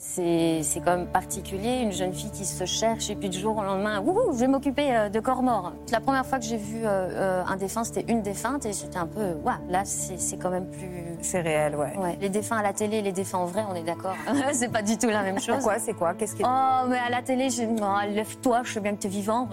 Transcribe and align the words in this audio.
C'est 0.00 0.62
quand 0.84 0.96
même 0.96 1.08
particulier, 1.08 1.80
une 1.82 1.90
jeune 1.90 2.12
fille 2.12 2.30
qui 2.30 2.44
se 2.44 2.64
cherche 2.66 3.10
et 3.10 3.16
puis 3.16 3.28
du 3.28 3.40
jour 3.40 3.56
au 3.56 3.64
lendemain, 3.64 4.00
Wouhou, 4.00 4.32
je 4.32 4.38
vais 4.38 4.46
m'occuper 4.46 4.96
euh, 4.96 5.08
de 5.08 5.18
corps 5.18 5.42
morts. 5.42 5.72
La 5.90 5.98
première 5.98 6.24
fois 6.24 6.38
que 6.38 6.44
j'ai 6.44 6.56
vu 6.56 6.84
euh, 6.84 6.86
euh, 6.86 7.44
un 7.44 7.56
défunt, 7.56 7.82
c'était 7.82 8.04
une 8.06 8.22
défunte 8.22 8.64
et 8.64 8.72
j'étais 8.72 8.96
un 8.96 9.08
peu, 9.08 9.32
waouh, 9.42 9.56
là 9.68 9.84
c'est 9.84 10.36
quand 10.36 10.50
même 10.50 10.70
plus. 10.70 11.18
C'est 11.20 11.40
réel, 11.40 11.74
ouais. 11.74 11.96
ouais. 11.98 12.16
Les 12.20 12.28
défunts 12.28 12.58
à 12.58 12.62
la 12.62 12.72
télé, 12.72 13.02
les 13.02 13.10
défunts 13.10 13.38
en 13.38 13.46
vrai, 13.46 13.64
on 13.68 13.74
est 13.74 13.82
d'accord. 13.82 14.14
c'est 14.52 14.70
pas 14.70 14.82
du 14.82 14.96
tout 14.96 15.08
la 15.08 15.24
même 15.24 15.40
chose. 15.40 15.56
Pourquoi 15.56 15.80
C'est 15.80 15.94
quoi? 15.94 16.14
Qu'est-ce 16.14 16.36
qui 16.36 16.42
Oh, 16.44 16.86
mais 16.88 16.98
à 16.98 17.10
la 17.10 17.22
télé, 17.22 17.50
je 17.50 17.62
dis, 17.62 17.82
oh, 17.82 18.08
lève-toi, 18.08 18.60
je 18.62 18.74
sais 18.74 18.80
bien 18.80 18.94
que 18.94 19.00
t'es 19.00 19.08
vivant. 19.08 19.48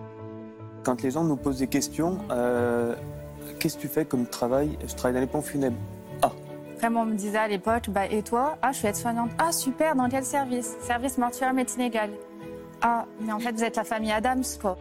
Quand 0.84 1.02
les 1.02 1.10
gens 1.10 1.24
nous 1.24 1.36
posent 1.36 1.60
des 1.60 1.66
questions, 1.66 2.18
qu'est-ce 3.58 3.76
que 3.76 3.80
tu 3.80 3.88
fais 3.88 4.04
comme 4.04 4.26
travail? 4.26 4.76
Je 4.86 4.94
travaille 4.94 5.14
dans 5.14 5.20
les 5.20 5.26
pompes 5.26 5.46
funèbres. 5.46 5.78
Vraiment, 6.78 7.02
on 7.02 7.06
me 7.06 7.14
disait 7.14 7.38
à 7.38 7.48
l'époque, 7.48 7.88
bah, 7.88 8.06
et 8.06 8.22
toi? 8.22 8.58
Ah, 8.60 8.72
je 8.72 8.78
suis 8.78 8.88
aide-soignante. 8.88 9.30
Ah, 9.38 9.52
super, 9.52 9.96
dans 9.96 10.08
quel 10.08 10.24
service? 10.24 10.76
Service 10.80 11.16
mortuaire 11.16 11.54
médecine 11.54 11.82
égale. 11.82 12.10
Ah, 12.82 13.06
mais 13.20 13.32
en 13.32 13.38
fait, 13.38 13.52
vous 13.52 13.64
êtes 13.64 13.76
la 13.76 13.84
famille 13.84 14.12
Adams, 14.12 14.44
quoi. 14.60 14.76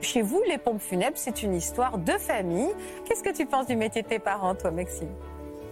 Chez 0.00 0.22
vous, 0.22 0.40
les 0.46 0.58
pompes 0.58 0.80
funèbres, 0.80 1.16
c'est 1.16 1.42
une 1.42 1.54
histoire 1.54 1.98
de 1.98 2.12
famille. 2.12 2.70
Qu'est-ce 3.04 3.22
que 3.24 3.34
tu 3.34 3.46
penses 3.46 3.66
du 3.66 3.74
métier 3.74 4.02
de 4.02 4.08
tes 4.08 4.18
parents, 4.18 4.54
toi, 4.54 4.70
Maxime? 4.70 5.08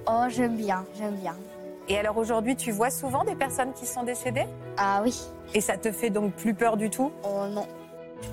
Oh, 0.08 0.24
j'aime 0.28 0.56
bien, 0.56 0.84
j'aime 0.98 1.14
bien. 1.14 1.36
Et 1.88 1.98
alors 1.98 2.16
aujourd'hui, 2.16 2.56
tu 2.56 2.72
vois 2.72 2.90
souvent 2.90 3.24
des 3.24 3.34
personnes 3.34 3.72
qui 3.74 3.86
sont 3.86 4.02
décédées? 4.02 4.46
Ah 4.76 5.02
oui. 5.04 5.20
Et 5.54 5.60
ça 5.60 5.76
te 5.76 5.92
fait 5.92 6.10
donc 6.10 6.32
plus 6.32 6.54
peur 6.54 6.76
du 6.76 6.90
tout? 6.90 7.12
Oh 7.24 7.46
non. 7.48 7.66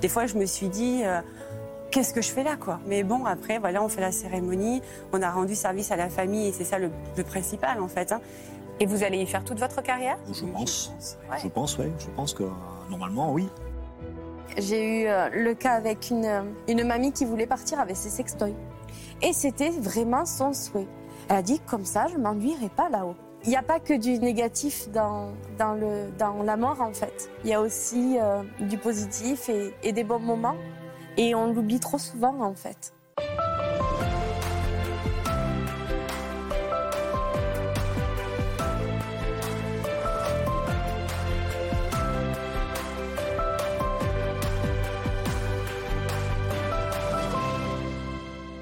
Des 0.01 0.07
fois, 0.07 0.25
je 0.25 0.37
me 0.37 0.45
suis 0.45 0.69
dit, 0.69 1.01
euh, 1.03 1.21
qu'est-ce 1.91 2.13
que 2.13 2.21
je 2.21 2.29
fais 2.29 2.43
là, 2.43 2.55
quoi? 2.55 2.79
Mais 2.85 3.03
bon, 3.03 3.25
après, 3.25 3.57
voilà, 3.57 3.83
on 3.83 3.89
fait 3.89 4.01
la 4.01 4.11
cérémonie, 4.11 4.81
on 5.11 5.21
a 5.21 5.29
rendu 5.29 5.55
service 5.55 5.91
à 5.91 5.95
la 5.95 6.09
famille 6.09 6.47
et 6.47 6.51
c'est 6.51 6.63
ça 6.63 6.79
le, 6.79 6.89
principal, 7.23 7.81
en 7.81 7.87
fait. 7.87 8.11
Hein. 8.11 8.21
Et 8.79 8.85
vous 8.85 9.03
allez 9.03 9.17
y 9.17 9.25
faire 9.25 9.43
toute 9.43 9.59
votre 9.59 9.81
carrière? 9.81 10.17
Je 10.31 10.45
pense. 10.45 10.93
Je 11.41 11.47
pense, 11.47 11.77
oui. 11.77 11.87
Je 11.99 12.07
pense 12.15 12.33
que 12.33 12.43
normalement, 12.89 13.33
oui. 13.33 13.49
J'ai 14.57 15.03
eu 15.03 15.07
euh, 15.07 15.29
le 15.29 15.53
cas 15.53 15.73
avec 15.73 16.09
une, 16.09 16.25
euh, 16.25 16.41
une 16.67 16.83
mamie 16.83 17.11
qui 17.11 17.25
voulait 17.25 17.45
partir 17.45 17.79
avec 17.79 17.95
ses 17.95 18.09
sextoys. 18.09 18.55
Et 19.21 19.33
c'était 19.33 19.69
vraiment 19.69 20.25
son 20.25 20.53
souhait. 20.53 20.87
Elle 21.29 21.35
a 21.37 21.41
dit, 21.41 21.59
comme 21.59 21.85
ça, 21.85 22.07
je 22.07 22.15
ne 22.17 22.23
m'ennuierai 22.23 22.69
pas 22.69 22.89
là-haut. 22.89 23.15
Il 23.43 23.49
n'y 23.49 23.57
a 23.57 23.61
pas 23.61 23.79
que 23.79 23.93
du 23.93 24.17
négatif 24.19 24.89
dans, 24.89 25.29
dans, 25.57 25.73
le, 25.73 26.09
dans 26.17 26.41
la 26.43 26.57
mort, 26.57 26.81
en 26.81 26.93
fait. 26.93 27.29
Il 27.43 27.49
y 27.49 27.53
a 27.53 27.61
aussi 27.61 28.17
euh, 28.19 28.41
du 28.59 28.77
positif 28.77 29.49
et, 29.49 29.73
et 29.83 29.91
des 29.91 30.03
bons 30.03 30.19
moments. 30.19 30.55
Et 31.17 31.35
on 31.35 31.53
l'oublie 31.53 31.79
trop 31.79 31.97
souvent 31.97 32.41
en 32.41 32.53
fait. 32.53 32.93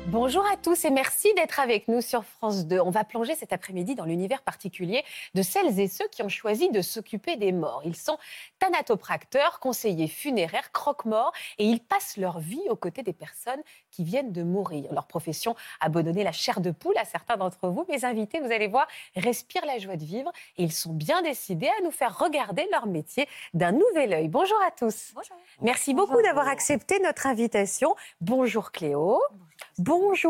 Bonjour 0.10 0.46
à 0.46 0.56
tous 0.56 0.86
et 0.86 0.90
merci 0.90 1.34
d'être 1.36 1.60
avec 1.60 1.90
nous 1.90 2.00
sur 2.00 2.24
France 2.24 2.66
2. 2.66 2.80
On 2.80 2.92
va 2.92 3.04
plonger 3.04 3.36
cet 3.36 3.52
après-midi 3.52 3.94
dans 3.94 4.06
l'univers 4.06 4.42
particulier 4.42 5.04
de 5.36 5.42
celles 5.42 5.82
et 5.82 5.90
ceux 5.90 6.08
qui 6.08 6.24
ont 6.24 6.30
choisi 6.30 6.70
de 6.70 6.82
s'occuper 6.82 7.36
des 7.36 7.52
morts. 7.52 7.82
Ils 7.84 7.96
sont 7.96 8.18
thanatopracteurs, 8.60 9.60
conseillers 9.60 10.08
funéraires, 10.08 10.72
croque-morts 10.72 11.34
et 11.58 11.66
ils 11.66 11.82
passent 11.82 12.16
leur 12.16 12.40
vie 12.40 12.62
aux 12.70 12.78
côtés 12.78 13.04
des 13.04 13.12
personnes 13.12 13.60
qui 13.92 14.06
viennent 14.06 14.32
de 14.32 14.44
mourir. 14.44 14.94
Leur 14.94 15.08
profession 15.08 15.58
a 15.82 15.90
beau 15.90 16.02
donner 16.02 16.24
la 16.24 16.32
chair 16.32 16.62
de 16.62 16.72
poule 16.72 16.98
à 16.98 17.04
certains 17.04 17.36
d'entre 17.36 17.68
vous. 17.68 17.86
Mes 17.90 18.06
invités, 18.06 18.40
vous 18.40 18.54
allez 18.54 18.68
voir, 18.68 18.88
respirent 19.18 19.66
la 19.66 19.78
joie 19.78 19.98
de 19.98 20.06
vivre 20.06 20.32
et 20.56 20.64
ils 20.64 20.72
sont 20.72 20.94
bien 20.94 21.22
décidés 21.22 21.70
à 21.80 21.84
nous 21.84 21.92
faire 21.92 22.18
regarder 22.18 22.66
leur 22.72 22.88
métier 22.88 23.28
d'un 23.54 23.74
nouvel 23.74 24.14
œil. 24.14 24.30
Bonjour 24.30 24.58
à 24.66 24.72
tous. 24.72 25.12
Bonjour. 25.14 25.36
Merci 25.62 25.94
beaucoup 25.94 26.22
d'avoir 26.22 26.48
accepté 26.48 26.98
notre 27.04 27.28
invitation. 27.28 27.94
Bonjour 28.22 28.72
Cléo. 28.72 29.20
Bonjour 29.32 29.47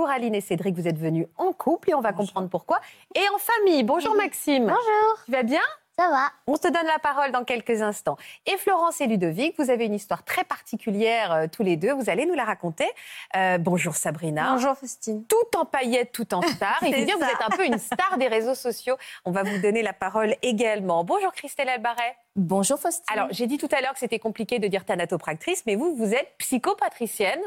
Aline 0.10 0.36
et 0.36 0.42
Cédric, 0.42 0.76
vous 0.76 0.88
êtes 0.88 0.98
venus 0.98 1.28
en 1.38 1.54
couple 1.54 1.92
et 1.92 1.94
on 1.94 2.02
va 2.02 2.14
comprendre 2.14 2.50
pourquoi. 2.50 2.80
Et 3.16 3.28
en 3.34 3.38
famille. 3.38 3.84
Bonjour 3.84 4.16
Maxime. 4.16 4.66
Bonjour. 4.66 5.24
Tu 5.26 5.32
vas 5.32 5.44
bien? 5.44 5.62
Ça 6.00 6.10
va. 6.12 6.32
On 6.46 6.56
te 6.58 6.68
donne 6.68 6.86
la 6.86 7.00
parole 7.00 7.32
dans 7.32 7.44
quelques 7.44 7.82
instants. 7.82 8.18
Et 8.46 8.56
Florence 8.58 9.02
et 9.02 9.08
Ludovic, 9.08 9.56
vous 9.58 9.72
avez 9.72 9.86
une 9.86 9.96
histoire 9.96 10.24
très 10.24 10.44
particulière 10.44 11.32
euh, 11.32 11.48
tous 11.52 11.64
les 11.64 11.76
deux. 11.76 11.92
Vous 11.92 12.12
allez 12.12 12.28
nous 12.28 12.36
la 12.36 12.44
raconter. 12.44 12.88
Euh, 13.36 13.58
bonjour 13.58 13.96
Sabrina. 13.96 14.52
Bonjour 14.52 14.78
Faustine. 14.78 15.26
Tout 15.26 15.58
en 15.58 15.66
paillettes, 15.66 16.12
tout 16.12 16.36
en 16.36 16.44
star. 16.44 16.78
Il 16.84 16.94
faut 16.94 17.04
dire, 17.04 17.18
vous 17.18 17.24
êtes 17.24 17.42
un 17.44 17.50
peu 17.50 17.66
une 17.66 17.80
star 17.80 18.20
des 18.20 18.28
réseaux 18.28 18.54
sociaux. 18.54 18.96
On 19.26 19.32
va 19.32 19.42
vous 19.42 19.58
donner 19.58 19.82
la 19.82 19.94
parole 19.94 20.36
également. 20.44 21.04
Bonjour 21.04 21.32
Christelle 21.32 21.70
Albaret. 21.70 22.16
Bonjour 22.36 22.80
Faustine. 22.80 23.04
Alors, 23.12 23.30
j'ai 23.32 23.48
dit 23.48 23.58
tout 23.58 23.70
à 23.72 23.82
l'heure 23.82 23.94
que 23.94 24.00
c'était 24.00 24.20
compliqué 24.20 24.60
de 24.60 24.68
dire 24.68 24.86
thanatopractrice, 24.86 25.64
mais 25.66 25.76
vous, 25.76 25.96
vous 25.96 26.14
êtes 26.14 26.36
psychopatricienne. 26.38 27.42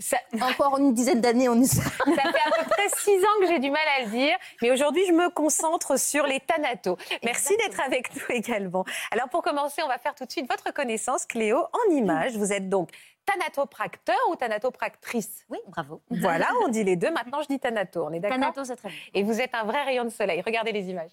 Encore 0.40 0.78
une 0.78 0.94
dizaine 0.94 1.20
d'années, 1.20 1.48
on 1.48 1.60
est 1.60 1.66
ça. 1.66 1.82
fait 1.82 2.20
à 2.20 2.62
peu 2.62 2.70
près 2.70 2.88
six 2.96 3.18
ans 3.24 3.40
que 3.40 3.46
j'ai 3.46 3.58
du 3.58 3.70
mal 3.70 3.82
à 3.98 4.04
le 4.04 4.10
dire, 4.10 4.36
mais 4.62 4.70
aujourd'hui, 4.70 5.04
je 5.06 5.12
me 5.12 5.30
concentre 5.30 5.98
sur 5.98 6.26
les 6.26 6.40
thanatos. 6.40 6.96
Merci 7.24 7.56
d'être 7.56 7.80
avec 7.80 8.14
nous 8.14 8.22
également. 8.34 8.84
Alors, 9.10 9.28
pour 9.28 9.42
commencer, 9.42 9.82
on 9.82 9.88
va 9.88 9.98
faire 9.98 10.14
tout 10.14 10.24
de 10.24 10.30
suite 10.30 10.48
votre 10.48 10.72
connaissance, 10.72 11.26
Cléo, 11.26 11.58
en 11.58 11.92
images. 11.92 12.36
Vous 12.36 12.52
êtes 12.52 12.68
donc 12.68 12.90
thanatopracteur 13.26 14.16
ou 14.30 14.36
thanatopractrice? 14.36 15.44
Oui, 15.48 15.58
bravo. 15.68 16.02
Voilà, 16.10 16.48
on 16.64 16.68
dit 16.68 16.84
les 16.84 16.96
deux. 16.96 17.10
Maintenant, 17.10 17.42
je 17.42 17.48
dis 17.48 17.58
thanato. 17.58 18.04
On 18.04 18.12
est 18.12 18.20
d'accord? 18.20 18.38
Thanato, 18.38 18.64
c'est 18.64 18.76
très 18.76 18.88
bien. 18.88 18.98
Et 19.14 19.22
vous 19.22 19.40
êtes 19.40 19.54
un 19.54 19.64
vrai 19.64 19.82
rayon 19.84 20.04
de 20.04 20.10
soleil. 20.10 20.42
Regardez 20.44 20.72
les 20.72 20.88
images. 20.88 21.12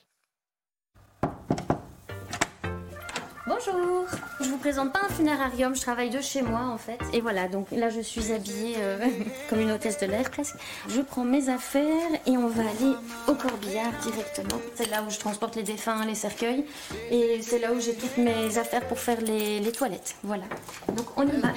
Bonjour, 3.48 4.06
je 4.42 4.50
vous 4.50 4.58
présente 4.58 4.92
pas 4.92 5.00
un 5.06 5.14
funérarium, 5.14 5.74
je 5.74 5.80
travaille 5.80 6.10
de 6.10 6.20
chez 6.20 6.42
moi 6.42 6.66
en 6.66 6.78
fait. 6.78 7.00
Et 7.14 7.22
voilà, 7.22 7.48
donc 7.48 7.68
là 7.72 7.90
je 7.90 8.02
suis 8.02 8.34
habillée 8.34 8.76
euh, 8.80 8.98
comme 9.50 9.62
une 9.62 9.72
hôtesse 9.72 9.98
de 10.00 10.06
l'air 10.06 10.30
presque. 10.30 10.56
Je 10.90 11.00
prends 11.00 11.24
mes 11.24 11.48
affaires 11.48 12.12
et 12.26 12.32
on 12.32 12.50
va 12.50 12.64
aller 12.64 12.94
au 13.30 13.36
corbillard 13.36 13.94
directement. 14.02 14.60
C'est 14.76 14.90
là 14.90 15.02
où 15.02 15.10
je 15.10 15.18
transporte 15.18 15.56
les 15.56 15.64
défunts, 15.64 16.04
les 16.06 16.16
cercueils. 16.16 16.66
Et 17.10 17.42
c'est 17.42 17.60
là 17.60 17.72
où 17.72 17.80
j'ai 17.80 17.96
toutes 17.96 18.18
mes 18.18 18.58
affaires 18.58 18.86
pour 18.86 19.00
faire 19.00 19.22
les, 19.22 19.62
les 19.62 19.72
toilettes. 19.72 20.18
Voilà. 20.24 20.44
Donc 20.90 21.06
on 21.16 21.26
y 21.26 21.40
va. 21.40 21.54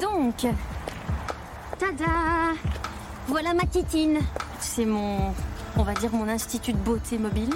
Donc, 0.00 0.46
tada 1.80 2.12
Voilà 3.26 3.54
ma 3.54 3.64
titine. 3.64 4.20
C'est 4.60 4.84
mon, 4.84 5.34
on 5.76 5.82
va 5.82 5.94
dire 5.94 6.12
mon 6.12 6.28
institut 6.28 6.74
de 6.74 6.78
beauté 6.78 7.18
mobile. 7.18 7.50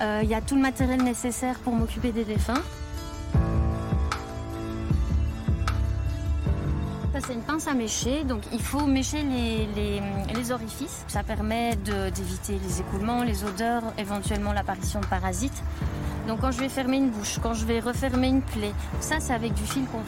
Il 0.00 0.06
euh, 0.06 0.22
y 0.22 0.34
a 0.34 0.40
tout 0.40 0.54
le 0.54 0.62
matériel 0.62 1.02
nécessaire 1.02 1.58
pour 1.58 1.74
m'occuper 1.74 2.10
des 2.10 2.24
défunts. 2.24 2.62
C'est 7.22 7.34
une 7.34 7.42
pince 7.42 7.68
à 7.68 7.74
mécher, 7.74 8.24
donc 8.24 8.40
il 8.50 8.62
faut 8.62 8.86
mécher 8.86 9.22
les, 9.22 10.52
orifices. 10.52 11.04
Ça 11.06 11.22
permet 11.22 11.76
d'éviter 11.76 12.58
les 12.66 12.80
écoulements, 12.80 13.22
les 13.22 13.44
odeurs, 13.44 13.82
éventuellement 13.98 14.54
l'apparition 14.54 15.00
de 15.00 15.06
parasites. 15.06 15.62
Donc 16.26 16.40
quand 16.40 16.50
je 16.50 16.60
vais 16.60 16.70
fermer 16.70 16.96
une 16.96 17.10
bouche, 17.10 17.38
quand 17.42 17.52
je 17.52 17.66
vais 17.66 17.80
refermer 17.80 18.28
une 18.28 18.40
plaie, 18.40 18.72
ça 19.00 19.20
c'est 19.20 19.34
avec 19.34 19.52
du 19.52 19.64
fil 19.64 19.84
qu'on 19.84 19.98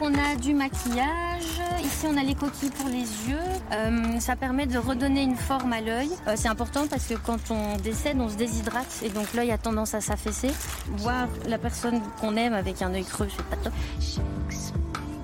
On 0.00 0.12
a 0.14 0.34
du 0.36 0.54
maquillage, 0.54 1.60
Ici, 1.82 2.06
on 2.08 2.16
a 2.16 2.22
les 2.22 2.34
coquilles 2.34 2.70
pour 2.70 2.88
les 2.88 2.98
yeux. 3.28 3.38
Euh, 3.72 4.18
ça 4.18 4.36
permet 4.36 4.66
de 4.66 4.78
redonner 4.78 5.22
une 5.22 5.36
forme 5.36 5.72
à 5.72 5.80
l'œil. 5.80 6.10
Euh, 6.26 6.34
c'est 6.36 6.48
important 6.48 6.86
parce 6.88 7.06
que 7.06 7.14
quand 7.14 7.50
on 7.50 7.76
décède, 7.76 8.16
on 8.18 8.28
se 8.28 8.36
déshydrate 8.36 9.02
et 9.02 9.08
donc 9.08 9.32
l'œil 9.34 9.50
a 9.50 9.58
tendance 9.58 9.94
à 9.94 10.00
s'affaisser. 10.00 10.50
Voir 10.96 11.28
la 11.46 11.58
personne 11.58 12.00
qu'on 12.20 12.36
aime 12.36 12.54
avec 12.54 12.82
un 12.82 12.92
œil 12.92 13.04
creux, 13.04 13.28
c'est 13.34 13.44
pas 13.44 13.56
top. 13.56 13.72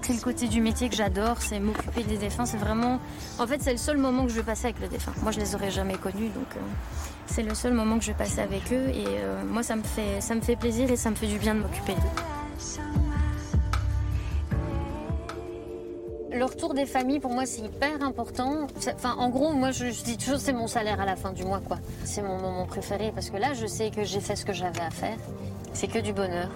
C'est 0.03 0.15
le 0.15 0.21
côté 0.21 0.49
du 0.49 0.61
métier 0.61 0.89
que 0.89 0.97
j'adore, 0.97 1.37
c'est 1.41 1.61
m'occuper 1.61 2.05
des 2.05 2.17
défunts. 2.17 2.47
C'est 2.47 2.59
vraiment, 2.59 3.01
en 3.39 3.47
fait, 3.47 3.63
c'est 3.63 3.73
le 3.73 3.79
seul 3.79 3.97
moment 3.97 4.25
que 4.25 4.31
je 4.31 4.37
vais 4.37 4.43
passer 4.43 4.67
avec 4.67 4.81
le 4.81 4.89
défunt. 4.89 5.13
Moi, 5.23 5.33
je 5.33 5.41
les 5.41 5.55
aurais 5.55 5.71
jamais 5.71 5.97
connus, 5.97 6.29
donc 6.29 6.57
euh, 6.57 6.61
c'est 7.27 7.43
le 7.43 7.55
seul 7.55 7.75
moment 7.75 7.99
que 7.99 8.05
je 8.05 8.13
vais 8.13 8.19
passer 8.19 8.41
avec 8.41 8.73
eux. 8.73 8.89
Et 8.89 9.07
moi, 9.47 9.63
ça 9.63 9.77
me 9.77 9.83
fait, 9.83 10.21
ça 10.21 10.35
me 10.35 10.41
fait 10.41 10.57
plaisir 10.57 10.91
et 10.91 10.97
ça 10.97 11.11
me 11.11 11.17
fait 11.17 11.29
du 11.29 11.39
bien 11.39 11.55
de 11.55 11.61
m'occuper 11.61 11.95
d'eux. 11.95 12.40
Le 16.41 16.47
retour 16.47 16.73
des 16.73 16.87
familles, 16.87 17.21
pour 17.21 17.33
moi, 17.33 17.45
c'est 17.45 17.61
hyper 17.61 18.03
important. 18.03 18.67
Enfin, 18.95 19.15
en 19.19 19.29
gros, 19.29 19.53
moi, 19.53 19.73
je, 19.73 19.85
dis 19.91 20.17
toujours, 20.17 20.41
c'est 20.41 20.55
mon 20.55 20.69
salaire 20.69 20.99
à 20.99 21.05
la 21.05 21.15
fin 21.15 21.35
du 21.35 21.45
mois, 21.45 21.61
quoi. 21.61 21.77
C'est 22.05 22.23
mon 22.23 22.41
moment 22.41 22.65
préféré 22.65 23.13
parce 23.15 23.29
que 23.29 23.37
là, 23.37 23.53
je 23.53 23.67
sais 23.67 23.91
que 23.91 24.05
j'ai 24.05 24.21
fait 24.21 24.37
ce 24.37 24.47
que 24.47 24.55
j'avais 24.55 24.81
à 24.81 24.89
faire. 24.89 25.19
C'est 25.75 25.87
que 25.87 25.99
du 25.99 26.15
bonheur. 26.15 26.49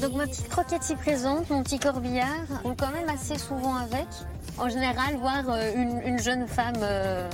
Donc 0.00 0.12
ma 0.12 0.28
petite 0.28 0.48
croquette 0.48 0.88
y 0.88 0.94
présente, 0.94 1.50
mon 1.50 1.64
petit 1.64 1.80
corbillard, 1.80 2.46
on 2.64 2.76
quand 2.76 2.92
même 2.92 3.08
assez 3.08 3.36
souvent 3.36 3.74
avec. 3.74 4.06
En 4.58 4.68
général, 4.68 5.16
voir 5.16 5.44
euh, 5.48 5.72
une, 6.04 6.18
jeune 6.18 6.48
femme 6.48 6.74
euh, 6.82 7.30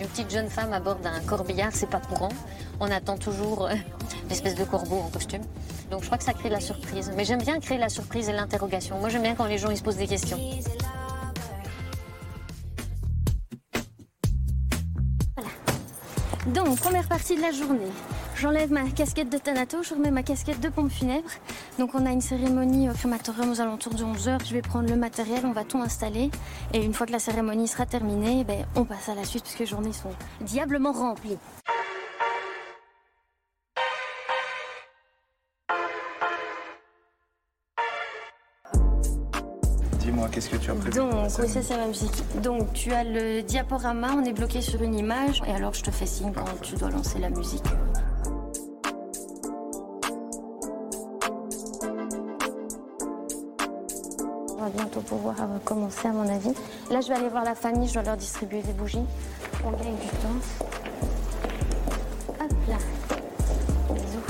Une 0.00 0.06
petite 0.08 0.30
jeune 0.30 0.48
femme 0.48 0.72
à 0.72 0.80
bord 0.80 0.96
d'un 0.96 1.20
corbillard, 1.20 1.70
c'est 1.72 1.88
pas 1.88 2.00
courant. 2.00 2.30
On 2.80 2.90
attend 2.90 3.16
toujours 3.16 3.66
euh, 3.66 3.74
l'espèce 4.28 4.56
de 4.56 4.64
corbeau 4.64 4.96
en 4.96 5.08
costume. 5.08 5.42
Donc 5.90 6.00
je 6.00 6.06
crois 6.06 6.18
que 6.18 6.24
ça 6.24 6.32
crée 6.32 6.48
de 6.48 6.54
la 6.54 6.60
surprise. 6.60 7.12
Mais 7.16 7.24
j'aime 7.24 7.40
bien 7.40 7.60
créer 7.60 7.78
la 7.78 7.88
surprise 7.88 8.28
et 8.28 8.32
l'interrogation. 8.32 8.98
Moi 8.98 9.08
j'aime 9.08 9.22
bien 9.22 9.36
quand 9.36 9.46
les 9.46 9.58
gens 9.58 9.70
ils 9.70 9.76
se 9.76 9.82
posent 9.82 9.96
des 9.96 10.08
questions. 10.08 10.38
Donc, 16.46 16.78
première 16.78 17.08
partie 17.08 17.36
de 17.36 17.40
la 17.40 17.52
journée. 17.52 17.90
J'enlève 18.36 18.72
ma 18.72 18.82
casquette 18.90 19.30
de 19.30 19.38
Thanato, 19.38 19.82
je 19.82 19.94
remets 19.94 20.10
ma 20.10 20.24
casquette 20.24 20.60
de 20.60 20.68
pompe 20.68 20.90
funèbre. 20.90 21.30
Donc, 21.78 21.94
on 21.94 22.04
a 22.04 22.10
une 22.10 22.20
cérémonie 22.20 22.90
au 22.90 22.92
crématorium 22.92 23.52
aux 23.52 23.60
alentours 23.60 23.94
de 23.94 24.02
11h. 24.02 24.44
Je 24.46 24.52
vais 24.52 24.60
prendre 24.60 24.88
le 24.88 24.96
matériel, 24.96 25.46
on 25.46 25.52
va 25.52 25.62
tout 25.62 25.78
installer. 25.78 26.30
Et 26.72 26.84
une 26.84 26.92
fois 26.92 27.06
que 27.06 27.12
la 27.12 27.20
cérémonie 27.20 27.68
sera 27.68 27.86
terminée, 27.86 28.42
ben, 28.42 28.66
on 28.74 28.84
passe 28.84 29.08
à 29.08 29.14
la 29.14 29.24
suite 29.24 29.44
parce 29.44 29.54
que 29.54 29.60
les 29.60 29.66
journées 29.66 29.92
sont 29.92 30.10
diablement 30.40 30.92
remplies. 30.92 31.38
Dis-moi, 40.00 40.28
qu'est-ce 40.32 40.50
que 40.50 40.56
tu 40.56 40.70
as 40.72 40.74
prévu 40.74 40.96
Donc, 40.96 41.12
oui, 41.38 41.48
ça 41.48 41.62
c'est 41.62 41.76
la 41.76 41.86
musique. 41.86 42.40
Donc, 42.42 42.72
tu 42.72 42.92
as 42.92 43.04
le 43.04 43.42
diaporama, 43.42 44.08
on 44.12 44.24
est 44.24 44.32
bloqué 44.32 44.60
sur 44.60 44.82
une 44.82 44.96
image. 44.98 45.40
Et 45.46 45.52
alors, 45.52 45.72
je 45.72 45.84
te 45.84 45.92
fais 45.92 46.06
signe 46.06 46.32
quand 46.32 46.60
tu 46.60 46.74
dois 46.74 46.90
lancer 46.90 47.20
la 47.20 47.30
musique. 47.30 47.64
Bientôt 54.74 55.00
pouvoir 55.00 55.36
euh, 55.40 55.58
commencer, 55.64 56.08
à 56.08 56.12
mon 56.12 56.28
avis. 56.28 56.52
Là, 56.90 57.00
je 57.00 57.08
vais 57.08 57.14
aller 57.14 57.28
voir 57.28 57.44
la 57.44 57.54
famille, 57.54 57.88
je 57.88 57.94
dois 57.94 58.02
leur 58.02 58.16
distribuer 58.16 58.62
des 58.62 58.72
bougies. 58.72 58.98
On 59.64 59.70
gagne 59.70 59.96
du 59.96 60.08
temps. 60.08 60.40
Hop 62.40 62.52
là. 62.68 62.76
Bisous. 63.94 64.20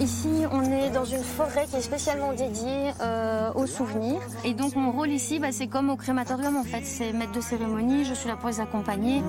Ici, 0.00 0.44
on 0.52 0.62
est 0.62 0.90
dans 0.90 1.04
une 1.04 1.22
forêt 1.22 1.66
qui 1.68 1.76
est 1.76 1.82
spécialement 1.82 2.32
dédiée 2.32 2.92
euh, 3.02 3.52
aux 3.54 3.66
souvenirs. 3.66 4.20
Et 4.44 4.54
donc, 4.54 4.76
mon 4.76 4.92
rôle 4.92 5.10
ici, 5.10 5.38
bah, 5.38 5.48
c'est 5.52 5.66
comme 5.66 5.90
au 5.90 5.96
crématorium, 5.96 6.56
en 6.56 6.64
fait. 6.64 6.84
C'est 6.84 7.12
maître 7.12 7.32
de 7.32 7.40
cérémonie, 7.40 8.04
je 8.04 8.14
suis 8.14 8.28
là 8.28 8.36
pour 8.36 8.48
les 8.48 8.60
accompagner. 8.60 9.22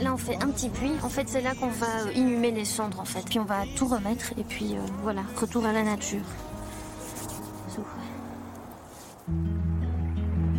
Là, 0.00 0.14
on 0.14 0.16
fait 0.16 0.36
un 0.42 0.48
petit 0.48 0.68
puits. 0.68 0.92
En 1.02 1.08
fait, 1.08 1.28
c'est 1.28 1.40
là 1.40 1.54
qu'on 1.58 1.68
va 1.68 1.86
euh, 2.06 2.12
inhumer 2.14 2.52
les 2.52 2.64
cendres, 2.64 3.00
en 3.00 3.04
fait. 3.04 3.24
Puis 3.28 3.40
on 3.40 3.44
va 3.44 3.62
tout 3.76 3.86
remettre. 3.86 4.32
Et 4.38 4.44
puis, 4.44 4.74
euh, 4.74 4.80
voilà, 5.02 5.22
retour 5.36 5.66
à 5.66 5.72
la 5.72 5.82
nature. 5.82 6.22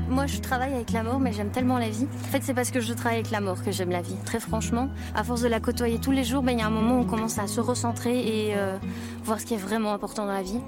Moi, 0.09 0.25
je 0.25 0.39
travaille 0.39 0.73
avec 0.73 0.91
la 0.91 1.03
mort, 1.03 1.19
mais 1.19 1.31
j'aime 1.31 1.51
tellement 1.51 1.77
la 1.77 1.89
vie. 1.89 2.05
En 2.25 2.27
fait, 2.27 2.43
c'est 2.43 2.53
parce 2.53 2.71
que 2.71 2.81
je 2.81 2.91
travaille 2.93 3.19
avec 3.19 3.31
la 3.31 3.39
mort 3.39 3.63
que 3.63 3.71
j'aime 3.71 3.91
la 3.91 4.01
vie. 4.01 4.15
Très 4.25 4.39
franchement, 4.39 4.89
à 5.15 5.23
force 5.23 5.41
de 5.41 5.47
la 5.47 5.61
côtoyer 5.61 5.99
tous 5.99 6.11
les 6.11 6.25
jours, 6.25 6.41
ben, 6.41 6.51
il 6.51 6.59
y 6.59 6.61
a 6.61 6.67
un 6.67 6.71
moment 6.71 6.97
où 6.97 7.01
on 7.01 7.05
commence 7.05 7.37
à 7.37 7.47
se 7.47 7.61
recentrer 7.61 8.47
et 8.47 8.57
euh, 8.57 8.77
voir 9.23 9.39
ce 9.39 9.45
qui 9.45 9.53
est 9.53 9.57
vraiment 9.57 9.93
important 9.93 10.25
dans 10.25 10.33
la 10.33 10.41
vie. 10.41 10.59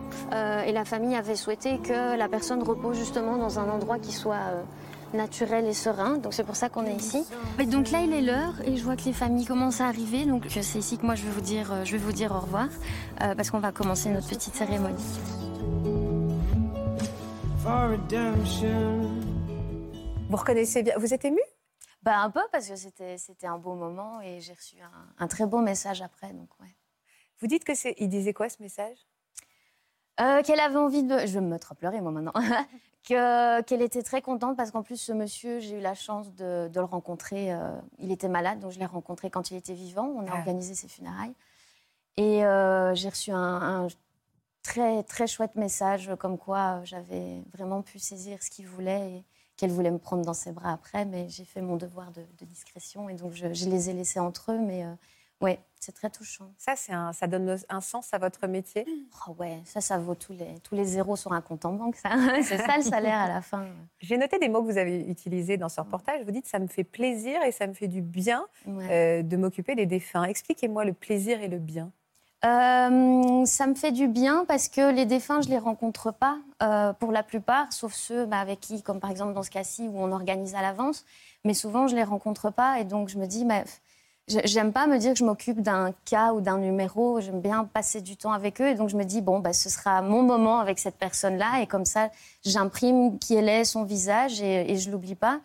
Et 0.66 0.72
la 0.72 0.86
famille 0.86 1.16
avait 1.16 1.36
souhaité 1.36 1.80
que 1.80 2.18
la 2.18 2.30
personne 2.30 2.64
repose 2.64 2.98
justement 2.98 3.38
dans 3.38 3.60
un 3.60 3.68
endroit 3.68 4.00
qui 4.00 4.14
soit 4.14 4.64
naturel 5.14 5.66
et 5.66 5.74
serein. 5.74 6.18
Donc 6.18 6.34
c'est 6.34 6.44
pour 6.44 6.56
ça 6.56 6.70
qu'on 6.70 6.86
est 6.86 6.96
ici. 6.96 7.26
Et 7.60 7.66
donc 7.66 7.92
là, 7.92 8.02
il 8.02 8.14
est 8.14 8.22
l'heure 8.22 8.54
et 8.66 8.78
je 8.78 8.84
vois 8.84 8.96
que 8.96 9.04
les 9.04 9.14
familles 9.14 9.46
commencent 9.46 9.82
à 9.82 9.88
arriver. 9.88 10.26
Donc 10.26 10.46
c'est 10.50 10.80
ici 10.80 10.98
que 10.98 11.06
moi, 11.06 11.16
je 11.16 11.24
vais 11.24 11.32
vous 11.32 11.42
dire, 11.42 11.72
euh, 11.72 11.84
je 11.86 11.94
vais 11.94 11.98
vous 11.98 12.12
dire 12.12 12.32
au 12.32 12.40
revoir 12.40 12.68
euh, 13.22 13.36
parce 13.36 13.50
qu'on 13.52 13.60
va 13.60 13.72
commencer 13.72 14.10
notre 14.10 14.28
petite 14.30 14.56
cérémonie. 14.56 15.04
Vous 20.30 20.38
reconnaissez 20.38 20.84
bien 20.84 20.98
Vous 20.98 21.14
êtes 21.14 21.26
ému? 21.26 21.40
Bah 22.04 22.18
un 22.20 22.32
peu 22.32 22.42
parce 22.52 22.68
que 22.68 22.76
c'était 22.76 23.20
c'était 23.20 23.46
un 23.46 23.60
beau 23.60 23.76
moment 23.76 24.22
et 24.22 24.40
j'ai 24.40 24.54
reçu 24.54 24.78
un, 24.82 25.24
un 25.24 25.28
très 25.28 25.46
beau 25.46 25.60
message 25.60 26.02
après 26.02 26.34
donc 26.34 26.50
ouais. 26.60 26.76
Vous 27.40 27.48
dites 27.48 27.64
que 27.64 27.76
c'est. 27.76 27.96
Il 27.98 28.10
disait 28.10 28.34
quoi 28.34 28.50
ce 28.50 28.62
message? 28.62 28.98
Euh, 30.22 30.42
qu'elle 30.44 30.60
avait 30.60 30.78
envie 30.78 31.04
de 31.04 31.18
je 31.20 31.34
vais 31.34 31.42
me 31.42 31.50
mettre 31.50 31.72
à 31.72 31.76
pleurer 31.76 32.00
moi 32.02 32.12
maintenant. 32.12 32.34
Que 33.04 33.62
qu'elle 33.64 33.82
était 33.82 34.04
très 34.04 34.22
contente 34.22 34.56
parce 34.56 34.70
qu'en 34.70 34.84
plus 34.84 34.98
ce 34.98 35.12
monsieur 35.12 35.60
j'ai 35.60 35.80
eu 35.80 35.82
la 35.82 35.96
chance 35.96 36.36
de, 36.36 36.68
de 36.72 36.80
le 36.80 36.86
rencontrer 36.86 37.52
euh, 37.52 37.72
il 37.98 38.12
était 38.12 38.28
malade 38.28 38.60
donc 38.60 38.72
je 38.74 38.78
l'ai 38.80 38.86
rencontré 38.86 39.32
quand 39.32 39.50
il 39.50 39.58
était 39.58 39.74
vivant. 39.74 40.06
On 40.16 40.28
a 40.28 40.32
Ah. 40.34 40.38
organisé 40.38 40.76
ses 40.76 40.88
funérailles. 40.88 41.34
Et 42.18 42.46
euh, 42.46 42.94
j'ai 42.94 43.10
reçu 43.10 43.32
un, 43.32 43.38
un 43.86 43.88
très 44.62 45.02
très 45.02 45.26
chouette 45.26 45.56
message 45.56 46.12
comme 46.20 46.38
quoi 46.38 46.82
j'avais 46.84 47.42
vraiment 47.56 47.82
pu 47.82 47.98
saisir 47.98 48.44
ce 48.44 48.52
qu'il 48.52 48.68
voulait 48.68 49.10
et 49.14 49.24
qu'elle 49.58 49.72
voulait 49.72 49.90
me 49.90 49.98
prendre 49.98 50.24
dans 50.24 50.36
ses 50.36 50.52
bras 50.52 50.72
après 50.72 51.04
mais 51.06 51.28
j'ai 51.28 51.46
fait 51.46 51.62
mon 51.62 51.78
devoir 51.78 52.12
de, 52.12 52.22
de 52.40 52.46
discrétion 52.46 53.10
et 53.10 53.16
donc 53.16 53.34
je, 53.34 53.52
je 53.52 53.68
les 53.68 53.90
ai 53.90 53.94
laissés 53.94 54.20
entre 54.20 54.52
eux 54.52 54.60
mais 54.60 54.86
ouais 55.42 55.60
c'est 55.84 55.94
très 55.94 56.12
touchant 56.12 56.52
Ça, 56.60 56.76
c'est 56.76 56.94
un, 56.94 57.12
ça 57.12 57.26
donne 57.26 57.58
un 57.70 57.82
sens 57.82 58.14
à 58.14 58.20
votre 58.20 58.46
métier. 58.46 58.86
Oh 59.28 59.36
ouais, 59.40 59.62
ça, 59.66 59.82
ça 59.82 59.98
vaut 59.98 60.14
tous 60.14 60.34
les, 60.34 60.60
tous 60.64 60.76
les 60.76 60.86
zéros 60.86 61.16
sur 61.16 61.34
un 61.34 61.42
compte 61.42 61.66
en 61.66 61.74
banque, 61.74 61.96
ça. 61.96 62.10
C'est 62.44 62.60
ça 62.60 62.78
le 62.78 62.84
salaire 62.84 63.18
à 63.18 63.28
la 63.28 63.42
fin. 63.42 63.66
J'ai 64.00 64.16
noté 64.18 64.38
des 64.38 64.48
mots 64.48 64.62
que 64.62 64.72
vous 64.72 64.78
avez 64.78 65.00
utilisés 65.10 65.58
dans 65.58 65.70
ce 65.70 65.82
reportage. 65.82 66.24
Vous 66.24 66.30
dites 66.32 66.46
ça 66.46 66.60
me 66.60 66.68
fait 66.68 66.84
plaisir 66.84 67.42
et 67.42 67.52
ça 67.52 67.66
me 67.66 67.74
fait 67.74 67.88
du 67.88 68.02
bien 68.04 68.46
Ouais. 68.68 68.88
euh, 68.92 69.24
de 69.24 69.38
m'occuper 69.38 69.74
des 69.74 69.88
défunts. 69.88 70.24
Expliquez-moi 70.26 70.86
le 70.86 70.94
plaisir 70.94 71.42
et 71.42 71.48
le 71.48 71.58
bien. 71.58 71.92
Euh, 72.46 73.46
ça 73.46 73.68
me 73.68 73.76
fait 73.76 73.92
du 73.92 74.08
bien 74.08 74.46
parce 74.48 74.68
que 74.68 74.92
les 74.92 75.06
défunts, 75.06 75.42
je 75.42 75.50
les 75.50 75.58
rencontre 75.60 76.12
pas 76.12 76.38
euh, 76.64 76.92
pour 76.94 77.12
la 77.12 77.24
plupart, 77.24 77.72
sauf 77.72 77.94
ceux 77.94 78.26
bah, 78.26 78.40
avec 78.40 78.60
qui, 78.60 78.82
comme 78.82 79.00
par 79.00 79.12
exemple 79.12 79.34
dans 79.34 79.44
ce 79.44 79.52
cas-ci, 79.52 79.88
où 79.88 80.00
on 80.00 80.12
organise 80.12 80.56
à 80.56 80.62
l'avance. 80.62 81.06
Mais 81.44 81.54
souvent, 81.54 81.88
je 81.88 81.96
les 81.96 82.04
rencontre 82.04 82.52
pas 82.52 82.80
et 82.80 82.84
donc 82.84 83.10
je 83.10 83.18
me 83.18 83.26
dis, 83.28 83.46
bah, 83.46 83.64
j'aime 84.28 84.72
pas 84.72 84.88
me 84.88 84.98
dire 84.98 85.14
que 85.14 85.20
je 85.20 85.26
m'occupe 85.26 85.62
d'un 85.62 85.94
cas 86.06 86.34
ou 86.34 86.42
d'un 86.42 86.58
numéro. 86.58 87.20
J'aime 87.22 87.42
bien 87.42 87.66
passer 87.66 88.02
du 88.02 88.16
temps 88.18 88.32
avec 88.32 88.62
eux 88.62 88.68
et 88.68 88.76
donc 88.76 88.90
je 88.90 88.96
me 88.98 89.04
dis, 89.04 89.22
bon, 89.22 89.40
bah, 89.40 89.54
ce 89.54 89.70
sera 89.70 90.02
mon 90.02 90.24
moment 90.24 90.60
avec 90.60 90.80
cette 90.80 90.98
personne-là 90.98 91.62
et 91.62 91.68
comme 91.68 91.86
ça, 91.86 92.10
j'imprime 92.46 93.20
qui 93.20 93.36
elle 93.36 93.50
est, 93.50 93.66
son 93.66 93.84
visage 93.84 94.42
et, 94.42 94.72
et 94.72 94.78
je 94.78 94.90
l'oublie 94.92 95.16
pas. 95.16 95.40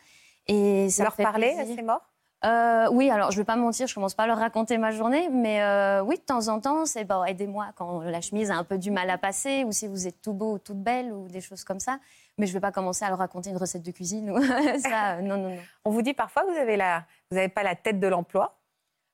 Et 0.47 0.85
Vous 0.85 0.91
ça 0.91 1.03
leur 1.05 1.15
fait 1.15 1.23
parlez 1.25 1.57
à 1.59 1.67
ces 1.67 1.83
morts 1.83 2.03
Euh, 2.45 2.87
oui, 2.93 3.11
alors 3.11 3.33
je 3.33 3.39
vais 3.39 3.45
pas 3.45 3.57
mentir, 3.57 3.89
je 3.89 3.95
commence 3.95 4.15
pas 4.15 4.25
à 4.25 4.27
leur 4.29 4.39
raconter 4.39 4.79
ma 4.79 4.93
journée, 4.93 5.29
mais 5.33 5.63
euh, 5.63 6.03
oui, 6.03 6.17
de 6.17 6.21
temps 6.21 6.47
en 6.49 6.61
temps, 6.61 6.87
c'est 6.87 7.05
bon, 7.05 7.25
aidez-moi 7.25 7.69
quand 7.75 8.03
la 8.03 8.21
chemise 8.21 8.51
a 8.53 8.57
un 8.57 8.63
peu 8.63 8.79
du 8.79 8.93
mal 8.93 9.11
à 9.11 9.19
passer, 9.19 9.65
ou 9.65 9.73
si 9.73 9.89
vous 9.89 10.07
êtes 10.07 10.21
tout 10.23 10.35
beau 10.35 10.53
ou 10.53 10.59
toute 10.59 10.81
belle, 10.81 11.13
ou 11.13 11.27
des 11.27 11.41
choses 11.41 11.65
comme 11.65 11.81
ça. 11.81 11.99
Mais 12.39 12.47
je 12.47 12.53
vais 12.53 12.61
pas 12.61 12.71
commencer 12.71 13.05
à 13.05 13.09
leur 13.09 13.19
raconter 13.19 13.51
une 13.51 13.57
recette 13.57 13.83
de 13.83 13.91
cuisine 13.91 14.31
ou 14.31 14.41
ça. 14.79 15.15
euh, 15.17 15.23
non, 15.23 15.39
non, 15.39 15.49
non. 15.57 15.63
On 15.87 15.91
vous 15.91 16.03
dit 16.03 16.13
parfois 16.15 16.43
que 16.45 16.51
vous 16.53 16.59
avez 16.59 16.77
la, 16.77 17.05
vous 17.31 17.37
n'avez 17.37 17.49
pas 17.49 17.63
la 17.65 17.75
tête 17.75 17.99
de 17.99 18.07
l'emploi. 18.07 18.55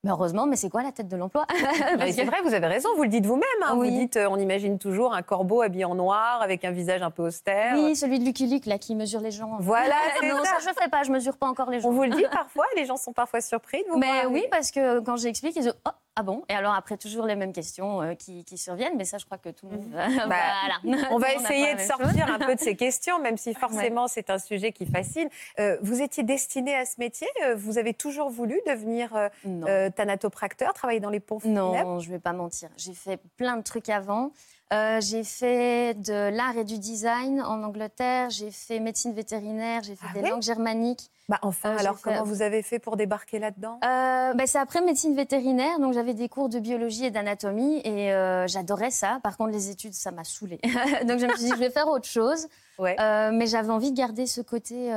Mais 0.04 0.10
heureusement, 0.10 0.46
mais 0.46 0.56
c'est 0.56 0.68
quoi 0.68 0.82
la 0.82 0.90
tête 0.90 1.06
de 1.06 1.16
l'emploi? 1.16 1.46
C'est 2.12 2.24
vrai, 2.24 2.40
vous 2.42 2.54
avez 2.54 2.66
raison. 2.66 2.88
Vous 2.96 3.04
le 3.04 3.08
dites 3.08 3.24
vous-même. 3.24 3.44
hein. 3.64 3.74
Oui. 3.76 3.88
Vous 3.88 3.98
dites, 4.00 4.16
euh, 4.16 4.26
on 4.28 4.36
imagine 4.36 4.76
toujours 4.76 5.14
un 5.14 5.22
corbeau 5.22 5.62
habillé 5.62 5.84
en 5.84 5.94
noir 5.94 6.42
avec 6.42 6.64
un 6.64 6.72
visage 6.72 7.02
un 7.02 7.12
peu 7.12 7.22
austère. 7.22 7.74
Oui, 7.76 7.94
celui 7.94 8.18
de 8.18 8.24
Lucky 8.24 8.48
Luke, 8.48 8.66
là, 8.66 8.78
qui 8.78 8.96
mesure 8.96 9.20
les 9.20 9.30
gens. 9.30 9.58
Voilà, 9.60 9.94
c'est 10.20 10.28
non, 10.28 10.38
ça. 10.42 10.58
ça 10.58 10.70
je 10.72 10.82
fais 10.82 10.90
pas, 10.90 11.04
je 11.04 11.12
mesure 11.12 11.36
pas 11.36 11.46
encore 11.46 11.70
les 11.70 11.78
gens. 11.80 11.88
On 11.88 11.92
vous 11.92 12.02
le 12.02 12.10
dit 12.10 12.24
parfois. 12.32 12.64
Les 12.76 12.84
gens 12.84 12.96
sont 12.96 13.12
parfois 13.12 13.40
surpris 13.40 13.84
de 13.84 13.90
vous 13.92 13.98
Mais 13.98 14.22
voir 14.22 14.32
oui, 14.32 14.44
parce 14.50 14.72
que 14.72 14.98
quand 14.98 15.14
j'explique, 15.16 15.54
ils 15.54 15.62
disent 15.62 15.74
oh, 15.86 15.90
ah 16.16 16.22
bon? 16.22 16.42
Et 16.50 16.54
alors 16.54 16.74
après, 16.74 16.96
toujours 16.98 17.24
les 17.24 17.36
mêmes 17.36 17.52
questions 17.54 18.02
euh, 18.02 18.14
qui, 18.14 18.44
qui 18.44 18.58
surviennent, 18.58 18.96
mais 18.98 19.04
ça, 19.04 19.16
je 19.18 19.24
crois 19.24 19.38
que 19.38 19.48
tout 19.50 19.66
le 19.70 19.76
monde. 19.76 19.86
Bah, 20.28 20.36
voilà. 20.82 21.06
On 21.12 21.18
va 21.18 21.32
essayer 21.32 21.74
de 21.74 21.80
sortir 21.80 22.26
chose. 22.26 22.34
un 22.34 22.44
peu 22.44 22.54
de 22.56 22.60
ces 22.60 22.74
questions, 22.76 23.18
même 23.20 23.36
si 23.36 23.54
forcément 23.54 24.08
c'est 24.08 24.30
un 24.30 24.38
sujet 24.38 24.72
qui 24.72 24.84
fascine. 24.84 25.28
Euh, 25.60 25.78
vous 25.80 26.02
étiez 26.02 26.22
destiné 26.24 26.74
à 26.74 26.84
ce 26.86 26.94
métier 26.98 27.28
Vous 27.56 27.78
avez 27.78 27.94
toujours 27.94 28.30
voulu 28.30 28.60
devenir 28.66 29.10
euh, 29.46 29.90
thanatopracteur, 29.92 30.72
travailler 30.74 31.00
dans 31.00 31.10
les 31.10 31.20
pompes 31.20 31.42
funèbres 31.42 31.72
Non, 31.84 31.98
je 32.00 32.10
vais 32.10 32.18
pas 32.18 32.32
mentir. 32.32 32.68
J'ai 32.76 32.94
fait 32.94 33.18
plein 33.36 33.56
de 33.56 33.62
trucs 33.62 33.88
avant. 33.88 34.32
Euh, 34.72 35.00
j'ai 35.02 35.22
fait 35.22 35.92
de 36.00 36.30
l'art 36.34 36.56
et 36.56 36.64
du 36.64 36.78
design 36.78 37.42
en 37.42 37.62
Angleterre. 37.62 38.30
J'ai 38.30 38.50
fait 38.50 38.80
médecine 38.80 39.12
vétérinaire. 39.12 39.82
J'ai 39.82 39.96
fait 39.96 40.06
Ah 40.08 40.14
des 40.14 40.26
langues 40.30 40.40
germaniques. 40.42 41.10
Bah 41.28 41.38
enfin, 41.42 41.72
Euh, 41.74 41.78
alors 41.78 41.96
fait- 41.96 42.02
comment 42.04 42.22
vous 42.24 42.40
avez 42.40 42.62
fait 42.62 42.78
pour 42.78 42.96
débarquer 42.96 43.38
là-dedans? 43.38 43.78
Euh, 43.84 44.32
ben, 44.32 44.46
c'est 44.46 44.58
après 44.58 44.80
médecine 44.80 45.14
vétérinaire, 45.14 45.78
donc 45.78 45.92
j'avais 45.92 46.14
des 46.14 46.28
cours 46.30 46.48
de 46.48 46.58
biologie 46.58 47.04
et 47.04 47.10
d'anatomie 47.10 47.80
et 47.84 48.12
euh, 48.14 48.46
j'adorais 48.46 48.90
ça. 48.90 49.20
Par 49.22 49.36
contre, 49.36 49.50
les 49.52 49.68
études, 49.68 49.92
ça 49.92 50.10
m'a 50.10 50.24
saoulée. 50.24 50.58
donc 51.06 51.18
je 51.18 51.26
me 51.26 51.34
suis 51.36 51.44
dit, 51.44 51.50
je 51.50 51.58
vais 51.58 51.70
faire 51.70 51.88
autre 51.88 52.08
chose. 52.08 52.48
Ouais. 52.78 52.96
Mais 53.30 53.46
j'avais 53.46 53.70
envie 53.70 53.92
de 53.92 53.96
garder 53.96 54.26
ce 54.26 54.40
côté, 54.40 54.90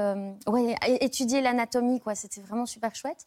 ouais, 0.47 0.75
étudier 1.01 1.41
l'anatomie, 1.41 1.99
quoi. 1.99 2.15
C'était 2.15 2.39
vraiment 2.41 2.65
super 2.65 2.95
chouette. 2.95 3.25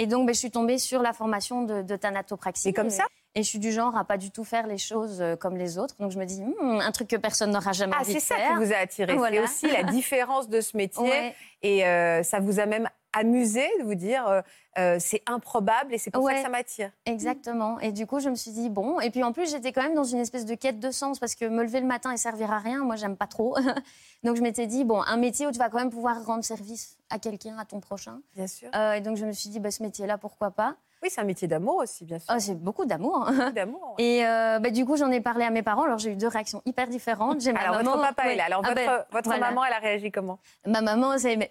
Et 0.00 0.06
donc, 0.06 0.26
ben, 0.26 0.34
je 0.34 0.38
suis 0.38 0.50
tombée 0.50 0.78
sur 0.78 1.02
la 1.02 1.12
formation 1.12 1.62
de, 1.62 1.82
de 1.82 1.94
thanatopraxie. 1.96 2.70
Et 2.70 2.72
comme 2.72 2.88
ça 2.88 3.04
Et 3.34 3.42
je 3.42 3.48
suis 3.48 3.58
du 3.58 3.70
genre 3.70 3.94
à 3.96 4.04
pas 4.04 4.16
du 4.16 4.30
tout 4.30 4.44
faire 4.44 4.66
les 4.66 4.78
choses 4.78 5.20
euh, 5.20 5.36
comme 5.36 5.58
les 5.58 5.76
autres. 5.76 5.94
Donc 6.00 6.10
je 6.10 6.18
me 6.18 6.24
dis, 6.24 6.40
Hmm, 6.40 6.80
un 6.80 6.90
truc 6.90 7.08
que 7.08 7.16
personne 7.16 7.50
n'aura 7.50 7.72
jamais 7.72 7.92
Ah, 7.94 8.00
envie 8.00 8.14
c'est 8.14 8.20
ça 8.20 8.34
qui 8.36 8.64
vous 8.64 8.72
a 8.72 8.76
attiré. 8.76 9.14
Voilà. 9.14 9.46
C'est 9.46 9.66
aussi 9.66 9.76
la 9.76 9.82
différence 9.84 10.48
de 10.48 10.60
ce 10.62 10.74
métier. 10.76 11.02
Ouais. 11.10 11.34
Et 11.62 11.84
euh, 11.84 12.22
ça 12.22 12.40
vous 12.40 12.60
a 12.60 12.64
même 12.66 12.88
amusé 13.12 13.66
de 13.80 13.84
vous 13.84 13.94
dire 13.94 14.26
euh, 14.28 14.40
euh, 14.78 14.96
c'est 15.00 15.22
improbable 15.26 15.92
et 15.92 15.98
c'est 15.98 16.10
pour 16.10 16.26
ça 16.28 16.34
que 16.34 16.42
ça 16.42 16.48
m'attire. 16.48 16.90
Exactement. 17.06 17.78
Et 17.80 17.90
du 17.92 18.06
coup, 18.06 18.20
je 18.20 18.28
me 18.30 18.34
suis 18.36 18.52
dit, 18.52 18.70
bon. 18.70 19.00
Et 19.00 19.10
puis 19.10 19.22
en 19.24 19.32
plus, 19.32 19.50
j'étais 19.50 19.72
quand 19.72 19.82
même 19.82 19.94
dans 19.94 20.04
une 20.04 20.18
espèce 20.20 20.44
de 20.46 20.54
quête 20.54 20.78
de 20.78 20.90
sens 20.90 21.18
parce 21.18 21.34
que 21.34 21.44
me 21.44 21.62
lever 21.62 21.80
le 21.80 21.86
matin 21.86 22.12
et 22.12 22.16
servir 22.16 22.52
à 22.52 22.58
rien, 22.58 22.84
moi, 22.84 22.96
j'aime 22.96 23.16
pas 23.16 23.26
trop. 23.26 23.56
donc 24.24 24.36
je 24.36 24.42
m'étais 24.42 24.66
dit, 24.66 24.84
bon, 24.84 25.02
un 25.02 25.16
métier 25.16 25.46
où 25.46 25.50
tu 25.50 25.58
vas 25.58 25.68
quand 25.68 25.78
même 25.78 25.90
pouvoir 25.90 26.24
rendre 26.24 26.44
service 26.44 26.96
à 27.10 27.18
quelqu'un, 27.18 27.58
à 27.58 27.64
ton 27.64 27.80
prochain. 27.80 28.20
Bien 28.36 28.46
sûr. 28.46 28.68
Euh, 28.74 28.92
et 28.92 29.00
donc 29.00 29.16
je 29.16 29.26
me 29.26 29.32
suis 29.32 29.48
dit, 29.50 29.58
bah, 29.60 29.70
ce 29.70 29.82
métier-là, 29.82 30.16
pourquoi 30.18 30.50
pas? 30.52 30.76
Oui, 31.02 31.08
c'est 31.10 31.22
un 31.22 31.24
métier 31.24 31.48
d'amour 31.48 31.76
aussi, 31.76 32.04
bien 32.04 32.18
sûr. 32.18 32.28
Oh, 32.32 32.38
C'est 32.38 32.54
beaucoup 32.54 32.84
d'amour. 32.84 33.26
D'amour. 33.54 33.94
ouais. 33.98 34.04
Et 34.04 34.26
euh, 34.26 34.58
bah, 34.58 34.68
du 34.70 34.84
coup, 34.84 34.96
j'en 34.98 35.10
ai 35.10 35.22
parlé 35.22 35.46
à 35.46 35.50
mes 35.50 35.62
parents. 35.62 35.84
Alors 35.84 35.96
j'ai 35.98 36.12
eu 36.12 36.16
deux 36.16 36.28
réactions 36.28 36.60
hyper 36.66 36.88
différentes. 36.88 37.40
J'ai 37.40 37.50
Alors, 37.56 37.76
maman- 37.76 37.92
votre 37.92 38.02
papa 38.08 38.22
oui. 38.26 38.32
est 38.32 38.36
là. 38.36 38.44
Alors, 38.44 38.60
Ah 38.64 38.68
votre, 38.68 38.84
ben, 38.86 39.04
votre 39.10 39.28
voilà. 39.30 39.48
maman, 39.48 39.64
elle 39.64 39.72
a 39.72 39.78
réagi 39.78 40.10
comment? 40.12 40.38
Ma 40.66 40.82
maman, 40.82 41.16
c'est. 41.16 41.50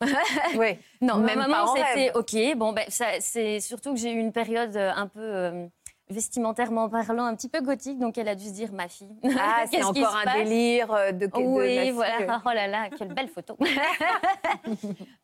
Oui. 0.56 0.78
Non, 1.00 1.16
Même 1.18 1.38
ma 1.38 1.48
maman, 1.48 1.74
c'était. 1.74 2.12
OK. 2.14 2.56
Bon, 2.56 2.72
ben, 2.72 2.84
c'est 2.88 3.60
surtout 3.60 3.94
que 3.94 3.98
j'ai 4.00 4.12
eu 4.12 4.18
une 4.18 4.32
période 4.32 4.76
euh, 4.76 4.92
un 4.94 5.06
peu. 5.06 5.20
euh, 5.20 5.66
vestimentairement 6.08 6.88
parlant, 6.88 7.24
un 7.24 7.34
petit 7.34 7.48
peu 7.48 7.60
gothique, 7.60 7.98
donc 7.98 8.16
elle 8.16 8.28
a 8.28 8.36
dû 8.36 8.44
se 8.44 8.52
dire 8.52 8.72
ma 8.72 8.86
fille. 8.86 9.10
Ah, 9.40 9.64
c'est 9.70 9.82
encore 9.82 10.14
un 10.24 10.38
délire 10.38 10.92
euh, 10.92 11.10
de, 11.10 11.26
de 11.26 11.32
Oui, 11.34 11.90
voilà. 11.90 12.40
Oh 12.46 12.50
là 12.54 12.68
là, 12.68 12.88
quelle 12.96 13.12
belle 13.12 13.26
photo. 13.28 13.56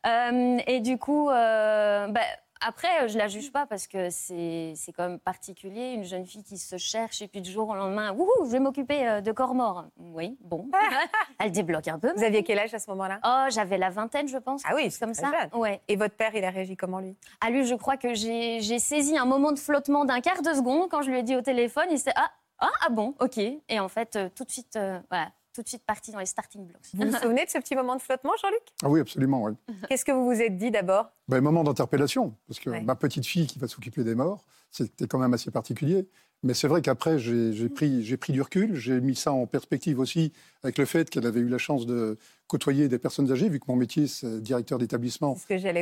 Euh, 0.05 0.57
et 0.67 0.79
du 0.81 0.97
coup, 0.97 1.29
euh, 1.29 2.07
bah, 2.07 2.21
après, 2.65 3.09
je 3.09 3.17
la 3.17 3.27
juge 3.27 3.51
pas 3.51 3.65
parce 3.65 3.87
que 3.87 4.09
c'est 4.09 4.73
c'est 4.75 4.91
quand 4.91 5.07
même 5.07 5.19
particulier. 5.19 5.93
Une 5.93 6.03
jeune 6.03 6.25
fille 6.25 6.43
qui 6.43 6.57
se 6.57 6.77
cherche 6.77 7.21
et 7.21 7.27
puis 7.27 7.41
du 7.41 7.51
jour 7.51 7.69
au 7.69 7.75
lendemain, 7.75 8.13
Wouhou, 8.13 8.45
je 8.45 8.51
vais 8.51 8.59
m'occuper 8.59 9.07
euh, 9.07 9.21
de 9.21 9.31
corps 9.31 9.55
morts. 9.55 9.85
Oui, 9.97 10.37
bon. 10.41 10.69
Elle 11.39 11.51
débloque 11.51 11.87
un 11.87 11.99
peu. 11.99 12.11
Vous 12.15 12.23
aviez 12.23 12.43
quel 12.43 12.59
âge 12.59 12.73
à 12.73 12.79
ce 12.79 12.89
moment-là? 12.91 13.19
Oh, 13.25 13.49
j'avais 13.49 13.77
la 13.77 13.89
vingtaine, 13.89 14.27
je 14.27 14.37
pense. 14.37 14.61
Ah 14.65 14.73
oui, 14.75 14.85
chose 14.85 14.99
comme 14.99 15.13
c'est 15.13 15.21
ça. 15.21 15.31
jeune. 15.31 15.59
Ouais. 15.59 15.81
Et 15.87 15.95
votre 15.95 16.15
père, 16.15 16.33
il 16.35 16.43
a 16.43 16.49
réagi 16.49 16.77
comment, 16.77 16.99
lui? 16.99 17.15
À 17.41 17.49
lui, 17.49 17.65
je 17.65 17.75
crois 17.75 17.97
que 17.97 18.13
j'ai 18.13 18.61
j'ai 18.61 18.79
saisi 18.79 19.17
un 19.17 19.25
moment 19.25 19.51
de 19.51 19.59
flottement 19.59 20.05
d'un 20.05 20.21
quart 20.21 20.41
de 20.41 20.53
seconde 20.53 20.89
quand 20.89 21.01
je 21.01 21.11
lui 21.11 21.19
ai 21.19 21.23
dit 21.23 21.35
au 21.35 21.41
téléphone. 21.41 21.85
Il 21.91 21.99
s'est 21.99 22.13
ah, 22.15 22.31
ah 22.59 22.71
ah 22.85 22.89
bon, 22.89 23.13
ok. 23.19 23.37
Et 23.37 23.79
en 23.79 23.89
fait, 23.89 24.15
euh, 24.15 24.29
tout 24.33 24.43
de 24.43 24.51
suite, 24.51 24.75
euh, 24.75 24.99
voilà, 25.09 25.31
tout 25.53 25.61
de 25.61 25.67
suite 25.67 25.83
parti 25.85 26.11
dans 26.11 26.19
les 26.19 26.25
starting 26.25 26.65
blocks. 26.65 26.81
Vous 26.93 27.05
vous 27.09 27.17
souvenez 27.21 27.45
de 27.45 27.49
ce 27.49 27.57
petit 27.59 27.75
moment 27.75 27.95
de 27.95 28.01
flottement, 28.01 28.33
Jean-Luc? 28.41 28.61
Ah 28.83 28.89
oui, 28.89 28.99
absolument. 28.99 29.43
Oui. 29.43 29.53
Qu'est-ce 29.89 30.03
que 30.05 30.11
vous 30.11 30.25
vous 30.25 30.41
êtes 30.41 30.57
dit 30.57 30.71
d'abord? 30.71 31.11
Ben, 31.27 31.39
moment 31.41 31.63
d'interpellation, 31.63 32.35
parce 32.47 32.59
que 32.59 32.69
Ouais. 32.69 32.81
ma 32.81 32.95
petite 32.95 33.25
fille 33.25 33.47
qui 33.47 33.59
va 33.59 33.67
s'occuper 33.67 34.03
des 34.03 34.15
morts, 34.15 34.43
c'était 34.71 35.07
quand 35.07 35.19
même 35.19 35.33
assez 35.33 35.51
particulier. 35.51 36.07
Mais 36.45 36.53
c'est 36.53 36.67
vrai 36.67 36.81
qu'après, 36.81 37.19
j'ai 37.19 37.69
pris, 37.69 38.03
j'ai 38.03 38.17
pris 38.17 38.33
du 38.33 38.41
recul, 38.41 38.75
j'ai 38.75 38.99
mis 38.99 39.15
ça 39.15 39.31
en 39.31 39.45
perspective 39.47 39.99
aussi 39.99 40.33
avec 40.61 40.77
le 40.77 40.83
fait 40.83 41.09
qu'elle 41.09 41.25
avait 41.25 41.39
eu 41.39 41.47
la 41.47 41.57
chance 41.57 41.85
de 41.85 42.17
côtoyer 42.47 42.89
des 42.89 42.99
personnes 42.99 43.31
âgées, 43.31 43.47
vu 43.47 43.61
que 43.61 43.65
mon 43.69 43.77
métier, 43.77 44.07
c'est 44.07 44.41
directeur 44.41 44.77
d'établissement 44.77 45.37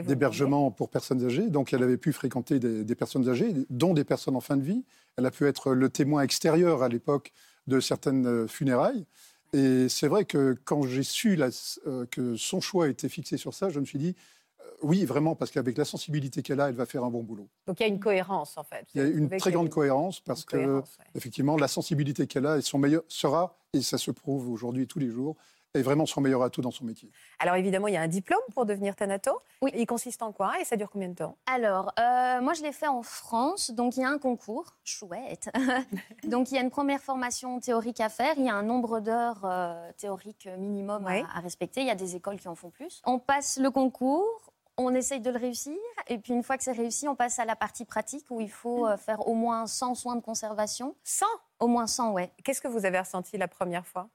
d'hébergement 0.05 0.69
pour 0.69 0.89
personnes 0.89 1.25
âgées. 1.25 1.49
Donc, 1.49 1.73
elle 1.73 1.81
avait 1.81 1.97
pu 1.97 2.13
fréquenter 2.13 2.59
des, 2.59 2.83
des 2.83 2.95
personnes 2.95 3.27
âgées, 3.27 3.53
dont 3.71 3.93
des 3.95 4.03
personnes 4.03 4.35
en 4.35 4.41
fin 4.41 4.55
de 4.57 4.61
vie. 4.63 4.83
Elle 5.17 5.25
a 5.25 5.31
pu 5.31 5.47
être 5.47 5.73
le 5.73 5.89
témoin 5.89 6.21
extérieur 6.21 6.83
à 6.83 6.89
l'époque 6.89 7.31
de 7.67 7.79
certaines 7.79 8.25
euh, 8.27 8.47
funérailles. 8.47 9.05
Et 9.53 9.89
c'est 9.89 10.08
vrai 10.08 10.25
que 10.25 10.55
quand 10.63 10.84
j'ai 10.84 11.03
su 11.03 11.36
la- 11.36 11.50
euh, 11.88 12.05
que 12.05 12.36
son 12.38 12.62
choix 12.62 12.88
était 12.88 13.10
fixé 13.10 13.38
sur 13.38 13.53
ça, 13.53 13.70
je 13.70 13.79
me 13.79 13.86
suis 13.86 14.00
dit, 14.00 14.15
euh, 14.62 14.63
oui, 14.81 15.03
vraiment, 15.05 15.36
parce 15.36 15.51
qu'avec 15.51 15.77
la 15.77 15.84
sensibilité 15.86 16.41
qu'elle 16.41 16.62
a, 16.62 16.70
elle 16.70 16.75
va 16.75 16.86
faire 16.86 17.03
un 17.03 17.10
bon 17.10 17.22
boulot. 17.24 17.50
Donc 17.67 17.79
il 17.79 17.84
y 17.84 17.86
a 17.86 17.89
une 17.89 18.00
cohérence, 18.00 18.58
en 18.58 18.63
fait. 18.63 18.88
Il 18.96 19.01
y 19.01 19.03
a 19.03 19.08
une 19.08 19.29
très 19.29 19.51
grande 19.51 19.67
une- 19.67 19.72
cohérence 19.74 20.22
parce 20.22 20.46
que, 20.46 20.77
ouais. 20.77 20.81
effectivement, 21.15 21.58
la 21.58 21.67
sensibilité 21.67 22.27
qu'elle 22.27 22.46
a 22.46 22.58
et 22.58 22.62
son 22.62 22.79
meilleur 22.79 23.03
sera, 23.10 23.58
et 23.74 23.81
ça 23.81 23.98
se 23.98 24.12
prouve 24.12 24.50
aujourd'hui 24.50 24.88
tous 24.88 25.00
les 25.00 25.10
jours, 25.10 25.36
est 25.73 25.81
vraiment 25.81 26.05
son 26.05 26.21
meilleur 26.21 26.41
atout 26.43 26.61
dans 26.61 26.71
son 26.71 26.85
métier. 26.85 27.11
Alors 27.39 27.55
évidemment, 27.55 27.87
il 27.87 27.93
y 27.93 27.97
a 27.97 28.01
un 28.01 28.07
diplôme 28.07 28.41
pour 28.53 28.65
devenir 28.65 28.95
thanato. 28.95 29.39
Oui. 29.61 29.71
Il 29.75 29.85
consiste 29.85 30.21
en 30.21 30.31
quoi 30.31 30.59
et 30.59 30.65
ça 30.65 30.75
dure 30.75 30.89
combien 30.89 31.09
de 31.09 31.15
temps? 31.15 31.37
Alors, 31.45 31.93
euh, 31.99 32.41
moi, 32.41 32.53
je 32.53 32.61
l'ai 32.61 32.71
fait 32.71 32.87
en 32.87 33.03
France. 33.03 33.71
Donc, 33.71 33.95
il 33.95 34.01
y 34.01 34.03
a 34.03 34.09
un 34.09 34.17
concours. 34.17 34.75
Chouette. 34.83 35.49
donc, 36.23 36.51
il 36.51 36.55
y 36.55 36.57
a 36.57 36.61
une 36.61 36.71
première 36.71 37.01
formation 37.01 37.59
théorique 37.59 37.99
à 37.99 38.09
faire. 38.09 38.33
Il 38.37 38.45
y 38.45 38.49
a 38.49 38.55
un 38.55 38.63
nombre 38.63 38.99
d'heures 38.99 39.41
euh, 39.45 39.91
théoriques 39.97 40.49
minimum 40.57 41.05
à, 41.07 41.37
à 41.37 41.39
respecter. 41.39 41.81
Il 41.81 41.87
y 41.87 41.91
a 41.91 41.95
des 41.95 42.15
écoles 42.15 42.39
qui 42.39 42.47
en 42.47 42.55
font 42.55 42.69
plus. 42.69 43.01
On 43.05 43.19
passe 43.19 43.57
le 43.57 43.69
concours. 43.71 44.51
On 44.77 44.93
essaye 44.95 45.19
de 45.19 45.29
le 45.29 45.37
réussir. 45.37 45.77
Et 46.07 46.17
puis, 46.17 46.33
une 46.33 46.43
fois 46.43 46.57
que 46.57 46.63
c'est 46.63 46.71
réussi, 46.71 47.07
on 47.07 47.15
passe 47.15 47.39
à 47.39 47.45
la 47.45 47.55
partie 47.55 47.85
pratique 47.85 48.25
où 48.29 48.41
il 48.41 48.49
faut 48.49 48.87
euh, 48.87 48.97
faire 48.97 49.27
au 49.27 49.35
moins 49.35 49.67
100 49.67 49.95
soins 49.95 50.15
de 50.15 50.21
conservation. 50.21 50.95
100 51.03 51.25
Au 51.59 51.67
moins 51.67 51.87
100, 51.87 52.11
ouais. 52.11 52.31
Qu'est-ce 52.43 52.61
que 52.61 52.67
vous 52.67 52.85
avez 52.85 52.99
ressenti 52.99 53.37
la 53.37 53.47
première 53.47 53.85
fois? 53.85 54.09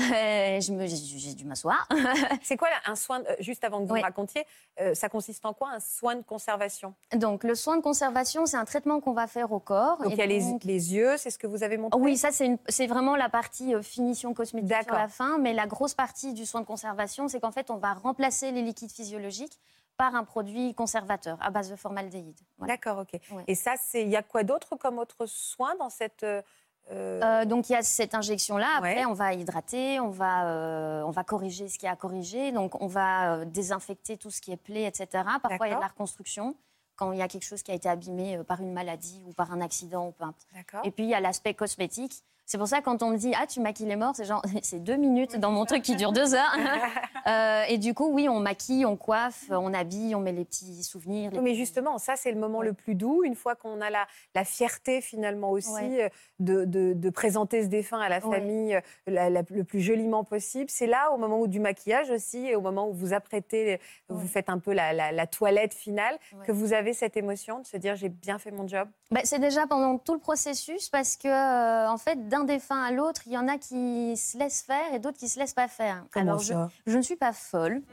Euh, 0.00 0.60
J'ai 0.60 1.34
dû 1.34 1.44
m'asseoir. 1.44 1.88
C'est 2.42 2.56
quoi 2.56 2.68
un 2.86 2.94
soin, 2.94 3.20
euh, 3.20 3.36
juste 3.40 3.64
avant 3.64 3.80
que 3.80 3.86
vous 3.86 3.94
Oui. 3.94 4.00
me 4.00 4.04
racontiez, 4.04 4.44
euh, 4.80 4.94
ça 4.94 5.08
consiste 5.08 5.44
en 5.44 5.52
quoi 5.52 5.70
un 5.70 5.80
soin 5.80 6.16
de 6.16 6.22
conservation? 6.22 6.94
Donc, 7.14 7.44
le 7.44 7.54
soin 7.54 7.76
de 7.76 7.82
conservation, 7.82 8.46
c'est 8.46 8.56
un 8.56 8.64
traitement 8.64 9.00
qu'on 9.00 9.12
va 9.12 9.26
faire 9.26 9.52
au 9.52 9.60
corps. 9.60 9.98
Donc 9.98 10.12
il 10.12 10.18
y 10.18 10.22
a 10.22 10.26
les, 10.26 10.40
yeux, 10.94 11.16
c'est 11.16 11.30
ce 11.30 11.38
que 11.38 11.46
vous 11.46 11.62
avez 11.62 11.76
montré? 11.76 12.00
Oui, 12.00 12.16
ça 12.16 12.30
c'est 12.32 12.86
vraiment 12.86 13.16
la 13.16 13.28
partie 13.28 13.74
euh, 13.74 13.82
finition 13.82 14.34
cosmétique 14.34 14.82
sur 14.84 14.94
la 14.94 15.08
fin, 15.08 15.38
mais 15.38 15.52
la 15.52 15.66
grosse 15.66 15.94
partie 15.94 16.32
du 16.32 16.46
soin 16.46 16.60
de 16.60 16.66
conservation, 16.66 17.28
c'est 17.28 17.40
qu'en 17.40 17.52
fait 17.52 17.70
on 17.70 17.76
va 17.76 17.94
remplacer 17.94 18.50
les 18.52 18.62
liquides 18.62 18.92
physiologiques 18.92 19.58
par 19.96 20.14
un 20.14 20.24
produit 20.24 20.74
conservateur 20.74 21.36
à 21.42 21.50
base 21.50 21.70
de 21.70 21.76
formaldéhyde. 21.76 22.38
Voilà. 22.58 22.74
D'accord, 22.74 22.98
ok. 22.98 23.20
Ouais. 23.32 23.44
Et 23.46 23.54
ça, 23.54 23.74
il 23.94 24.08
y 24.08 24.16
a 24.16 24.22
quoi 24.22 24.44
d'autre 24.44 24.76
comme 24.76 24.98
autre 24.98 25.26
soin 25.26 25.74
dans 25.76 25.90
cette 25.90 26.24
euh, 26.90 27.20
euh, 27.22 27.44
donc 27.44 27.68
il 27.68 27.72
y 27.72 27.76
a 27.76 27.82
cette 27.82 28.14
injection-là. 28.14 28.66
Après, 28.76 28.96
Ouais. 29.00 29.06
on 29.06 29.12
va 29.12 29.32
hydrater, 29.34 30.00
on 30.00 30.10
va, 30.10 30.46
euh, 30.46 31.02
on 31.02 31.10
va 31.10 31.22
corriger 31.24 31.68
ce 31.68 31.78
qui 31.78 31.86
a 31.86 31.92
à 31.92 31.96
corriger. 31.96 32.52
Donc 32.52 32.80
on 32.82 32.86
va 32.86 33.34
euh, 33.36 33.44
désinfecter 33.44 34.16
tout 34.16 34.30
ce 34.30 34.40
qui 34.40 34.52
est 34.52 34.56
plaie, 34.56 34.84
etc. 34.84 35.06
Parfois 35.42 35.66
il 35.68 35.70
y 35.70 35.72
a 35.72 35.76
de 35.76 35.80
la 35.80 35.86
reconstruction 35.88 36.56
quand 36.96 37.12
il 37.12 37.18
y 37.18 37.22
a 37.22 37.28
quelque 37.28 37.44
chose 37.44 37.62
qui 37.62 37.70
a 37.70 37.74
été 37.74 37.88
abîmé 37.88 38.38
par 38.44 38.60
une 38.60 38.72
maladie 38.72 39.22
ou 39.26 39.32
par 39.32 39.52
un 39.52 39.60
accident 39.60 40.08
ou 40.08 40.12
peu 40.12 40.24
importe. 40.24 40.46
Et 40.84 40.90
puis 40.90 41.04
il 41.04 41.10
y 41.10 41.14
a 41.14 41.20
l'aspect 41.20 41.54
cosmétique. 41.54 42.22
C'est 42.50 42.58
pour 42.58 42.66
ça 42.66 42.80
quand 42.80 43.04
on 43.04 43.10
me 43.10 43.16
dit 43.16 43.32
ah 43.40 43.46
tu 43.46 43.60
maquilles 43.60 43.86
les 43.86 43.94
morts, 43.94 44.10
c'est 44.16 44.24
genre 44.24 44.42
c'est 44.62 44.82
deux 44.82 44.96
minutes 44.96 45.36
dans 45.38 45.52
mon 45.52 45.64
truc 45.66 45.82
qui 45.82 45.94
dure 45.94 46.10
deux 46.10 46.34
heures. 46.34 46.56
Euh, 47.26 47.64
et 47.68 47.76
du 47.76 47.92
coup 47.92 48.08
oui 48.10 48.30
on 48.30 48.40
maquille, 48.40 48.86
on 48.86 48.96
coiffe, 48.96 49.44
on 49.50 49.74
habille, 49.74 50.14
on 50.14 50.20
met 50.20 50.32
les 50.32 50.46
petits 50.46 50.82
souvenirs. 50.82 51.30
les 51.30 51.38
mais 51.40 51.50
petits- 51.50 51.56
justement, 51.58 51.98
ça, 51.98 52.16
c'est 52.16 52.32
le 52.32 52.40
moment 52.40 52.60
Ouais. 52.60 52.66
le 52.66 52.72
plus 52.72 52.94
doux, 52.94 53.22
une 53.24 53.34
fois 53.34 53.54
qu'on 53.54 53.82
a 53.82 53.90
la, 53.90 54.06
la 54.34 54.44
fierté 54.44 55.02
finalement 55.02 55.50
aussi 55.50 55.70
Ouais. 55.70 56.04
euh, 56.04 56.08
de, 56.38 56.64
de- 56.64 56.92
de 56.94 57.10
présenter 57.10 57.62
ce 57.62 57.68
défunt 57.68 58.00
à 58.00 58.08
la 58.08 58.22
famille 58.22 58.74
euh, 58.74 58.80
la- 59.06 59.28
la- 59.28 59.42
le 59.50 59.64
plus 59.64 59.80
joliment 59.82 60.24
possible. 60.24 60.70
C'est 60.70 60.86
là, 60.86 61.12
au 61.12 61.18
moment 61.18 61.40
où 61.40 61.46
du 61.46 61.60
maquillage 61.60 62.08
aussi, 62.10 62.38
et 62.46 62.56
au 62.56 62.62
moment 62.62 62.88
où 62.88 62.94
vous 62.94 63.12
apprêtez, 63.12 63.78
vous 64.08 64.26
faites 64.26 64.48
un 64.48 64.58
peu 64.58 64.72
la, 64.72 65.26
toilette 65.26 65.74
finale, 65.74 66.18
que 66.46 66.52
vous 66.52 66.72
avez 66.72 66.94
cette 66.94 67.18
émotion 67.18 67.58
de 67.60 67.66
se 67.66 67.76
dire 67.76 67.96
j'ai 67.96 68.08
bien 68.08 68.38
fait 68.38 68.50
mon 68.50 68.66
job. 68.66 68.88
Bah, 69.10 69.20
c'est 69.24 69.38
déjà 69.40 69.66
pendant 69.66 69.98
tout 69.98 70.14
le 70.14 70.20
processus 70.20 70.88
parce 70.88 71.16
que 71.18 71.28
euh, 71.28 71.90
en 71.90 71.98
fait 71.98 72.28
d'un 72.28 72.39
défunt 72.44 72.82
à 72.82 72.90
l'autre 72.90 73.22
il 73.26 73.32
y 73.32 73.38
en 73.38 73.48
a 73.48 73.58
qui 73.58 74.16
se 74.16 74.36
laissent 74.38 74.62
faire 74.62 74.94
et 74.94 74.98
d'autres 74.98 75.18
qui 75.18 75.28
se 75.28 75.38
laissent 75.38 75.54
pas 75.54 75.68
faire. 75.68 76.04
Alors 76.14 76.38
je, 76.40 76.54
je 76.86 76.96
ne 76.96 77.02
suis 77.02 77.16
pas 77.16 77.32
folle. 77.32 77.82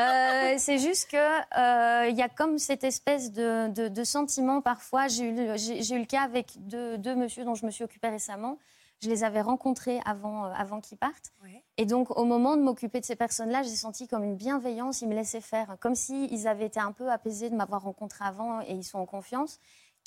Euh, 0.00 0.54
c'est 0.58 0.78
juste 0.78 1.10
que 1.10 1.16
euh, 1.16 2.06
il 2.08 2.16
y 2.16 2.22
a 2.22 2.28
comme 2.28 2.58
cette 2.58 2.84
espèce 2.84 3.32
de, 3.32 3.66
de- 3.68 3.88
de 3.88 4.04
sentiment 4.04 4.60
parfois. 4.60 5.08
J'ai 5.08 5.24
eu, 5.24 5.34
le- 5.34 5.92
eu 6.00 6.06
cas 6.06 6.20
avec 6.22 6.52
deux, 6.68 6.96
deux 6.98 7.16
monsieur 7.16 7.44
dont 7.44 7.56
je 7.56 7.66
me 7.66 7.70
suis 7.72 7.82
occupée 7.82 8.08
récemment. 8.08 8.58
Je 9.02 9.08
les 9.08 9.24
avais 9.24 9.40
rencontrés 9.40 10.00
avant, 10.04 10.44
euh, 10.44 10.52
avant 10.56 10.80
qu'ils 10.80 10.98
partent. 10.98 11.32
Ouais. 11.42 11.64
Et 11.78 11.84
donc, 11.84 12.16
au 12.16 12.24
moment 12.24 12.56
de 12.56 12.62
m'occuper 12.62 13.00
de 13.00 13.04
ces 13.04 13.16
personnes-là, 13.16 13.62
j'ai 13.64 13.70
senti 13.74 14.06
comme 14.06 14.22
une 14.22 14.36
bienveillance. 14.36 15.02
Ils 15.02 15.08
me 15.08 15.14
laissaient 15.16 15.40
faire, 15.40 15.76
comme 15.80 15.96
s'ils 15.96 16.46
avaient 16.46 16.66
été 16.66 16.78
un 16.78 16.92
peu 16.92 17.10
apaisés 17.10 17.50
de 17.50 17.56
m'avoir 17.56 17.82
rencontré 17.82 18.24
avant 18.24 18.60
et 18.60 18.72
ils 18.74 18.84
sont 18.84 18.98
en 19.00 19.06
confiance. 19.06 19.58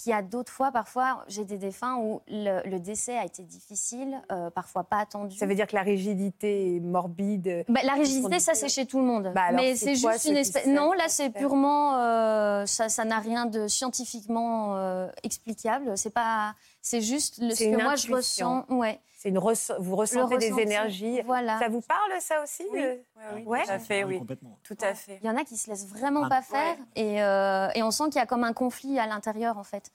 Qu'il 0.01 0.09
y 0.09 0.13
a 0.13 0.23
d'autres 0.23 0.51
fois, 0.51 0.71
parfois, 0.71 1.23
j'ai 1.27 1.45
des 1.45 1.57
défunts 1.59 1.97
où 1.97 2.21
le, 2.27 2.67
le 2.67 2.79
décès 2.79 3.15
a 3.17 3.23
été 3.25 3.43
difficile, 3.43 4.19
euh, 4.31 4.49
parfois 4.49 4.83
pas 4.83 4.97
attendu. 4.97 5.37
Ça 5.37 5.45
veut 5.45 5.53
dire 5.53 5.67
que 5.67 5.75
la 5.75 5.83
rigidité 5.83 6.75
est 6.75 6.79
morbide. 6.79 7.65
Bah, 7.69 7.81
la 7.83 7.93
rigidité, 7.93 8.39
ça, 8.39 8.55
c'est 8.55 8.69
chez 8.69 8.87
tout 8.87 8.97
le 8.97 9.05
monde. 9.05 9.31
Bah, 9.35 9.51
Mais 9.53 9.75
c'est 9.75 9.93
juste 9.95 10.25
une 10.25 10.37
espèce. 10.37 10.65
Non, 10.65 10.91
là, 10.93 11.03
c'est 11.07 11.29
purement. 11.29 11.97
euh, 11.99 12.65
ça 12.65 12.89
ça 12.89 13.05
n'a 13.05 13.19
rien 13.19 13.45
de 13.45 13.67
scientifiquement 13.67 14.75
euh, 14.75 15.07
explicable. 15.23 15.95
C'est 15.97 16.13
pas. 16.13 16.55
C'est 16.81 17.01
juste 17.01 17.37
le, 17.39 17.51
ce 17.51 17.55
C'est 17.57 17.71
que 17.71 17.81
moi 17.81 17.95
je 17.95 18.11
ressens. 18.11 18.65
Ouais. 18.69 18.99
C'est 19.17 19.29
une 19.29 19.37
resse- 19.37 19.71
vous 19.77 19.95
ressentez 19.95 20.37
des 20.39 20.59
énergies. 20.59 21.21
Voilà. 21.27 21.59
Ça 21.59 21.69
vous 21.69 21.81
parle 21.81 22.11
ça 22.19 22.41
aussi 22.41 22.63
Oui. 22.71 22.79
euh 22.81 22.95
oui, 23.35 23.43
Ouais. 23.45 23.63
tout 23.63 23.71
à 23.71 23.77
fait, 23.79 24.03
oui. 24.03 24.17
Complètement. 24.17 24.57
Tout 24.63 24.77
à 24.81 24.95
fait. 24.95 25.19
Il 25.21 25.27
y 25.27 25.29
en 25.29 25.37
a 25.37 25.43
qui 25.43 25.57
se 25.57 25.69
laissent 25.69 25.85
vraiment 25.87 26.23
Ah, 26.25 26.29
pas 26.29 26.41
faire 26.41 26.75
ouais. 26.75 27.01
et, 27.03 27.21
euh, 27.23 27.67
et 27.75 27.83
on 27.83 27.91
sent 27.91 28.05
qu'il 28.05 28.15
y 28.15 28.19
a 28.19 28.25
comme 28.25 28.43
un 28.43 28.53
conflit 28.53 28.97
à 28.97 29.05
l'intérieur 29.05 29.59
en 29.59 29.63
fait. 29.63 29.91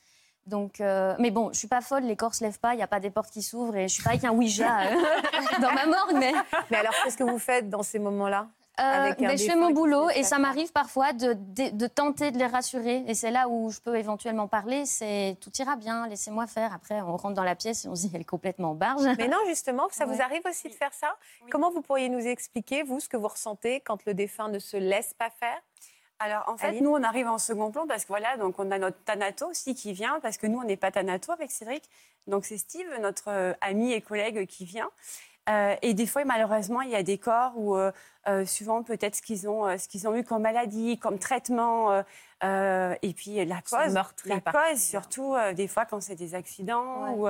Donc, 0.46 0.80
euh, 0.80 1.16
mais 1.18 1.32
bon, 1.32 1.50
je 1.52 1.58
suis 1.58 1.66
pas 1.66 1.80
folle, 1.80 2.04
les 2.04 2.14
corps 2.14 2.36
se 2.36 2.44
lèvent 2.44 2.60
pas, 2.60 2.74
il 2.74 2.78
y 2.78 2.82
a 2.82 2.86
pas 2.86 3.00
des 3.00 3.10
portes 3.10 3.30
qui 3.32 3.42
s'ouvrent 3.42 3.74
et 3.74 3.88
je 3.88 3.94
suis 3.94 4.04
pas 4.04 4.10
avec 4.10 4.22
un 4.22 4.30
Ouija 4.30 4.82
euh, 4.82 4.94
dans 5.60 5.72
ma 5.72 5.86
morgue, 5.86 6.14
mais 6.14 6.32
Mais 6.70 6.76
alors, 6.76 6.92
qu'est-ce 7.02 7.16
que 7.16 7.24
vous 7.24 7.40
faites 7.40 7.68
dans 7.68 7.82
ces 7.82 7.98
moments-là? 7.98 8.46
Euh, 8.78 9.14
ben, 9.18 9.38
je 9.38 9.45
fais 9.45 9.56
mon 9.56 9.71
boulot 9.71 10.11
et 10.11 10.23
ça 10.23 10.38
m'arrive 10.38 10.71
parfois 10.71 11.14
de, 11.14 11.33
de, 11.33 11.71
de 11.71 11.87
tenter 11.87 12.30
de 12.30 12.38
les 12.38 12.47
rassurer. 12.47 13.04
Et 13.06 13.14
c'est 13.14 13.30
là 13.30 13.49
où 13.49 13.71
je 13.71 13.80
peux 13.80 13.97
éventuellement 13.97 14.49
parler. 14.49 14.85
C'est 14.85 15.38
tout 15.40 15.50
ira 15.59 15.76
bien, 15.76 16.06
laissez-moi 16.09 16.47
faire. 16.47 16.75
Après, 16.75 17.00
on 17.00 17.16
rentre 17.16 17.35
dans 17.35 17.45
la 17.45 17.54
pièce 17.54 17.87
et 17.87 17.88
on 17.88 17.95
se 17.95 18.02
dit 18.02 18.11
elle 18.14 18.21
est 18.21 18.25
complètement 18.25 18.75
barge. 18.75 19.02
Mais 19.18 19.28
non, 19.28 19.38
justement, 19.47 19.88
ça 19.90 20.04
vous 20.04 20.21
arrive 20.21 20.42
aussi 20.49 20.68
de 20.68 20.75
faire 20.75 20.92
ça? 20.92 21.16
Comment 21.50 21.71
vous 21.71 21.80
pourriez 21.80 22.11
nous 22.11 22.26
expliquer, 22.26 22.83
vous, 22.83 23.00
ce 23.00 23.09
que 23.09 23.16
vous 23.16 23.28
ressentez 23.28 23.80
quand 23.80 24.04
le 24.04 24.12
défunt 24.12 24.49
ne 24.49 24.59
se 24.59 24.76
laisse 24.76 25.14
pas 25.14 25.30
faire? 25.30 25.61
Alors 26.18 26.45
en 26.47 26.56
fait, 26.56 26.68
Aline? 26.68 26.85
nous 26.85 26.90
on 26.90 27.02
arrive 27.02 27.26
en 27.26 27.37
second 27.38 27.71
plan 27.71 27.87
parce 27.87 28.04
que 28.04 28.09
voilà, 28.09 28.38
donc 28.38 28.59
on 28.59 28.71
a 28.71 28.78
notre 28.78 28.97
Thanato 29.04 29.49
aussi 29.49 29.75
qui 29.75 29.92
vient 29.92 30.18
parce 30.21 30.38
que 30.38 30.47
nous 30.47 30.59
on 30.59 30.64
n'est 30.64 30.78
pas 30.78 30.90
Thanato 30.90 31.30
avec 31.30 31.50
Cédric, 31.50 31.83
donc 32.26 32.47
c'est 32.47 32.56
Steve, 32.56 32.87
notre 33.00 33.28
euh, 33.28 33.52
ami 33.61 33.92
et 33.92 34.00
collègue 34.00 34.47
qui 34.47 34.64
vient. 34.64 34.88
Euh, 35.48 35.76
et 35.82 35.94
des 35.94 36.06
fois, 36.06 36.24
malheureusement, 36.24 36.80
il 36.80 36.90
y 36.90 36.96
a 36.96 37.02
des 37.02 37.18
corps 37.18 37.52
où, 37.56 37.76
euh, 37.76 37.92
euh, 38.26 38.44
suivant 38.44 38.82
peut-être 38.82 39.14
ce 39.14 39.22
qu'ils 39.22 39.48
ont, 39.48 39.66
euh, 39.66 39.78
ce 39.78 39.86
qu'ils 39.86 40.08
ont 40.08 40.16
eu 40.16 40.24
comme 40.24 40.42
maladie, 40.42 40.98
comme 40.98 41.18
traitement, 41.18 42.02
et 42.42 43.14
puis 43.14 43.44
la 43.44 43.62
cause, 43.62 43.94
la 44.24 44.40
cause, 44.40 44.78
surtout 44.78 45.34
des 45.54 45.68
fois 45.68 45.86
quand 45.86 46.00
c'est 46.02 46.16
des 46.16 46.34
accidents 46.34 47.14
ou, 47.14 47.28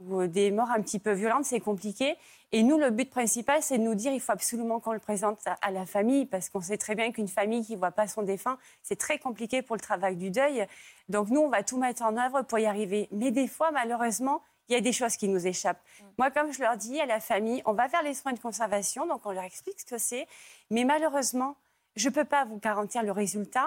ou 0.00 0.26
des 0.26 0.50
morts 0.50 0.70
un 0.70 0.80
petit 0.80 0.98
peu 0.98 1.12
violentes, 1.12 1.44
c'est 1.44 1.60
compliqué. 1.60 2.16
Et 2.50 2.62
nous, 2.62 2.78
le 2.78 2.90
but 2.90 3.10
principal, 3.10 3.62
c'est 3.62 3.76
de 3.76 3.82
nous 3.82 3.94
dire 3.94 4.10
il 4.12 4.20
faut 4.20 4.32
absolument 4.32 4.80
qu'on 4.80 4.92
le 4.92 4.98
présente 4.98 5.38
à, 5.46 5.58
à 5.60 5.70
la 5.70 5.84
famille, 5.84 6.24
parce 6.24 6.48
qu'on 6.48 6.62
sait 6.62 6.78
très 6.78 6.94
bien 6.94 7.12
qu'une 7.12 7.28
famille 7.28 7.64
qui 7.64 7.74
ne 7.74 7.78
voit 7.78 7.90
pas 7.90 8.08
son 8.08 8.22
défunt, 8.22 8.56
c'est 8.82 8.96
très 8.96 9.18
compliqué 9.18 9.60
pour 9.60 9.76
le 9.76 9.80
travail 9.80 10.16
du 10.16 10.30
deuil. 10.30 10.66
Donc 11.10 11.28
nous, 11.28 11.40
on 11.40 11.50
va 11.50 11.62
tout 11.62 11.78
mettre 11.78 12.02
en 12.02 12.16
œuvre 12.16 12.42
pour 12.42 12.58
y 12.58 12.66
arriver. 12.66 13.08
Mais 13.12 13.30
des 13.30 13.46
fois, 13.46 13.70
malheureusement, 13.70 14.40
il 14.68 14.74
y 14.74 14.76
a 14.76 14.80
des 14.80 14.92
choses 14.92 15.16
qui 15.16 15.28
nous 15.28 15.46
échappent. 15.46 15.82
Moi, 16.18 16.30
comme 16.30 16.52
je 16.52 16.60
leur 16.60 16.76
dis 16.76 17.00
à 17.00 17.06
la 17.06 17.20
famille, 17.20 17.62
on 17.64 17.72
va 17.72 17.88
faire 17.88 18.02
les 18.02 18.14
soins 18.14 18.32
de 18.32 18.38
conservation, 18.40 19.06
donc 19.06 19.24
on 19.24 19.32
leur 19.32 19.44
explique 19.44 19.80
ce 19.80 19.86
que 19.86 19.98
c'est. 19.98 20.26
Mais 20.70 20.84
malheureusement, 20.84 21.56
je 21.96 22.08
ne 22.08 22.14
peux 22.14 22.24
pas 22.24 22.44
vous 22.44 22.58
garantir 22.58 23.02
le 23.02 23.12
résultat 23.12 23.66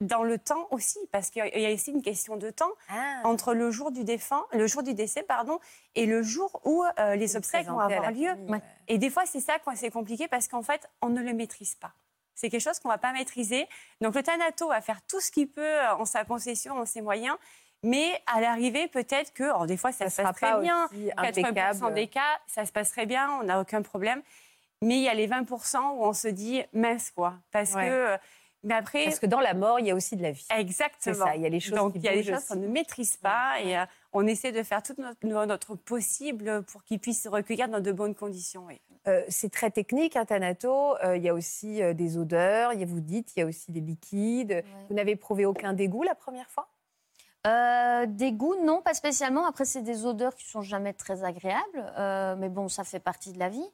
dans 0.00 0.22
le 0.22 0.38
temps 0.38 0.68
aussi, 0.70 0.98
parce 1.12 1.30
qu'il 1.30 1.44
y 1.46 1.64
a 1.64 1.70
ici 1.70 1.90
une 1.90 2.02
question 2.02 2.36
de 2.36 2.50
temps 2.50 2.70
Ah. 2.90 3.22
entre 3.24 3.54
le 3.54 3.70
jour 3.70 3.90
du 3.90 4.04
défunt, 4.04 4.44
le 4.52 4.66
jour 4.66 4.82
du 4.82 4.92
décès, 4.92 5.22
pardon, 5.22 5.60
et 5.94 6.04
le 6.04 6.22
jour 6.22 6.60
où 6.64 6.84
euh, 6.98 7.14
les 7.14 7.36
obsèques 7.36 7.66
vont 7.68 7.78
avoir 7.78 8.10
lieu. 8.10 8.32
Ouais. 8.48 8.60
Et 8.88 8.98
des 8.98 9.08
fois, 9.08 9.24
c'est 9.24 9.40
ça 9.40 9.54
quand 9.64 9.74
c'est 9.76 9.90
compliqué, 9.90 10.28
parce 10.28 10.48
qu'en 10.48 10.62
fait, 10.62 10.88
on 11.00 11.08
ne 11.08 11.22
le 11.22 11.32
maîtrise 11.32 11.76
pas. 11.76 11.92
C'est 12.34 12.50
quelque 12.50 12.60
chose 12.62 12.80
qu'on 12.80 12.88
ne 12.88 12.94
va 12.94 12.98
pas 12.98 13.12
maîtriser. 13.12 13.68
Donc 14.00 14.16
le 14.16 14.22
Thanato 14.24 14.68
va 14.68 14.80
faire 14.80 15.00
tout 15.06 15.20
ce 15.20 15.30
qu'il 15.30 15.48
peut 15.48 15.62
euh, 15.62 15.94
en 15.94 16.04
sa 16.04 16.24
possession, 16.24 16.74
en 16.76 16.84
ses 16.84 17.00
moyens. 17.00 17.36
Mais 17.84 18.20
à 18.26 18.40
l'arrivée, 18.40 18.88
peut-être 18.88 19.32
que, 19.34 19.44
alors 19.44 19.66
des 19.66 19.76
fois, 19.76 19.92
ça, 19.92 20.08
se 20.08 20.16
sera 20.16 20.28
passe 20.32 20.36
très 20.40 20.50
pas 20.52 20.60
bien. 20.60 20.86
aussi 20.86 21.08
80% 21.10 21.44
impeccable. 21.44 21.94
des 21.94 22.06
cas, 22.08 22.20
ça 22.46 22.64
se 22.64 22.72
passe 22.72 22.90
très 22.90 23.04
bien, 23.06 23.30
on 23.40 23.44
n'a 23.44 23.60
aucun 23.60 23.82
problème. 23.82 24.22
Mais 24.82 24.96
il 24.96 25.02
y 25.02 25.08
a 25.08 25.14
les 25.14 25.28
20% 25.28 25.78
où 25.96 26.04
on 26.04 26.12
se 26.12 26.28
dit 26.28 26.62
mince, 26.72 27.10
quoi. 27.10 27.34
Parce 27.52 27.74
Ouais. 27.74 27.86
que. 27.88 27.92
euh, 27.92 28.16
Mais 28.64 28.74
après. 28.74 29.04
Parce 29.04 29.18
que 29.18 29.26
dans 29.26 29.40
la 29.40 29.52
mort, 29.52 29.78
il 29.80 29.86
y 29.86 29.90
a 29.90 29.94
aussi 29.94 30.16
de 30.16 30.22
la 30.22 30.30
vie. 30.30 30.46
Exactement. 30.56 31.26
Ça, 31.26 31.36
il 31.36 31.42
y 31.42 31.46
a 31.46 31.50
les 31.50 31.60
choses 31.60 31.74
Donc 31.74 31.92
qui 31.92 31.98
il 31.98 32.04
y 32.04 32.08
a 32.08 32.14
des 32.14 32.22
choses 32.24 32.44
qu'on 32.46 32.56
ne 32.56 32.66
maîtrise 32.68 33.16
pas 33.18 33.60
et 33.62 33.76
euh, 33.78 33.84
on 34.14 34.26
essaie 34.26 34.52
de 34.52 34.62
faire 34.62 34.82
tout 34.82 34.94
notre, 34.98 35.26
notre 35.46 35.74
possible 35.74 36.62
pour 36.64 36.82
qu'ils 36.84 36.98
puissent 36.98 37.22
se 37.24 37.28
recueillir 37.28 37.68
dans 37.68 37.80
de 37.80 37.92
bonnes 37.92 38.14
conditions. 38.14 38.64
oui. 38.66 38.80
Euh, 39.06 39.22
c'est 39.28 39.52
très 39.52 39.70
technique, 39.70 40.16
un 40.16 40.24
Thanato. 40.24 40.96
Euh, 41.04 41.18
Il 41.18 41.22
y 41.22 41.28
a 41.28 41.34
aussi 41.34 41.82
euh, 41.82 41.92
des 41.92 42.16
odeurs, 42.16 42.72
il 42.72 42.80
y 42.80 42.82
a, 42.82 42.86
vous 42.86 43.00
dites, 43.00 43.36
il 43.36 43.40
y 43.40 43.42
a 43.42 43.46
aussi 43.46 43.70
des 43.70 43.80
liquides. 43.80 44.64
Vous 44.88 44.94
n'avez 44.94 45.10
éprouvé 45.12 45.44
aucun 45.44 45.74
dégoût 45.74 46.02
la 46.02 46.14
première 46.14 46.48
fois? 46.48 46.66
Euh, 47.46 48.06
des 48.06 48.32
goûts, 48.32 48.56
non, 48.64 48.80
pas 48.80 48.94
spécialement. 48.94 49.46
Après, 49.46 49.64
c'est 49.64 49.82
des 49.82 50.06
odeurs 50.06 50.34
qui 50.34 50.46
sont 50.46 50.62
jamais 50.62 50.94
très 50.94 51.24
agréables. 51.24 51.92
Euh, 51.98 52.36
mais 52.36 52.48
bon, 52.48 52.68
ça 52.68 52.84
fait 52.84 53.00
partie 53.00 53.32
de 53.32 53.38
la 53.38 53.50
vie. 53.50 53.68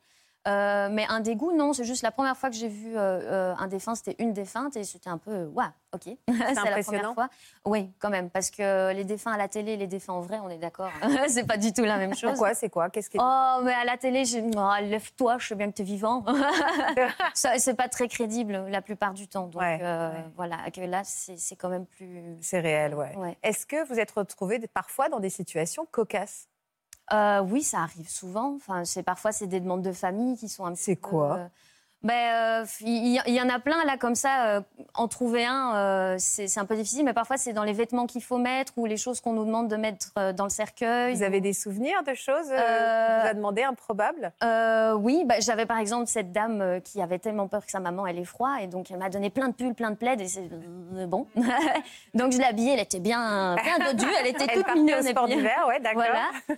Euh, 0.48 0.88
mais 0.90 1.06
un 1.08 1.20
dégoût, 1.20 1.52
non. 1.52 1.72
C'est 1.72 1.84
juste 1.84 2.02
la 2.02 2.10
première 2.10 2.36
fois 2.36 2.50
que 2.50 2.56
j'ai 2.56 2.68
vu 2.68 2.96
euh, 2.96 3.00
euh, 3.00 3.54
un 3.58 3.66
défunt, 3.66 3.94
c'était 3.94 4.16
une 4.22 4.32
défunte 4.32 4.76
et 4.76 4.84
c'était 4.84 5.10
un 5.10 5.18
peu, 5.18 5.44
waouh, 5.46 5.68
ok. 5.92 6.02
c'est 6.04 6.26
la 6.64 6.82
première 6.82 7.14
fois. 7.14 7.28
Oui, 7.66 7.90
quand 7.98 8.10
même, 8.10 8.30
parce 8.30 8.50
que 8.50 8.92
les 8.92 9.04
défunts 9.04 9.32
à 9.32 9.36
la 9.36 9.48
télé 9.48 9.72
et 9.72 9.76
les 9.76 9.86
défunts 9.86 10.14
en 10.14 10.20
vrai, 10.20 10.38
on 10.42 10.48
est 10.48 10.58
d'accord. 10.58 10.90
c'est 11.28 11.46
pas 11.46 11.58
du 11.58 11.72
tout 11.72 11.84
la 11.84 11.98
même 11.98 12.14
chose. 12.14 12.30
Pourquoi 12.30 12.54
C'est 12.54 12.70
quoi? 12.70 12.88
Qu'est-ce 12.88 13.10
est 13.10 13.20
Oh, 13.20 13.60
mais 13.62 13.74
à 13.74 13.84
la 13.84 13.98
télé, 13.98 14.22
oh, 14.56 14.70
lève-toi, 14.82 15.36
je 15.38 15.48
sais 15.48 15.54
bien 15.54 15.70
que 15.70 15.76
tu 15.76 15.82
es 15.82 15.84
vivant. 15.84 16.24
C'est 17.34 17.74
pas 17.74 17.88
très 17.88 18.08
crédible 18.08 18.64
la 18.68 18.82
plupart 18.82 19.14
du 19.14 19.28
temps. 19.28 19.46
Donc 19.46 19.62
euh, 19.62 20.10
voilà, 20.36 20.70
que 20.70 20.80
là, 20.80 21.02
c'est 21.04 21.56
quand 21.56 21.68
même 21.68 21.86
plus. 21.86 22.36
C'est 22.40 22.60
réel, 22.60 22.94
ouais. 22.94 23.14
Ouais. 23.16 23.36
Est-ce 23.42 23.66
que 23.66 23.86
vous 23.86 23.98
êtes 23.98 24.10
retrouvés 24.10 24.58
parfois 24.72 25.08
dans 25.08 25.20
des 25.20 25.30
situations 25.30 25.86
cocasses? 25.90 26.49
Euh, 27.12 27.40
oui, 27.40 27.62
ça 27.62 27.80
arrive 27.80 28.08
souvent. 28.08 28.54
Enfin, 28.54 28.84
c'est 28.84 29.02
parfois 29.02 29.32
c'est 29.32 29.46
des 29.46 29.60
demandes 29.60 29.82
de 29.82 29.92
famille 29.92 30.36
qui 30.36 30.48
sont 30.48 30.64
un 30.64 30.72
petit 30.74 30.82
C'est 30.82 30.96
quoi? 30.96 31.50
Ben, 32.02 32.62
euh, 32.62 32.64
il 32.80 33.20
y, 33.26 33.40
en 33.42 33.48
a 33.50 33.58
plein 33.58 33.84
là 33.84 33.98
comme 33.98 34.14
ça. 34.14 34.46
euh, 34.46 34.60
en 34.94 35.06
trouver 35.06 35.44
un, 35.44 35.76
euh, 35.76 36.16
c'est 36.18 36.58
un 36.58 36.64
peu 36.64 36.74
difficile, 36.74 37.04
mais 37.04 37.12
parfois 37.12 37.36
c'est 37.36 37.52
dans 37.52 37.62
les 37.62 37.74
vêtements 37.74 38.06
qu'il 38.06 38.22
faut 38.22 38.38
mettre 38.38 38.72
ou 38.76 38.86
les 38.86 38.96
choses 38.96 39.20
qu'on 39.20 39.34
nous 39.34 39.44
demande 39.44 39.68
de 39.68 39.76
mettre 39.76 40.32
dans 40.32 40.44
le 40.44 40.50
cercueil. 40.50 41.14
Vous 41.14 41.22
avez 41.22 41.40
des 41.42 41.52
souvenirs 41.52 42.02
de 42.06 42.14
choses 42.14 42.48
qu'on 42.48 42.54
vous 42.54 43.28
a 43.28 43.34
demandé 43.34 43.62
improbables 43.62 44.32
oui, 45.00 45.24
bah, 45.24 45.36
j'avais 45.40 45.66
par 45.66 45.78
exemple 45.78 46.06
cette 46.06 46.32
dame 46.32 46.80
qui 46.82 47.00
avait 47.00 47.18
tellement 47.18 47.48
peur 47.48 47.64
que 47.64 47.70
sa 47.70 47.80
maman 47.80 48.06
elle 48.06 48.18
ait 48.18 48.24
froid 48.24 48.56
et 48.60 48.66
donc 48.66 48.90
elle 48.90 48.98
m'a 48.98 49.08
donné 49.08 49.30
plein 49.30 49.48
de 49.48 49.54
pulls, 49.54 49.74
plein 49.74 49.90
de 49.90 49.96
plaids 49.96 50.16
et 50.20 50.26
c'est 50.26 50.48
bon. 51.06 51.26
donc 52.14 52.32
je 52.32 52.38
l'ai 52.38 52.44
habillée, 52.44 52.72
elle 52.72 52.80
était 52.80 53.00
bien, 53.00 53.56
bien 53.56 53.92
dodue, 53.92 54.10
elle 54.20 54.26
était 54.26 54.46
Elle 54.48 54.62
toute 54.62 54.70
au 54.70 54.74
mignonne. 54.74 55.06
et 55.06 55.10
sport 55.10 55.26
d'hiver, 55.26 55.64
ouais, 55.68 55.80
d'accord. 55.80 56.02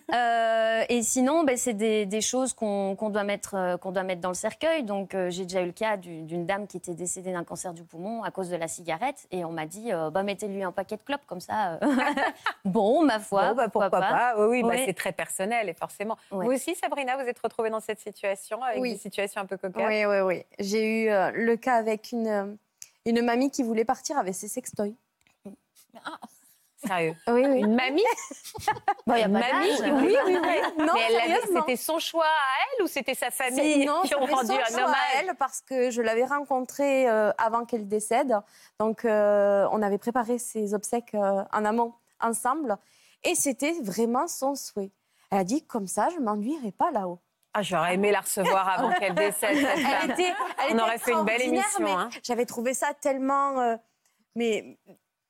Voilà. 0.09 0.85
Et 0.89 1.03
sinon, 1.03 1.45
ben, 1.45 1.57
c'est 1.57 1.75
des, 1.75 2.07
des 2.07 2.21
choses 2.21 2.53
qu'on 2.55 2.95
doit 2.95 3.25
mettre 3.25 3.79
qu'on 3.81 3.93
doit 3.93 4.03
mettre 4.03 4.21
dans 4.21 4.29
le 4.29 4.35
cercueil. 4.35 4.83
Donc 4.83 5.15
j'ai 5.33 5.45
déjà 5.45 5.63
eu 5.63 5.67
le 5.67 5.73
cas 5.73 5.97
du- 5.97 6.23
d'une 6.23 6.47
dame 6.47 6.67
qui 6.67 6.77
était 6.77 6.95
décédée 6.95 7.33
d'un 7.33 7.45
cancer 7.45 7.73
du 7.75 7.83
poumon 7.83 8.23
à 8.23 8.31
cause 8.31 8.49
de 8.51 8.57
la 8.57 8.69
cigarette 8.69 9.27
et 9.31 9.45
on 9.45 9.51
m'a 9.53 9.67
dit 9.67 9.93
euh, 9.93 10.11
bah 10.11 10.23
mettez-lui 10.23 10.63
un 10.63 10.73
paquet 10.73 10.97
de 10.97 11.03
clopes 11.03 11.27
comme 11.27 11.41
ça. 11.41 11.75
euh. 11.75 11.79
bon, 12.65 13.05
ma 13.05 13.19
foi, 13.19 13.49
Bon, 13.51 13.55
bah, 13.57 13.69
pourquoi, 13.69 13.91
pas, 13.91 14.35
Oui, 14.39 14.63
oui, 14.63 14.63
bah, 14.63 14.75
c'est 14.85 14.95
très 14.95 15.13
personnel 15.13 15.69
et 15.69 15.75
forcément. 15.75 16.17
Ouais. 16.31 16.47
Vous 16.47 16.53
aussi, 16.53 16.75
Sabrina, 16.75 17.17
vous 17.17 17.29
êtes 17.29 17.39
retrouvée 17.39 17.71
dans 17.71 17.81
cette 17.81 17.99
situation 18.01 18.63
avec 18.63 18.81
Oui. 18.81 18.93
des 18.93 18.99
situations 18.99 19.41
un 19.41 19.47
peu 19.47 19.57
cocasses 19.57 19.83
Oui, 19.89 20.05
oui, 20.05 20.21
oui. 20.21 20.45
J'ai 20.59 21.05
eu 21.05 21.09
euh, 21.11 21.31
le 21.33 21.57
cas 21.57 21.75
avec 21.77 22.13
une, 22.13 22.57
une 23.07 23.23
mamie 23.23 23.51
qui 23.51 23.63
voulait 23.63 23.85
partir 23.85 24.19
avec 24.19 24.35
ses 24.35 24.49
sextoys. 24.49 24.95
Sérieux 26.87 27.15
Oui, 27.29 27.45
oui. 27.47 27.61
Une 27.61 27.75
mamie 27.75 28.03
Bon, 29.07 29.15
y 29.15 29.23
a 29.23 29.27
Une 29.27 29.33
pas 29.33 29.53
mamie 29.53 29.79
d'âge. 29.79 29.93
Oui, 30.03 30.17
oui, 30.27 30.39
oui. 30.43 30.61
Non, 30.85 30.93
Mais 30.95 31.41
c'était 31.55 31.77
son 31.77 31.99
choix 31.99 32.25
à 32.25 32.29
elle 32.79 32.85
ou 32.85 32.89
c'était 32.89 33.15
sa 33.15 33.31
famille 33.31 33.87
non, 33.87 34.03
qui 34.03 34.15
ont 34.15 34.21
c'était 34.23 34.33
rendu 34.35 34.47
son 34.49 34.55
un 34.59 34.79
choix 34.81 34.91
à 34.91 35.21
elle 35.21 35.35
parce 35.39 35.61
que 35.61 35.91
je 35.91 36.03
l'avais 36.03 36.25
rencontrée 36.25 37.09
euh, 37.09 37.31
avant 37.39 37.65
qu'elle 37.65 37.89
décède. 37.89 38.35
Donc, 38.81 39.05
euh, 39.05 39.67
on 39.73 39.83
avait 39.83 39.99
préparé 39.99 40.39
ses 40.39 40.75
obsèques 40.75 41.15
euh, 41.15 41.45
en 41.53 41.65
amont 41.65 41.95
ensemble 42.21 42.77
et 43.25 43.35
c'était 43.35 43.75
vraiment 43.83 44.27
son 44.27 44.55
souhait. 44.55 44.91
Elle 45.31 45.39
a 45.39 45.45
dit 45.45 45.65
comme 45.67 45.87
ça, 45.87 46.09
je 46.15 46.19
m'ennuierai 46.19 46.73
pas 46.73 46.91
là-haut. 46.91 47.19
Ah, 47.55 47.63
j'aurais 47.63 47.95
aimé 47.95 48.11
la 48.13 48.21
recevoir 48.21 48.67
avant 48.69 48.93
qu'elle 48.99 49.15
décède. 49.15 49.57
cette 49.57 49.77
Elle 49.77 49.83
femme. 49.87 50.11
était, 50.11 50.33
elle 50.69 50.77
On 50.77 50.79
aurait 50.83 50.99
fait 50.99 51.13
une 51.13 51.25
belle 51.25 51.43
émission. 51.43 51.87
hein. 51.87 52.09
J'avais 52.23 52.47
trouvé 52.47 52.73
ça 52.75 52.95
tellement, 52.95 53.61
euh, 53.61 53.77
mais, 54.35 54.79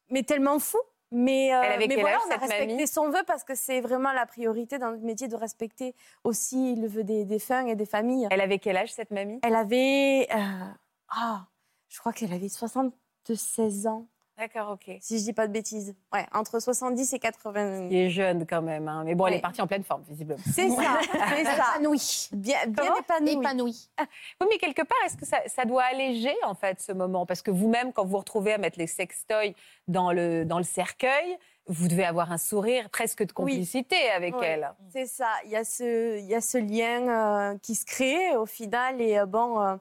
mais 0.09 0.23
tellement 0.23 0.59
fou. 0.61 0.79
Mais, 1.13 1.55
euh, 1.55 1.61
Elle 1.63 1.73
avait 1.73 1.87
mais 1.89 1.95
quel 1.95 2.01
voilà, 2.01 2.17
âge, 2.17 2.23
on 2.27 2.31
a 2.33 2.37
respecté 2.39 2.87
son 2.87 3.11
vœu 3.11 3.23
parce 3.27 3.45
que 3.45 3.55
c'est 3.55 3.83
vraiment 3.83 4.13
la 4.13 4.25
priorité 4.25 4.79
dans 4.79 4.91
notre 4.91 5.05
métier 5.05 5.29
de 5.29 5.37
respecter 5.37 5.95
aussi 6.25 6.75
le 6.75 6.89
vœu 6.89 7.05
des 7.05 7.27
défunts 7.27 7.67
et 7.67 7.77
des 7.77 7.85
familles. 7.85 8.29
Elle 8.31 8.41
avait 8.41 8.59
quel 8.59 8.79
âge, 8.79 8.93
cette 8.93 9.11
mamie? 9.11 9.39
Elle 9.43 9.55
avait, 9.55 10.27
euh, 10.35 10.65
ah, 11.11 11.47
je 11.91 11.99
crois 12.01 12.15
qu'elle 12.15 12.33
avait 12.33 12.49
76 12.49 13.87
ans, 13.87 14.07
D'accord, 14.39 14.71
ok. 14.71 14.97
si 15.01 15.19
je 15.19 15.25
dis 15.25 15.33
pas 15.33 15.47
de 15.47 15.53
bêtises. 15.53 15.95
Ouais, 16.13 16.27
entre 16.33 16.59
70 16.59 17.13
et 17.13 17.19
80. 17.19 17.89
Il 17.91 17.97
est 17.97 18.11
jeune 18.11 18.47
quand 18.47 18.63
même. 18.63 18.89
hein. 18.89 19.03
Mais 19.05 19.15
bon, 19.15 19.27
elle 19.27 19.35
est 19.35 19.41
partie 19.41 19.61
en 19.63 19.67
pleine 19.67 19.85
forme, 19.85 20.03
visiblement. 20.09 20.41
C'est 20.53 20.69
ça, 20.71 20.99
c'est 21.37 21.45
ça. 21.45 21.75
Épanoui. 21.77 22.29
Bien, 22.33 22.57
bien 22.67 22.85
Comment 22.87 22.99
épanoui. 22.99 23.33
Épanoui. 23.39 23.89
Oui, 24.41 24.47
mais 24.51 24.59
quelque 24.59 24.83
part, 24.83 24.99
est-ce 25.07 25.17
que 25.17 25.27
ça, 25.27 25.39
ça 25.47 25.65
doit 25.65 25.85
alléger 25.85 26.35
en 26.45 26.55
fait 26.55 26.81
ce 26.81 26.93
moment? 26.93 27.27
Parce 27.27 27.43
que 27.43 27.51
vous-même, 27.51 27.93
quand 27.93 28.05
vous 28.05 28.11
vous 28.13 28.19
retrouvez 28.19 28.53
à 28.55 28.59
mettre 28.59 28.79
les 28.79 28.87
sextoys 28.87 29.55
dans 29.87 30.13
le, 30.13 30.45
dans 30.45 30.59
le 30.59 30.65
cercueil, 30.65 31.37
vous 31.69 31.87
devez 31.87 32.05
avoir 32.05 32.33
un 32.33 32.39
sourire 32.39 32.91
presque 32.91 33.25
de 33.25 33.33
complicité 33.33 33.97
avec 34.17 34.35
Ouais. 34.37 34.47
elle. 34.47 34.73
C'est 34.93 35.07
ça, 35.07 35.29
il 35.45 35.51
y 35.53 35.57
a 35.57 35.63
ce, 35.65 36.19
il 36.19 36.25
y 36.27 36.35
a 36.35 36.41
ce 36.41 36.59
lien 36.59 37.09
euh, 37.53 37.59
qui 37.63 37.75
se 37.77 37.85
crée 37.87 38.37
au 38.37 38.47
final. 38.47 39.01
Et 39.01 39.19
euh, 39.19 39.27
bon, 39.27 39.61
euh, 39.61 39.77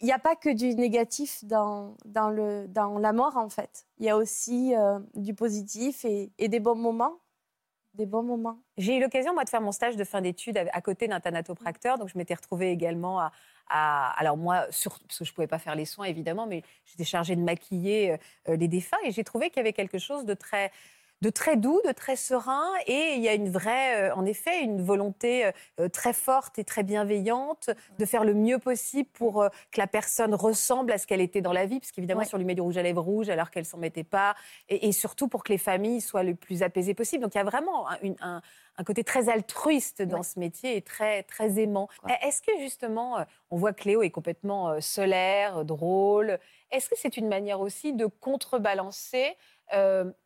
il 0.00 0.06
n'y 0.06 0.12
a 0.12 0.18
pas 0.18 0.34
que 0.34 0.48
du 0.48 0.74
négatif 0.74 1.44
dans, 1.44 1.94
la 2.04 3.12
mort, 3.12 3.36
en 3.36 3.48
fait. 3.48 3.86
Il 3.98 4.06
y 4.06 4.10
a 4.10 4.16
aussi 4.16 4.74
euh, 4.74 4.98
du 5.14 5.34
positif 5.34 6.04
et, 6.04 6.30
des 6.48 6.60
bons 6.60 6.74
moments. 6.74 7.18
Des 7.94 8.06
bons 8.06 8.22
moments. 8.22 8.58
J'ai 8.78 8.96
eu 8.96 9.00
l'occasion, 9.00 9.34
moi, 9.34 9.44
de 9.44 9.50
faire 9.50 9.60
mon 9.60 9.70
stage 9.70 9.96
de 9.96 10.04
fin 10.04 10.22
d'études 10.22 10.56
à, 10.56 10.80
côté 10.80 11.08
d'un 11.08 11.20
thanatopracteur. 11.20 11.98
Donc, 11.98 12.08
je 12.08 12.16
m'étais 12.16 12.34
retrouvée 12.34 12.70
également 12.70 13.20
à. 13.20 13.32
à- 13.68 14.18
alors, 14.18 14.36
moi, 14.36 14.66
sur, 14.70 14.98
parce 15.00 15.18
que 15.18 15.24
je 15.24 15.30
ne 15.30 15.34
pouvais 15.34 15.46
pas 15.46 15.58
faire 15.58 15.74
les 15.74 15.84
soins, 15.84 16.06
évidemment, 16.06 16.46
mais 16.46 16.62
j'étais 16.86 17.04
chargée 17.04 17.36
de 17.36 17.42
maquiller 17.42 18.16
euh, 18.48 18.56
les 18.56 18.68
défunts. 18.68 18.96
Et 19.04 19.12
j'ai 19.12 19.24
trouvé 19.24 19.50
qu'il 19.50 19.58
y 19.58 19.60
avait 19.60 19.74
quelque 19.74 19.98
chose 19.98 20.24
de 20.24 20.34
très, 20.34 20.72
de 21.22 21.30
très 21.30 21.56
doux, 21.56 21.80
de 21.86 21.92
très 21.92 22.16
serein, 22.16 22.68
et 22.86 23.14
il 23.14 23.22
y 23.22 23.28
a 23.28 23.34
une 23.34 23.48
vraie, 23.48 24.10
euh, 24.10 24.14
en 24.14 24.26
effet, 24.26 24.60
une 24.60 24.82
volonté 24.82 25.50
euh, 25.80 25.88
très 25.88 26.12
forte 26.12 26.58
et 26.58 26.64
très 26.64 26.82
bienveillante 26.82 27.70
de 27.98 28.04
faire 28.04 28.24
le 28.24 28.34
mieux 28.34 28.58
possible 28.58 29.08
pour 29.12 29.40
euh, 29.42 29.48
que 29.70 29.80
la 29.80 29.86
personne 29.86 30.34
ressemble 30.34 30.90
à 30.92 30.98
ce 30.98 31.06
qu'elle 31.06 31.20
était 31.20 31.40
dans 31.40 31.52
la 31.52 31.64
vie, 31.64 31.78
parce 31.78 31.92
qu'évidemment, 31.92 32.20
Ouais. 32.20 32.26
si 32.26 32.34
on 32.34 32.38
lui 32.38 32.44
met 32.44 32.56
du 32.56 32.60
rouge 32.60 32.76
à 32.76 32.82
lèvres 32.82 33.00
rouge 33.02 33.30
alors 33.30 33.50
qu'elle 33.52 33.64
s'en 33.64 33.78
mettait 33.78 34.04
pas, 34.04 34.34
et, 34.68 34.88
et 34.88 34.92
surtout 34.92 35.28
pour 35.28 35.44
que 35.44 35.52
les 35.52 35.58
familles 35.58 36.00
soient 36.00 36.24
le 36.24 36.34
plus 36.34 36.62
apaisées 36.64 36.94
possible. 36.94 37.22
Donc 37.22 37.34
il 37.34 37.38
y 37.38 37.40
a 37.40 37.44
vraiment 37.44 37.88
un, 37.88 37.98
une- 38.02 38.16
un- 38.20 38.42
un 38.78 38.84
côté 38.84 39.04
très 39.04 39.28
altruiste 39.28 40.00
dans 40.02 40.16
Ouais. 40.18 40.22
ce 40.24 40.38
métier 40.40 40.76
et 40.76 40.82
très, 40.82 41.22
très 41.24 41.60
aimant. 41.60 41.88
Ouais. 42.04 42.18
Est-ce 42.22 42.40
que 42.42 42.52
justement, 42.58 43.18
euh, 43.18 43.24
on 43.50 43.56
voit 43.58 43.72
que 43.74 43.84
Léo 43.84 44.02
est 44.02 44.10
complètement 44.10 44.70
euh, 44.70 44.80
solaire, 44.80 45.58
euh, 45.58 45.64
drôle, 45.64 46.38
est-ce 46.70 46.88
que 46.88 46.94
c'est 46.98 47.18
une 47.18 47.28
manière 47.28 47.60
aussi 47.60 47.92
de 47.92 48.06
contrebalancer 48.06 49.26
euh, 49.26 49.34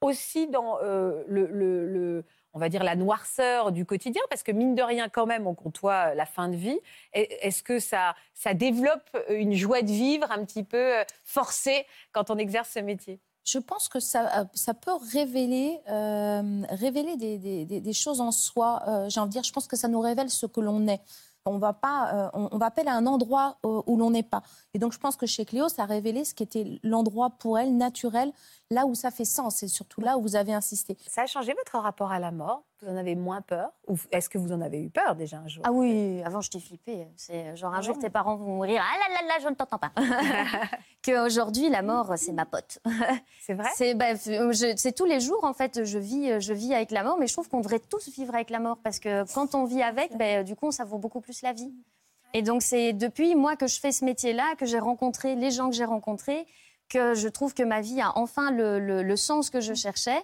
aussi 0.01 0.49
dans 0.49 0.79
euh, 0.83 1.23
le, 1.27 2.25
on 2.53 2.59
va 2.59 2.69
dire 2.69 2.83
la 2.83 2.97
noirceur 2.97 3.73
du 3.73 3.85
quotidien, 3.85 4.23
parce 4.31 4.43
que 4.43 4.53
mine 4.53 4.75
de 4.75 4.83
rien 4.83 5.09
quand 5.09 5.27
même, 5.27 5.47
on 5.47 5.55
côtoie 5.55 6.15
la 6.15 6.27
fin 6.27 6.49
de 6.49 6.57
vie. 6.57 6.79
Est-ce 7.13 7.63
que 7.63 7.79
ça, 7.79 8.15
ça 8.35 8.55
développe 8.55 9.17
une 9.29 9.55
joie 9.55 9.83
de 9.83 9.91
vivre 9.91 10.31
un 10.31 10.45
petit 10.45 10.65
peu 10.65 10.99
euh, 10.99 11.05
forcée 11.25 11.87
quand 12.13 12.31
on 12.31 12.39
exerce 12.39 12.71
ce 12.71 12.81
métier? 12.81 13.21
Je 13.47 13.59
pense 13.59 13.89
que 13.89 14.01
ça, 14.01 14.41
euh, 14.41 14.45
ça 14.55 14.75
peut 14.75 14.95
révéler, 15.13 15.79
euh, 15.89 16.63
révéler 16.71 17.17
des, 17.17 17.93
choses 17.93 18.21
en 18.21 18.33
soi. 18.33 18.83
Euh, 18.89 19.09
J'ai 19.09 19.21
envie 19.21 19.29
de 19.29 19.33
dire, 19.35 19.45
je 19.45 19.53
pense 19.53 19.69
que 19.69 19.77
ça 19.77 19.87
nous 19.87 20.01
révèle 20.01 20.31
ce 20.31 20.47
que 20.47 20.61
l'on 20.61 20.89
est. 20.89 21.01
On 21.47 21.59
va 21.59 21.73
pas, 21.73 22.13
euh, 22.13 22.31
on, 22.35 22.59
va 22.59 22.67
appeler 22.67 22.89
à 22.89 22.95
un 22.95 23.07
endroit 23.07 23.59
euh, 23.65 23.81
où 23.87 23.97
l'on 23.97 24.11
n'est 24.11 24.23
pas. 24.23 24.43
Et 24.75 24.79
donc, 24.79 24.93
je 24.93 24.99
pense 24.99 25.17
que 25.17 25.27
chez 25.27 25.45
Cléo, 25.45 25.69
ça 25.69 25.85
a 25.85 25.87
révélé 25.87 26.25
ce 26.25 26.35
qui 26.35 26.43
était 26.43 26.79
l'endroit 26.83 27.31
pour 27.31 27.59
elle 27.59 27.77
naturel, 27.77 28.33
là 28.71 28.85
où 28.85 28.95
ça 28.95 29.11
fait 29.11 29.25
sens, 29.25 29.63
et 29.63 29.69
surtout 29.69 30.01
là 30.01 30.19
où 30.19 30.23
vous 30.23 30.37
avez 30.37 30.53
insisté. 30.53 30.99
Ça 31.07 31.23
a 31.23 31.27
changé 31.27 31.55
votre 31.55 31.79
rapport 31.79 32.13
à 32.13 32.19
la 32.19 32.33
mort? 32.33 32.66
Vous 32.87 32.93
en 32.93 32.97
avez 32.97 33.17
moins 33.17 33.41
peur 33.43 33.71
Ou 33.89 33.97
est-ce 34.13 34.29
que 34.29 34.39
vous 34.39 34.53
en 34.53 34.61
avez 34.61 34.81
eu 34.81 34.91
peur 34.91 35.17
déjà 35.17 35.39
un 35.39 35.49
jour? 35.49 35.65
Ah 35.67 35.73
oui, 35.73 36.23
avant 36.25 36.41
j'étais 36.41 36.61
flippée. 36.61 37.09
C'est 37.17 37.57
genre 37.57 37.75
un 37.75 37.79
Ah 37.79 37.83
jour 37.83 37.99
tes 37.99 38.11
parents 38.11 38.37
vont 38.37 38.47
mourir. 38.57 38.81
Ah 38.81 38.97
là 39.09 39.15
là 39.21 39.27
là, 39.27 39.35
je 39.43 39.49
ne 39.49 39.55
t'entends 39.55 39.79
pas. 39.79 39.91
Qu'aujourd'hui 41.05 41.69
la 41.69 41.83
mort 41.83 42.13
c'est 42.17 42.33
ma 42.33 42.47
pote. 42.47 42.79
C'est 43.41 43.55
vrai? 43.55 43.69
C'est 43.75 43.95
bah, 43.95 44.15
je- 44.15 44.75
c'est 44.77 44.93
tous 44.93 45.05
les 45.05 45.21
jours 45.21 45.45
en 45.45 45.53
fait. 45.53 45.85
Je 45.85 45.99
vis, 45.99 46.41
je 46.41 46.53
vis 46.53 46.75
avec 46.75 46.91
la 46.91 47.03
mort, 47.05 47.17
mais 47.19 47.27
je 47.27 47.33
trouve 47.33 47.49
qu'on 47.49 47.61
devrait 47.61 47.79
tous 47.81 48.09
vivre 48.11 48.35
avec 48.35 48.51
la 48.51 48.59
mort 48.61 48.79
parce 48.83 48.99
que 48.99 49.25
quand 49.35 49.55
on 49.55 49.65
vit 49.65 49.83
avec, 49.83 50.17
ben, 50.17 50.43
du 50.45 50.57
coup, 50.57 50.73
ça 50.73 50.85
vaut 50.85 50.99
beaucoup 50.99 51.21
plus 51.21 51.43
la 51.43 51.53
vie. 51.53 51.73
Et 52.35 52.43
donc 52.43 52.63
c'est 52.63 52.93
depuis 52.93 53.35
moi 53.37 53.57
que 53.57 53.67
je 53.67 53.79
fais 53.81 53.93
ce 53.93 54.05
métier-là, 54.05 54.55
que 54.59 54.67
j'ai 54.67 54.79
rencontré 54.81 55.37
les 55.37 55.51
gens 55.53 55.71
que 55.71 55.77
j'ai 55.77 55.85
rencontrés, 55.85 56.45
que 56.89 57.15
je 57.15 57.29
trouve 57.29 57.55
que 57.55 57.63
ma 57.63 57.81
vie 57.81 58.01
a 58.01 58.17
enfin 58.19 58.51
le, 58.51 58.79
le- 58.81 59.03
le 59.03 59.17
sens 59.17 59.49
que 59.51 59.61
je 59.61 59.75
cherchais. 59.75 60.23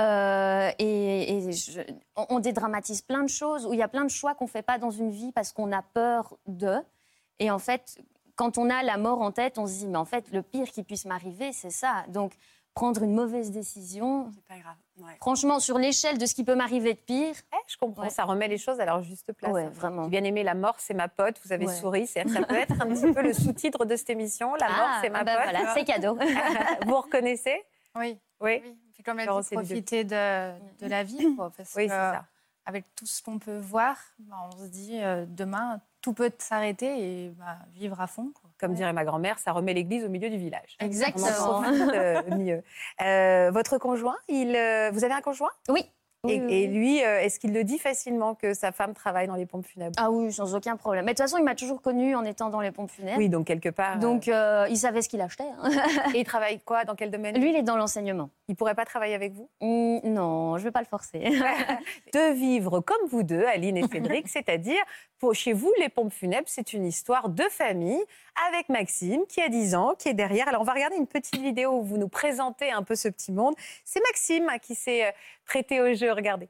Euh, 0.00 0.70
et 0.78 1.34
et 1.48 1.52
je- 1.52 1.80
on, 2.16 2.26
on 2.30 2.38
dédramatise 2.40 3.02
plein 3.02 3.22
de 3.22 3.28
choses 3.28 3.66
où 3.66 3.72
il 3.74 3.78
y 3.78 3.82
a 3.82 3.88
plein 3.88 4.04
de 4.04 4.10
choix 4.10 4.34
qu'on 4.34 4.46
fait 4.46 4.62
pas 4.62 4.78
dans 4.78 4.90
une 4.90 5.10
vie 5.10 5.32
parce 5.32 5.52
qu'on 5.52 5.70
a 5.72 5.82
peur 5.82 6.36
de. 6.46 6.76
Et 7.38 7.50
en 7.50 7.58
fait, 7.58 7.98
quand 8.36 8.56
on 8.56 8.70
a 8.70 8.82
la 8.82 8.96
mort 8.96 9.20
en 9.20 9.32
tête, 9.32 9.58
on 9.58 9.66
se 9.66 9.72
dit 9.80 9.86
mais 9.88 9.98
en 9.98 10.06
fait 10.06 10.30
le 10.32 10.40
pire 10.42 10.70
qui 10.70 10.82
puisse 10.82 11.04
m'arriver, 11.04 11.52
c'est 11.52 11.70
ça. 11.70 12.04
Donc 12.08 12.32
prendre 12.74 13.02
une 13.02 13.12
mauvaise 13.14 13.50
décision, 13.50 14.30
C'est 14.34 14.44
pas 14.46 14.58
grave. 14.58 14.76
Ouais. 14.98 15.12
franchement 15.20 15.60
sur 15.60 15.76
l'échelle 15.76 16.16
de 16.16 16.24
ce 16.24 16.34
qui 16.34 16.42
peut 16.42 16.54
m'arriver 16.54 16.94
de 16.94 16.98
pire, 16.98 17.34
Eh, 17.52 17.56
Je 17.66 17.76
comprends, 17.76 18.04
Ouais. 18.04 18.08
ça 18.10 18.24
remet 18.24 18.48
les 18.48 18.56
choses 18.56 18.80
à 18.80 18.86
leur 18.86 19.02
juste 19.02 19.30
place. 19.34 19.52
ouais 19.52 19.68
vraiment. 19.68 20.04
J'ai 20.04 20.08
bien 20.10 20.24
aimé 20.24 20.42
La 20.42 20.54
mort, 20.54 20.76
c'est 20.78 20.94
ma 20.94 21.08
pote. 21.08 21.38
Vous 21.44 21.52
avez 21.52 21.66
Ouais. 21.66 21.74
souri. 21.74 22.06
Ça 22.06 22.22
peut 22.24 22.54
être 22.56 22.80
un 22.80 22.86
petit 22.86 23.12
peu 23.12 23.20
le 23.20 23.34
sous-titre 23.34 23.84
de 23.84 23.94
cette 23.94 24.08
émission. 24.08 24.54
La 24.54 24.68
mort, 24.68 24.76
Ah, 24.88 24.98
c'est 25.02 25.10
ma 25.10 25.22
bah 25.22 25.34
pote. 25.36 25.50
voilà, 25.52 25.74
c'est 25.74 25.84
cadeau. 25.84 26.16
vous 26.86 26.96
reconnaissez? 26.96 27.62
Oui. 27.94 28.18
Oui. 28.40 28.62
oui. 28.64 28.74
Puis 28.94 29.02
comme 29.02 29.18
elle 29.20 29.28
dit, 29.28 29.54
profiter 29.54 30.04
de, 30.04 30.50
de 30.80 30.86
la 30.88 31.02
vie, 31.02 31.34
quoi, 31.36 31.50
parce 31.56 31.74
Oui, 31.74 31.84
que 31.86 31.90
c'est 31.92 31.96
ça. 31.96 32.24
avec 32.66 32.84
tout 32.94 33.06
ce 33.06 33.22
qu'on 33.22 33.38
peut 33.38 33.58
voir, 33.58 33.96
bah, 34.20 34.36
on 34.52 34.56
se 34.58 34.66
dit 34.68 34.98
euh, 35.02 35.24
demain 35.28 35.80
tout 36.00 36.12
peut 36.12 36.32
s'arrêter 36.38 37.26
et 37.26 37.28
bah, 37.30 37.58
vivre 37.74 38.00
à 38.00 38.06
fond. 38.08 38.32
quoi. 38.40 38.50
Comme 38.58 38.74
dirait 38.74 38.92
ma 38.92 39.04
grand-mère, 39.04 39.38
ça 39.38 39.52
remet 39.52 39.72
l'église 39.72 40.04
au 40.04 40.08
milieu 40.08 40.30
du 40.30 40.36
village. 40.36 40.76
On 40.80 40.84
en 40.84 40.86
Exactement. 40.88 41.62
euh, 41.94 42.22
mieux. 42.38 42.62
Euh, 43.00 43.50
votre 43.52 43.78
conjoint, 43.78 44.16
il, 44.28 44.54
euh, 44.56 44.90
vous 44.92 45.04
avez 45.04 45.14
un 45.14 45.20
conjoint? 45.20 45.50
Oui. 45.68 45.84
et, 46.28 46.40
Oui, 46.40 46.40
oui, 46.44 46.52
et 46.54 46.66
oui. 46.68 46.74
lui, 46.74 46.96
est-ce 46.98 47.38
qu'il 47.40 47.52
le 47.52 47.62
dit 47.64 47.78
facilement 47.78 48.34
que 48.34 48.52
sa 48.54 48.72
femme 48.72 48.94
travaille 48.94 49.28
dans 49.28 49.34
les 49.36 49.46
pompes 49.46 49.64
funèbres? 49.66 49.94
Ah 49.96 50.10
oui, 50.10 50.32
sans 50.32 50.54
aucun 50.56 50.76
problème. 50.76 51.04
Mais 51.04 51.12
de 51.14 51.16
toute 51.16 51.24
façon, 51.24 51.38
il 51.38 51.44
m'a 51.44 51.54
toujours 51.54 51.80
connue 51.82 52.14
en 52.16 52.24
étant 52.24 52.48
dans 52.50 52.60
les 52.60 52.70
pompes 52.72 52.90
funèbres. 52.90 53.18
Oui, 53.18 53.28
donc 53.28 53.46
quelque 53.46 53.68
part. 53.68 53.98
Donc, 54.00 54.26
euh, 54.28 54.66
il 54.70 54.76
savait 54.76 55.02
ce 55.02 55.08
qu'il 55.08 55.20
achetait. 55.20 55.44
hein. 55.62 55.70
et 56.14 56.18
il 56.20 56.24
travaille 56.24 56.58
quoi? 56.60 56.84
Dans 56.84 56.94
quel 56.96 57.10
domaine? 57.12 57.40
Lui, 57.40 57.50
il 57.50 57.56
est 57.56 57.62
dans 57.62 57.76
l'enseignement. 57.76 58.30
Il 58.48 58.56
pourrait 58.56 58.74
pas 58.74 58.84
travailler 58.84 59.14
avec 59.14 59.32
vous? 59.32 59.48
Non, 59.60 60.58
je 60.58 60.64
vais 60.64 60.70
pas 60.70 60.80
le 60.80 60.86
forcer. 60.86 61.20
de 62.12 62.32
vivre 62.32 62.80
comme 62.80 63.06
vous 63.08 63.22
deux, 63.22 63.44
Aline 63.44 63.76
et 63.76 63.86
Cédric, 63.86 64.28
c'est-à-dire 64.28 64.82
pour 65.18 65.34
chez 65.34 65.52
vous, 65.52 65.72
les 65.78 65.88
pompes 65.88 66.12
funèbres, 66.12 66.48
c'est 66.48 66.72
une 66.72 66.84
histoire 66.84 67.28
de 67.28 67.44
famille 67.44 68.02
avec 68.50 68.68
Maxime 68.68 69.24
qui 69.28 69.40
a 69.40 69.48
10 69.48 69.74
ans, 69.76 69.94
qui 69.96 70.08
est 70.08 70.14
derrière. 70.14 70.48
Alors 70.48 70.62
on 70.62 70.64
va 70.64 70.72
regarder 70.72 70.96
une 70.96 71.06
petite 71.06 71.40
vidéo 71.40 71.78
où 71.78 71.82
vous 71.82 71.98
nous 71.98 72.08
présentez 72.08 72.72
un 72.72 72.82
peu 72.82 72.96
ce 72.96 73.08
petit 73.08 73.30
monde. 73.30 73.54
C'est 73.84 74.00
Maxime 74.00 74.48
hein, 74.48 74.58
qui 74.58 74.74
s'est 74.74 75.06
euh, 75.06 75.12
prêté 75.46 75.80
au 75.80 75.94
jeu, 75.94 76.12
regardez. 76.12 76.48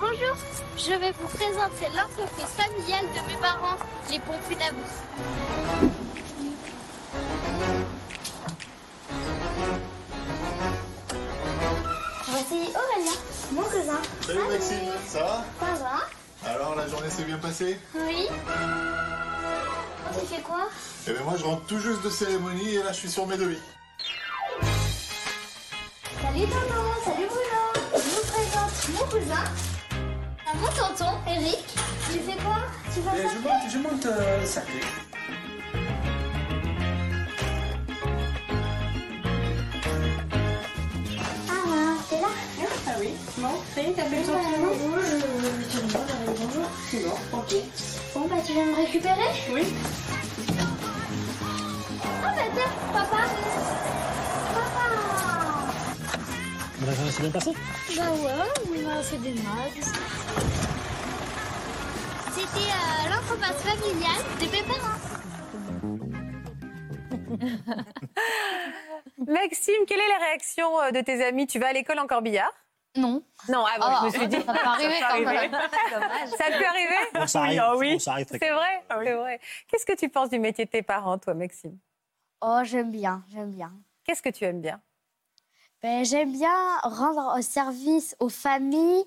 Bonjour, 0.00 0.36
je 0.76 0.94
vais 0.94 1.12
vous 1.12 1.28
présenter 1.28 1.86
l'entreprise 1.96 2.56
familiale 2.56 3.06
de 3.06 3.32
mes 3.32 3.40
parents, 3.40 3.76
les 4.10 4.18
pompes 4.18 4.42
funèbres. 4.42 4.76
Voici 12.48 12.70
Aurélien, 12.70 13.12
mon 13.52 13.62
cousin. 13.62 14.00
Salut 14.26 14.40
Maxime, 14.50 14.78
ça 15.06 15.18
va 15.20 15.44
Ça 15.60 15.74
va 15.84 16.50
Alors 16.50 16.74
la 16.74 16.88
journée 16.88 17.08
s'est 17.08 17.22
bien 17.22 17.38
passée? 17.38 17.78
Oui. 17.94 18.26
Tu 20.18 20.26
fais 20.26 20.42
quoi? 20.42 20.68
Eh 21.06 21.12
bien 21.12 21.22
moi 21.22 21.34
je 21.38 21.44
rentre 21.44 21.64
tout 21.66 21.78
juste 21.78 22.02
de 22.02 22.10
cérémonie 22.10 22.74
et 22.74 22.82
là 22.82 22.90
je 22.92 22.96
suis 22.98 23.10
sur 23.10 23.26
mes 23.28 23.36
devis. 23.36 23.60
Salut 26.20 26.46
tonton, 26.46 26.84
salut 27.04 27.28
Bruno. 27.28 27.86
Je 27.94 28.10
vous 28.10 28.32
présente 28.32 28.88
mon 28.98 29.06
cousin, 29.06 29.44
à 30.50 30.56
mon 30.56 30.68
tonton 30.68 31.12
Eric. 31.28 31.64
Tu 32.10 32.18
fais 32.18 32.36
quoi? 32.42 32.56
Tu 32.92 33.00
vas 33.02 33.12
Eh, 33.16 33.22
je 33.22 33.38
monte, 33.38 33.70
je 33.72 33.78
monte 33.78 34.06
euh, 34.06 34.46
ça. 34.46 34.62
T'es 42.12 42.20
là 42.20 42.28
Ah 42.86 42.90
oui, 43.00 43.08
bon, 43.38 43.48
ça 43.74 43.80
y 43.80 43.86
est, 43.86 43.92
t'as 43.92 44.04
fait 44.04 44.16
le 44.16 44.22
tour 44.24 44.34
Euh, 44.34 44.40
Bonjour, 44.60 44.98
je 45.02 45.16
je 45.68 45.82
bonjour. 46.42 46.66
C'est 46.90 47.02
bon, 47.04 47.38
ok. 47.38 47.54
Bon, 48.14 48.26
bah, 48.28 48.36
tu 48.46 48.52
viens 48.52 48.66
me 48.66 48.76
récupérer 48.76 49.30
Oui. 49.52 49.62
Ah, 52.24 52.32
bah, 52.36 52.42
tiens, 52.54 52.72
papa. 52.92 53.16
Papa. 54.54 54.84
La 56.86 56.94
journée 56.94 57.10
s'est 57.12 57.22
bien 57.22 57.30
passée 57.30 57.52
Bah, 57.96 58.02
ouais, 58.10 58.84
on 58.86 58.90
a 58.90 59.02
fait 59.02 59.18
des 59.18 59.34
maths. 59.34 59.92
C'était 62.34 62.70
euh, 62.70 63.10
l'entreprise 63.10 63.62
familiale 63.62 64.24
de 64.40 64.44
mes 64.46 64.62
parents. 64.62 65.21
Maxime, 69.26 69.84
quelle 69.86 70.00
est 70.00 70.08
la 70.08 70.18
réaction 70.18 70.80
euh, 70.80 70.90
de 70.90 71.00
tes 71.00 71.24
amis? 71.24 71.46
Tu 71.46 71.58
vas 71.58 71.68
à 71.68 71.72
l'école 71.72 71.98
en 71.98 72.06
corbillard? 72.06 72.52
Non. 72.96 73.22
Non, 73.48 73.64
ah 73.66 73.78
bon, 73.78 73.86
Ah, 73.86 73.98
je 74.02 74.06
me 74.06 74.10
suis 74.12 74.28
dit. 74.28 74.36
ça 74.46 74.52
peut 74.52 74.58
arriver 74.66 74.98
Ça 74.98 75.08
quand 75.08 75.18
peut 75.18 75.24
même. 75.24 75.36
arriver. 75.36 75.56
Ça 76.36 76.44
peut 76.50 76.66
arriver? 76.66 76.96
Oui, 77.14 77.58
ah 77.58 77.76
oui. 77.76 77.98
arrive 78.06 78.26
très 78.26 78.38
C'est 78.38 78.50
vrai, 78.50 78.84
c'est 79.04 79.12
vrai. 79.14 79.40
Qu'est-ce 79.68 79.86
que 79.86 79.94
tu 79.96 80.08
penses 80.08 80.28
du 80.30 80.38
métier 80.38 80.64
de 80.66 80.70
tes 80.70 80.82
parents, 80.82 81.18
toi, 81.18 81.34
Maxime? 81.34 81.78
Oh, 82.40 82.60
j'aime 82.64 82.90
bien, 82.90 83.24
j'aime 83.32 83.50
bien. 83.52 83.72
Qu'est-ce 84.04 84.22
que 84.22 84.28
tu 84.30 84.44
aimes 84.44 84.60
bien? 84.60 84.80
Ben, 85.82 86.04
j'aime 86.04 86.32
bien 86.32 86.78
rendre 86.82 87.40
service 87.42 88.14
aux 88.20 88.28
familles 88.28 89.04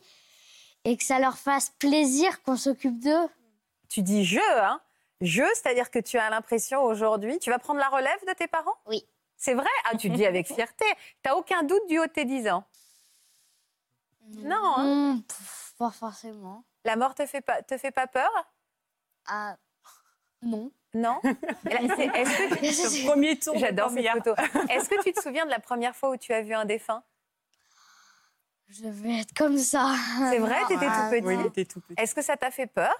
et 0.84 0.98
que 0.98 1.04
ça 1.04 1.20
leur 1.20 1.38
fasse 1.38 1.70
plaisir 1.80 2.42
qu'on 2.44 2.58
s'occupe 2.58 3.00
d'eux. 3.00 3.28
Tu 3.90 4.02
dis 4.02 4.26
je, 4.26 4.40
hein? 4.62 4.80
Je, 5.22 5.44
c'est-à-dire 5.54 5.90
que 5.92 6.00
tu 6.00 6.18
as 6.18 6.30
l'impression 6.30 6.84
aujourd'hui, 6.84 7.40
tu 7.40 7.50
vas 7.50 7.60
prendre 7.60 7.80
la 7.80 7.90
relève 7.90 8.20
de 8.28 8.34
tes 8.34 8.48
parents? 8.48 8.76
Oui. 8.86 9.06
C'est 9.38 9.54
vrai? 9.54 9.70
Ah, 9.86 9.96
tu 9.98 10.10
le 10.10 10.16
dis 10.16 10.26
avec 10.26 10.48
fierté. 10.54 10.86
Tu 11.24 11.30
n'as 11.30 11.36
aucun 11.36 11.64
doute 11.64 11.88
du 11.88 12.00
haut 12.00 12.06
de 12.06 12.12
tes 12.12 12.26
10 12.26 12.48
ans? 12.50 12.66
Non, 14.30 14.74
hein 14.78 15.22
pff, 15.28 15.74
pas 15.78 15.92
forcément. 15.92 16.64
La 16.84 16.96
mort 16.96 17.16
te 17.16 17.26
fait 17.26 17.42
pas, 17.42 17.62
te 17.62 17.78
fait 17.78 17.92
pas 17.92 18.08
peur? 18.08 18.30
Ah, 19.28 19.56
non. 20.42 20.72
Non? 20.94 21.20
Est-ce 21.70 22.38
que 22.38 22.60
tu- 22.60 22.74
Ce 22.74 23.06
premier 23.06 23.38
tour. 23.38 23.58
J'adore 23.58 23.90
cette 23.92 24.08
photo. 24.10 24.34
Est-ce 24.70 24.90
que 24.90 25.02
tu 25.04 25.12
te 25.14 25.22
souviens 25.22 25.46
de 25.46 25.52
la 25.52 25.60
première 25.60 25.96
fois 25.96 26.10
où 26.12 26.18
tu 26.18 26.34
as 26.34 26.42
vu 26.42 26.54
un 26.54 26.66
défunt? 26.66 27.04
Je 28.68 28.88
vais 28.88 29.20
être 29.22 29.34
comme 29.36 29.58
ça. 29.58 29.94
C'est 30.32 30.40
vrai, 30.40 30.60
t'étais 30.68 30.88
Ah, 30.90 31.10
tout 31.10 31.16
petit? 31.22 31.36
Oui, 31.36 31.66
tout 31.68 31.82
petit. 31.82 32.02
Est-ce 32.02 32.16
que 32.16 32.22
ça 32.22 32.36
t'a 32.38 32.50
fait 32.52 32.68
peur? 32.68 32.96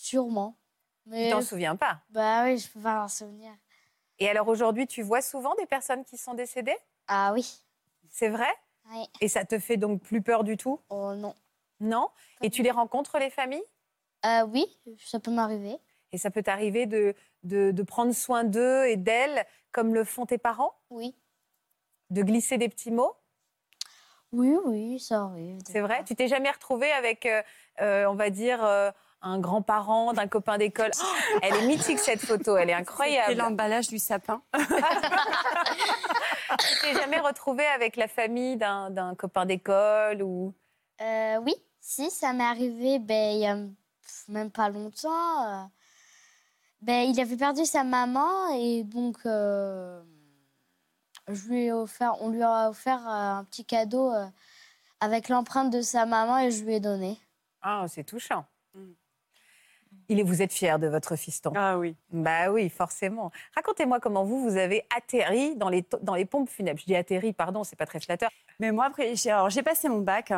Sûrement. 0.00 0.58
Tu 1.04 1.10
Mais 1.10 1.30
t'en 1.30 1.40
souviens 1.40 1.74
pas? 1.76 2.00
Bah 2.10 2.44
oui, 2.44 2.58
je 2.58 2.68
peux 2.70 2.80
pas 2.80 2.96
m'en 2.96 3.08
souvenir. 3.08 3.52
Et 4.18 4.28
alors 4.28 4.48
aujourd'hui, 4.48 4.86
tu 4.86 5.02
vois 5.02 5.22
souvent 5.22 5.54
des 5.56 5.66
personnes 5.66 6.04
qui 6.04 6.16
sont 6.16 6.34
décédées? 6.34 6.76
Ah 7.08 7.32
oui. 7.32 7.60
C'est 8.08 8.28
vrai? 8.28 8.48
Oui. 8.90 9.08
Et 9.20 9.28
ça 9.28 9.44
te 9.44 9.58
fait 9.58 9.76
donc 9.76 10.02
plus 10.02 10.22
peur 10.22 10.44
du 10.44 10.56
tout? 10.56 10.80
Oh 10.90 11.14
non. 11.14 11.34
Non? 11.80 12.10
Et 12.42 12.50
tu 12.50 12.62
les 12.62 12.70
rencontres, 12.70 13.18
les 13.18 13.30
familles? 13.30 13.64
Euh, 14.24 14.46
oui, 14.46 14.66
ça 14.98 15.18
peut 15.18 15.30
m'arriver. 15.30 15.76
Et 16.12 16.18
ça 16.18 16.30
peut 16.30 16.42
t'arriver 16.42 16.86
de, 16.86 17.14
de, 17.42 17.70
de 17.70 17.82
prendre 17.82 18.12
soin 18.14 18.44
d'eux 18.44 18.86
et 18.86 18.96
d'elles 18.96 19.44
comme 19.72 19.94
le 19.94 20.04
font 20.04 20.26
tes 20.26 20.38
parents? 20.38 20.74
Oui. 20.90 21.14
De 22.10 22.22
glisser 22.22 22.58
des 22.58 22.68
petits 22.68 22.90
mots? 22.90 23.16
Oui, 24.32 24.56
oui, 24.64 25.00
ça 25.00 25.22
arrive. 25.22 25.58
C'est 25.66 25.80
vrai? 25.80 26.04
Tu 26.04 26.14
t'es 26.14 26.28
jamais 26.28 26.50
retrouvée 26.50 26.90
avec, 26.92 27.26
euh, 27.26 27.42
euh, 27.80 28.06
on 28.06 28.14
va 28.14 28.30
dire, 28.30 28.64
euh, 28.64 28.90
un 29.22 29.38
grand-parent 29.40 30.12
d'un 30.12 30.28
copain 30.28 30.58
d'école 30.58 30.90
Oh, 31.02 31.38
Elle 31.42 31.54
est 31.56 31.66
mythique 31.66 31.98
cette 31.98 32.20
photo, 32.24 32.56
elle 32.56 32.68
est 32.70 32.72
C'est 32.74 32.78
incroyable. 32.80 33.34
l'emballage 33.34 33.88
du 33.88 33.98
sapin. 33.98 34.42
Tu 36.58 36.80
t'es 36.80 36.94
jamais 36.94 37.20
retrouvée 37.20 37.66
avec 37.66 37.96
la 37.96 38.08
famille 38.08 38.56
d'un 38.56 38.90
d'un 38.90 39.14
copain 39.14 39.46
d'école 39.46 40.22
ou? 40.22 40.54
Euh, 41.00 41.38
oui, 41.42 41.54
si, 41.80 42.10
ça 42.10 42.32
m'est 42.32 42.44
arrivé 42.44 42.98
ben, 42.98 43.32
il 43.34 43.40
y 43.40 43.46
a 43.46 43.56
même 44.28 44.50
pas 44.50 44.68
longtemps. 44.68 45.44
euh, 45.46 45.64
ben, 46.80 47.08
il 47.08 47.20
avait 47.20 47.36
perdu 47.36 47.64
sa 47.64 47.84
maman 47.84 48.48
et 48.54 48.84
donc 48.84 49.16
euh, 49.26 50.00
je 51.28 51.48
lui 51.48 51.64
ai 51.64 51.72
offert, 51.72 52.14
on 52.22 52.28
lui 52.30 52.42
a 52.42 52.68
offert 52.70 53.00
un 53.06 53.44
petit 53.44 53.64
cadeau 53.64 54.12
avec 55.00 55.28
l'empreinte 55.28 55.70
de 55.72 55.80
sa 55.82 56.06
maman 56.06 56.38
et 56.38 56.50
je 56.52 56.64
lui 56.64 56.74
ai 56.74 56.80
donné. 56.80 57.18
Ah, 57.60 57.86
c'est 57.88 58.04
touchant. 58.04 58.44
Il 60.08 60.20
est, 60.20 60.22
vous 60.22 60.42
êtes 60.42 60.52
fier 60.52 60.78
de 60.78 60.86
votre 60.86 61.16
fiston 61.16 61.52
Ah 61.56 61.78
oui. 61.78 61.96
Bah 62.10 62.50
oui, 62.50 62.68
forcément. 62.68 63.32
Racontez-moi 63.54 64.00
comment 64.00 64.24
vous, 64.24 64.48
vous 64.48 64.56
avez 64.56 64.84
atterri 64.96 65.56
dans 65.56 65.68
les, 65.68 65.84
dans 66.02 66.14
les 66.14 66.24
pompes 66.24 66.48
funèbres. 66.48 66.78
Je 66.80 66.86
dis 66.86 66.96
atterri, 66.96 67.32
pardon, 67.32 67.64
c'est 67.64 67.76
pas 67.76 67.86
très 67.86 68.00
flatteur. 68.00 68.30
Mais 68.60 68.72
moi, 68.72 68.86
après, 68.86 69.16
j'ai 69.16 69.30
alors, 69.30 69.50
j'ai 69.50 69.62
passé 69.62 69.88
mon 69.88 69.98
bac. 69.98 70.32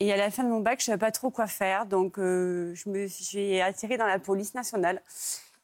Et 0.00 0.12
à 0.12 0.16
la 0.16 0.30
fin 0.30 0.44
de 0.44 0.48
mon 0.48 0.60
bac, 0.60 0.80
je 0.80 0.84
savais 0.84 0.98
pas 0.98 1.10
trop 1.10 1.30
quoi 1.30 1.46
faire. 1.46 1.86
Donc, 1.86 2.18
euh, 2.18 2.74
je 2.74 2.88
me, 2.90 3.06
j'ai 3.06 3.62
atterri 3.62 3.96
dans 3.96 4.06
la 4.06 4.18
police 4.18 4.54
nationale. 4.54 5.02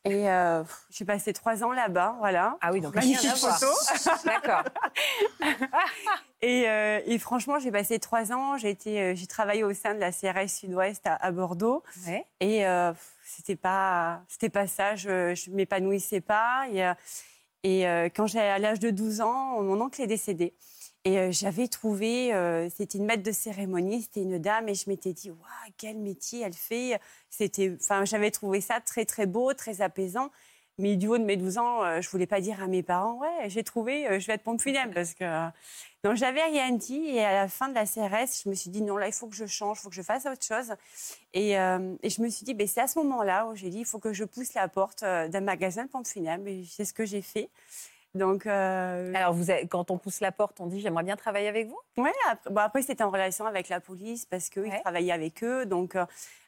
Et 0.05 0.29
euh, 0.29 0.65
j'ai 0.91 1.05
passé 1.05 1.33
trois 1.33 1.63
ans 1.63 1.71
là-bas, 1.71 2.17
voilà. 2.19 2.57
Ah 2.61 2.73
oui, 2.73 2.81
donc 2.81 2.97
Magnifique 2.97 3.31
photo. 3.37 3.67
D'accord. 4.25 4.65
Et, 6.41 6.69
euh, 6.69 7.01
et 7.07 7.19
franchement, 7.21 7.61
j'ai 7.61 7.71
passé 7.71 8.01
trois 8.01 8.33
ans. 8.33 8.57
J'ai 8.57 8.71
été, 8.71 9.01
euh, 9.01 9.15
j'ai 9.15 9.29
travaillé 9.29 9.63
au 9.63 9.73
sein 9.73 9.95
de 9.95 10.01
la 10.01 10.11
CRS 10.11 10.49
Sud-Ouest 10.49 11.07
à, 11.07 11.15
à 11.15 11.31
Bordeaux. 11.31 11.85
Ouais. 12.09 12.27
Et 12.41 12.67
euh, 12.67 12.93
c'était 13.25 13.57
pas, 13.57 14.25
c'était 14.29 14.51
pas 14.51 14.67
ça. 14.67 14.97
Je, 14.97 15.51
m'épanouissais 15.51 16.21
pas. 16.21 16.67
Et, 16.71 16.85
euh, 16.85 16.95
euh, 17.67 18.09
quand 18.15 18.27
j'ai 18.27 18.41
à 18.41 18.59
l'âge 18.59 18.81
de 18.81 18.91
12 18.91 19.21
ans, 19.21 19.63
mon 19.63 19.81
oncle 19.81 20.01
est 20.03 20.07
décédé. 20.07 20.55
Et 21.05 21.19
euh, 21.19 21.33
j'avais 21.33 21.69
trouvé, 21.69 22.33
c'était 22.75 22.99
une 22.99 23.07
maître 23.07 23.23
de 23.23 23.33
cérémonie, 23.33 24.03
c'était 24.03 24.23
une 24.23 24.39
dame, 24.39 24.69
et 24.69 24.75
je 24.75 24.89
m'étais 24.89 25.13
dit, 25.13 25.31
waouh, 25.31 25.73
quel 25.77 25.99
métier 25.99 26.43
elle 26.43 26.55
fait. 26.55 27.01
C'était, 27.29 27.77
enfin, 27.81 28.05
j'avais 28.05 28.31
trouvé 28.31 28.61
ça 28.61 28.81
très 28.81 29.05
très 29.05 29.27
beau, 29.27 29.53
très 29.55 29.81
apaisant. 29.83 30.31
Mais 30.83 30.97
du 30.97 31.07
haut 31.09 31.17
de 31.19 31.25
mes 31.25 31.37
12 31.37 31.59
ans, 31.59 31.83
euh, 31.85 32.01
je 32.03 32.11
voulais 32.11 32.27
pas 32.27 32.41
dire 32.41 32.63
à 32.63 32.67
mes 32.67 32.83
parents, 32.83 33.15
ouais, 33.15 33.49
j'ai 33.49 33.63
trouvé, 33.65 34.07
euh, 34.09 34.19
je 34.21 34.27
vais 34.27 34.35
être 34.35 34.43
pompe 34.43 34.61
funèbre 34.61 34.93
parce 34.95 35.15
que. 35.15 35.25
euh, 35.25 35.47
Donc 36.05 36.17
j'avais 36.17 36.43
rien 36.43 36.73
dit 36.73 37.07
et 37.11 37.25
à 37.25 37.33
la 37.33 37.49
fin 37.49 37.69
de 37.69 37.75
la 37.75 37.87
CRS, 37.87 38.43
je 38.45 38.49
me 38.51 38.55
suis 38.57 38.71
dit 38.71 38.83
non 38.83 38.97
là 38.97 39.07
il 39.07 39.13
faut 39.13 39.29
que 39.29 39.37
je 39.37 39.47
change, 39.47 39.79
il 39.79 39.83
faut 39.83 39.89
que 39.89 39.95
je 39.95 40.03
fasse 40.03 40.27
autre 40.27 40.45
chose. 40.45 40.75
Et, 41.33 41.57
euh, 41.59 41.95
et 42.03 42.11
je 42.11 42.21
me 42.21 42.29
suis 42.29 42.45
dit 42.45 42.55
ben, 42.55 42.67
c'est 42.67 42.81
à 42.81 42.89
ce 42.89 42.99
moment-là 42.99 43.47
où 43.47 43.55
j'ai 43.55 43.71
dit 43.71 43.79
il 43.79 43.85
faut 43.87 44.01
que 44.01 44.13
je 44.13 44.25
pousse 44.25 44.55
la 44.55 44.67
porte 44.69 45.05
euh, 45.05 45.29
d'un 45.29 45.41
magasin 45.41 45.85
de 45.85 45.89
pompe 45.91 46.09
funèbre 46.09 46.49
et 46.49 46.65
c'est 46.69 46.85
ce 46.85 46.93
que 46.93 47.05
j'ai 47.05 47.23
fait. 47.23 47.49
Donc 48.15 48.47
euh, 48.47 49.13
Alors, 49.15 49.33
vous 49.33 49.51
avez- 49.51 49.67
quand 49.67 49.91
on 49.91 49.97
pousse 49.99 50.21
la 50.21 50.33
porte, 50.33 50.61
on 50.61 50.67
dit 50.67 50.81
j'aimerais 50.81 51.03
bien 51.03 51.17
travailler 51.17 51.49
avec 51.49 51.67
vous 51.69 51.79
Ouais, 51.97 52.13
après, 52.31 52.51
bon, 52.51 52.61
après 52.61 52.83
c'était 52.83 53.03
en 53.05 53.11
relation 53.11 53.47
avec 53.47 53.69
la 53.71 53.81
police 53.81 54.27
parce 54.27 54.51
qu'ils 54.51 54.63
Ouais. 54.65 54.81
travaillaient 54.83 55.13
avec 55.13 55.43
eux. 55.43 55.65
Donc 55.65 55.97
euh, 55.97 56.05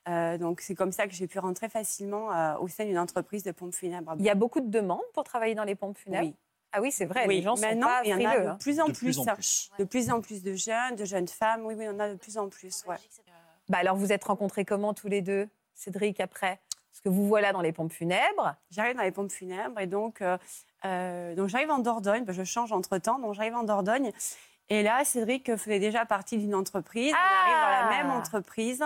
euh, 0.09 0.37
donc 0.37 0.61
c'est 0.61 0.75
comme 0.75 0.93
ça 0.93 1.07
que 1.07 1.15
j'ai 1.15 1.27
pu 1.27 1.39
rentrer 1.39 1.69
facilement 1.71 2.31
euh, 2.35 2.57
au 2.59 2.69
sein 2.69 2.85
d'une 2.85 2.99
entreprise 2.99 3.45
de 3.45 3.53
pompes 3.53 3.75
funèbres. 3.75 4.15
Il 4.19 4.25
y 4.25 4.31
a 4.31 4.35
beaucoup 4.35 4.61
de 4.61 4.69
demandes 4.71 5.01
pour 5.15 5.25
travailler 5.25 5.55
dans 5.55 5.65
les 5.65 5.75
pompes 5.75 5.97
funèbres? 5.99 6.27
Oui. 6.27 6.35
Ah 6.77 6.81
oui, 6.83 6.91
c'est 6.91 7.05
vrai, 7.07 7.25
Oui, 7.29 7.37
les 7.37 7.43
gens 7.43 7.55
sont 7.55 7.63
maintenant, 7.63 7.87
pas 7.87 8.01
il 8.05 8.11
y 8.11 8.15
en 8.15 8.29
a 8.29 8.37
hein. 8.37 8.55
de 8.55 8.59
plus 8.59 8.81
en 8.81 8.87
De 8.89 8.93
plus. 8.93 8.99
plus 9.17 9.19
en 9.21 9.25
plus. 9.35 9.71
De 9.79 9.85
plus 9.85 10.11
en 10.11 10.21
plus 10.21 10.43
de 10.43 10.55
jeunes, 10.55 10.97
de 10.97 11.05
jeunes 11.05 11.29
femmes. 11.29 11.65
Oui, 11.65 11.75
oui, 11.79 11.85
il 11.85 11.87
y 11.87 11.91
en 11.91 12.01
a 12.01 12.09
de 12.11 12.17
plus 12.17 12.37
en 12.37 12.49
plus. 12.49 12.85
Ouais. 12.89 12.97
Bah 13.69 13.79
alors, 13.79 13.97
vous 13.97 14.13
êtes 14.13 14.25
rencontrés 14.25 14.65
comment 14.65 14.93
tous 14.93 15.07
les 15.09 15.23
deux, 15.23 15.49
Cédric, 15.75 16.19
après? 16.21 16.61
Parce 16.91 17.01
que 17.01 17.09
vous 17.09 17.27
voilà 17.29 17.53
dans 17.53 17.61
les 17.61 17.73
pompes 17.73 17.93
funèbres. 17.93 18.57
J'arrive 18.71 18.97
dans 18.97 19.03
les 19.03 19.13
pompes 19.13 19.31
funèbres 19.31 19.79
et 19.81 19.87
donc, 19.87 20.21
euh, 20.21 20.37
euh, 20.85 21.35
donc 21.35 21.49
j'arrive 21.49 21.71
en 21.71 21.79
Dordogne. 21.79 22.25
Ben, 22.25 22.33
je 22.33 22.45
change 22.45 22.73
entre 22.73 22.99
temps, 22.99 23.19
donc 23.19 23.35
j'arrive 23.35 23.55
en 23.55 23.65
Dordogne. 23.65 24.13
Et 24.71 24.83
là, 24.83 25.05
Cédric 25.05 25.57
faisait 25.57 25.79
déjà 25.79 26.07
partie 26.07 26.39
d'une 26.39 26.55
entreprise. 26.55 27.13
On 27.13 27.43
arrive 27.43 27.63
dans 27.63 27.69
la 27.69 27.87
Ah 27.87 28.03
même 28.03 28.11
entreprise. 28.11 28.83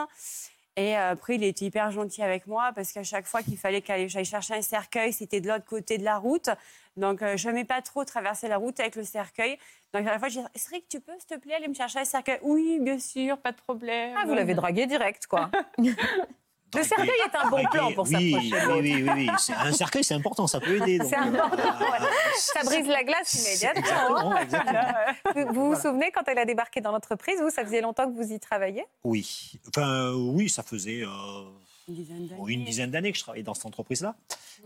Et 0.76 0.96
euh, 0.96 1.11
après, 1.11 1.34
il 1.34 1.42
était 1.42 1.64
hyper 1.64 1.90
gentil 1.90 2.22
avec 2.22 2.46
moi 2.46 2.70
parce 2.72 2.92
qu'à 2.92 3.02
chaque 3.02 3.26
fois 3.26 3.42
qu'il 3.42 3.58
fallait 3.58 3.80
que 3.80 4.06
j'aille 4.06 4.24
chercher 4.24 4.54
un 4.54 4.62
cercueil, 4.62 5.12
c'était 5.12 5.40
de 5.40 5.48
l'autre 5.48 5.64
côté 5.64 5.98
de 5.98 6.04
la 6.04 6.18
route. 6.18 6.50
Donc, 6.96 7.20
euh, 7.22 7.37
je 7.37 7.48
n'aimais 7.48 7.64
pas 7.64 7.82
trop 7.82 8.04
traverser 8.04 8.46
la 8.48 8.58
route 8.58 8.78
avec 8.78 8.94
le 8.94 9.02
cercueil. 9.04 9.58
Donc, 9.92 10.06
à 10.06 10.11
la 10.12 10.18
fois, 10.18 10.28
je 10.28 10.38
disais 10.38 10.48
Cédric, 10.54 10.88
tu 10.88 11.00
peux, 11.00 11.12
s'il 11.18 11.26
te 11.26 11.42
plaît, 11.42 11.54
aller 11.54 11.66
me 11.66 11.74
chercher 11.74 11.98
un 12.00 12.04
cercueil? 12.04 12.38
Oui, 12.42 12.78
bien 12.80 12.98
sûr, 12.98 13.38
pas 13.38 13.50
de 13.52 13.56
problème. 13.56 14.14
Ah, 14.16 14.24
vous 14.26 14.34
l'avez 14.34 14.54
dragué 14.54 14.87
direct, 14.87 15.26
quoi. 15.26 15.50
Le 16.74 16.83
cercueil 16.83 17.09
est 17.26 17.37
un 17.37 17.48
bon 17.48 17.64
plan 17.64 17.92
pour 17.92 18.04
oui, 18.07 18.33
s'approcher 18.33 18.66
oui, 18.81 19.02
oui, 19.02 19.11
oui, 19.14 19.31
Un 19.57 19.72
cercueil, 19.72 20.04
c'est 20.04 20.14
important, 20.14 20.46
ça 20.46 20.61
peut 20.61 20.76
aider. 20.76 20.98
C'est 21.04 21.16
euh, 21.16 21.22
important, 21.22 21.57
ouais. 21.57 21.98
Ça 22.37 22.62
brise 22.62 22.87
la 22.87 23.04
glace 23.04 23.35
immédiatement. 23.35 24.37
Exactement, 24.37 24.37
exactement. 24.38 25.52
Vous 25.54 25.70
vous, 25.70 25.81
souvenez 25.81 26.11
quand 26.12 26.22
elle 26.26 26.38
a 26.38 26.44
débarqué 26.44 26.81
dans 26.81 26.92
l'entreprise 26.92 27.40
Vous, 27.40 27.50
ça 27.50 27.64
faisait 27.64 27.81
longtemps 27.81 28.11
que 28.11 28.14
vous 28.16 28.33
y 28.33 28.38
travailliez 28.38 28.85
Oui. 29.04 29.52
Enfin, 29.68 29.88
euh, 29.88 30.12
oui, 30.14 30.48
ça 30.50 30.62
faisait 30.62 31.02
euh, 31.02 31.09
Une 31.88 31.94
dizaine 31.94 32.26
d'années. 32.28 32.52
une 32.52 32.64
dizaine 32.64 32.90
d'années 32.90 33.12
que 33.12 33.18
je 33.18 33.22
travaillais 33.22 33.44
dans 33.44 33.54
cette 33.54 33.66
entreprise-là. 33.66 34.14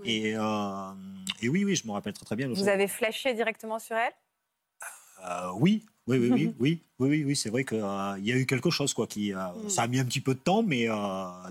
Et, 0.04 0.34
euh, 0.36 0.92
et 1.40 1.48
oui, 1.48 1.64
oui, 1.64 1.76
je 1.76 1.86
me 1.86 1.92
rappelle 1.92 2.14
très, 2.14 2.24
très 2.24 2.34
bien. 2.36 2.48
le 2.48 2.54
Vous 2.54 2.60
jour. 2.60 2.68
avez 2.68 2.88
flashé 2.88 3.32
directement 3.34 3.78
sur 3.78 3.96
elle? 3.96 4.12
Euh, 5.24 5.52
oui, 5.54 5.86
oui, 6.06 6.18
oui, 6.18 6.30
oui, 6.30 6.54
oui, 6.60 6.82
oui, 6.98 7.08
oui, 7.08 7.24
oui, 7.24 7.36
c'est 7.36 7.50
vrai 7.50 7.64
qu'il 7.64 7.78
y 7.78 8.32
a 8.32 8.36
eu 8.36 8.46
quelque 8.46 8.70
chose 8.70 8.92
quoi 8.94 9.06
qui, 9.06 9.32
euh, 9.32 9.38
Mm. 9.64 9.68
ça 9.68 9.82
a 9.82 9.86
mis 9.86 9.98
un 10.00 10.04
petit 10.04 10.20
peu 10.20 10.34
de 10.34 10.40
temps, 10.40 10.62
mais 10.62 10.88
euh, 10.88 10.94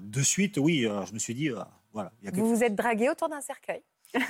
de 0.01 0.21
suite, 0.21 0.57
oui, 0.57 0.85
euh, 0.85 1.05
je 1.05 1.13
me 1.13 1.19
suis 1.19 1.33
dit, 1.35 1.49
euh, 1.49 1.59
voilà, 1.93 2.11
il 2.21 2.25
y 2.25 2.27
a 2.27 2.31
quelque 2.31 2.43
Vous 2.43 2.55
vous 2.55 2.63
êtes 2.63 2.75
dragué 2.75 3.09
autour 3.09 3.29
d'un 3.29 3.41
cercueil 3.41 3.81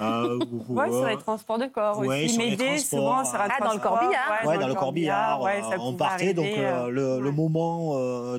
Euh, 0.00 0.38
Ouais, 0.68 0.90
sur 0.90 1.06
les 1.06 1.18
transports 1.18 1.58
de 1.58 1.66
corps 1.66 1.98
Ouais, 1.98 2.24
aussi. 2.24 2.34
sur 2.34 2.42
les 2.42 2.78
souvent 2.78 3.24
sur 3.24 3.40
Ah, 3.40 3.48
dans 3.60 3.74
le 3.74 3.80
corbillard. 3.80 4.46
Ouais, 4.46 4.58
dans 4.58 4.68
le 4.68 4.74
corbillard, 4.74 5.42
euh, 5.44 5.76
on 5.80 5.94
partait, 5.94 6.34
donc 6.34 6.46
arriver, 6.46 6.64
euh, 6.66 6.86
euh, 6.86 7.20
le, 7.20 7.30
moment 7.32 7.98
euh, 7.98 8.38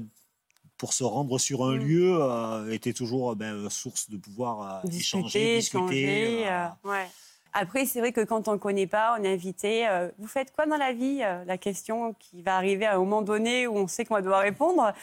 pour 0.78 0.94
se 0.94 1.04
rendre 1.04 1.38
sur 1.38 1.66
un 1.66 1.76
Mm. 1.76 1.80
lieu 1.80 2.18
euh, 2.22 2.72
était 2.72 2.94
toujours 2.94 3.32
euh, 3.32 3.36
ben, 3.36 3.70
source 3.70 4.10
de 4.10 4.18
pouvoir 4.18 4.84
euh, 4.86 4.90
échanger, 4.90 5.56
discuter, 5.56 5.56
discuter. 5.56 6.22
échanger. 6.22 6.48
euh, 6.48 6.66
euh, 6.86 6.90
ouais. 6.90 7.08
Après, 7.54 7.86
c'est 7.86 8.00
vrai 8.00 8.12
que 8.12 8.22
quand 8.22 8.48
on 8.48 8.54
ne 8.54 8.58
connaît 8.58 8.88
pas, 8.88 9.16
on 9.20 9.24
est 9.24 9.34
invité. 9.34 9.88
euh, 9.88 10.10
vous 10.20 10.28
faites 10.28 10.52
quoi 10.56 10.66
dans 10.66 10.78
la 10.78 10.94
vie 10.94 11.22
Euh, 11.24 11.44
La 11.46 11.58
question 11.58 12.14
qui 12.20 12.42
va 12.42 12.56
arriver 12.56 12.86
à 12.86 12.96
un 12.96 13.00
moment 13.00 13.22
donné 13.22 13.68
où 13.68 13.76
on 13.78 13.88
sait 13.88 14.06
qu'on 14.06 14.20
doit 14.22 14.40
répondre. 14.40 14.94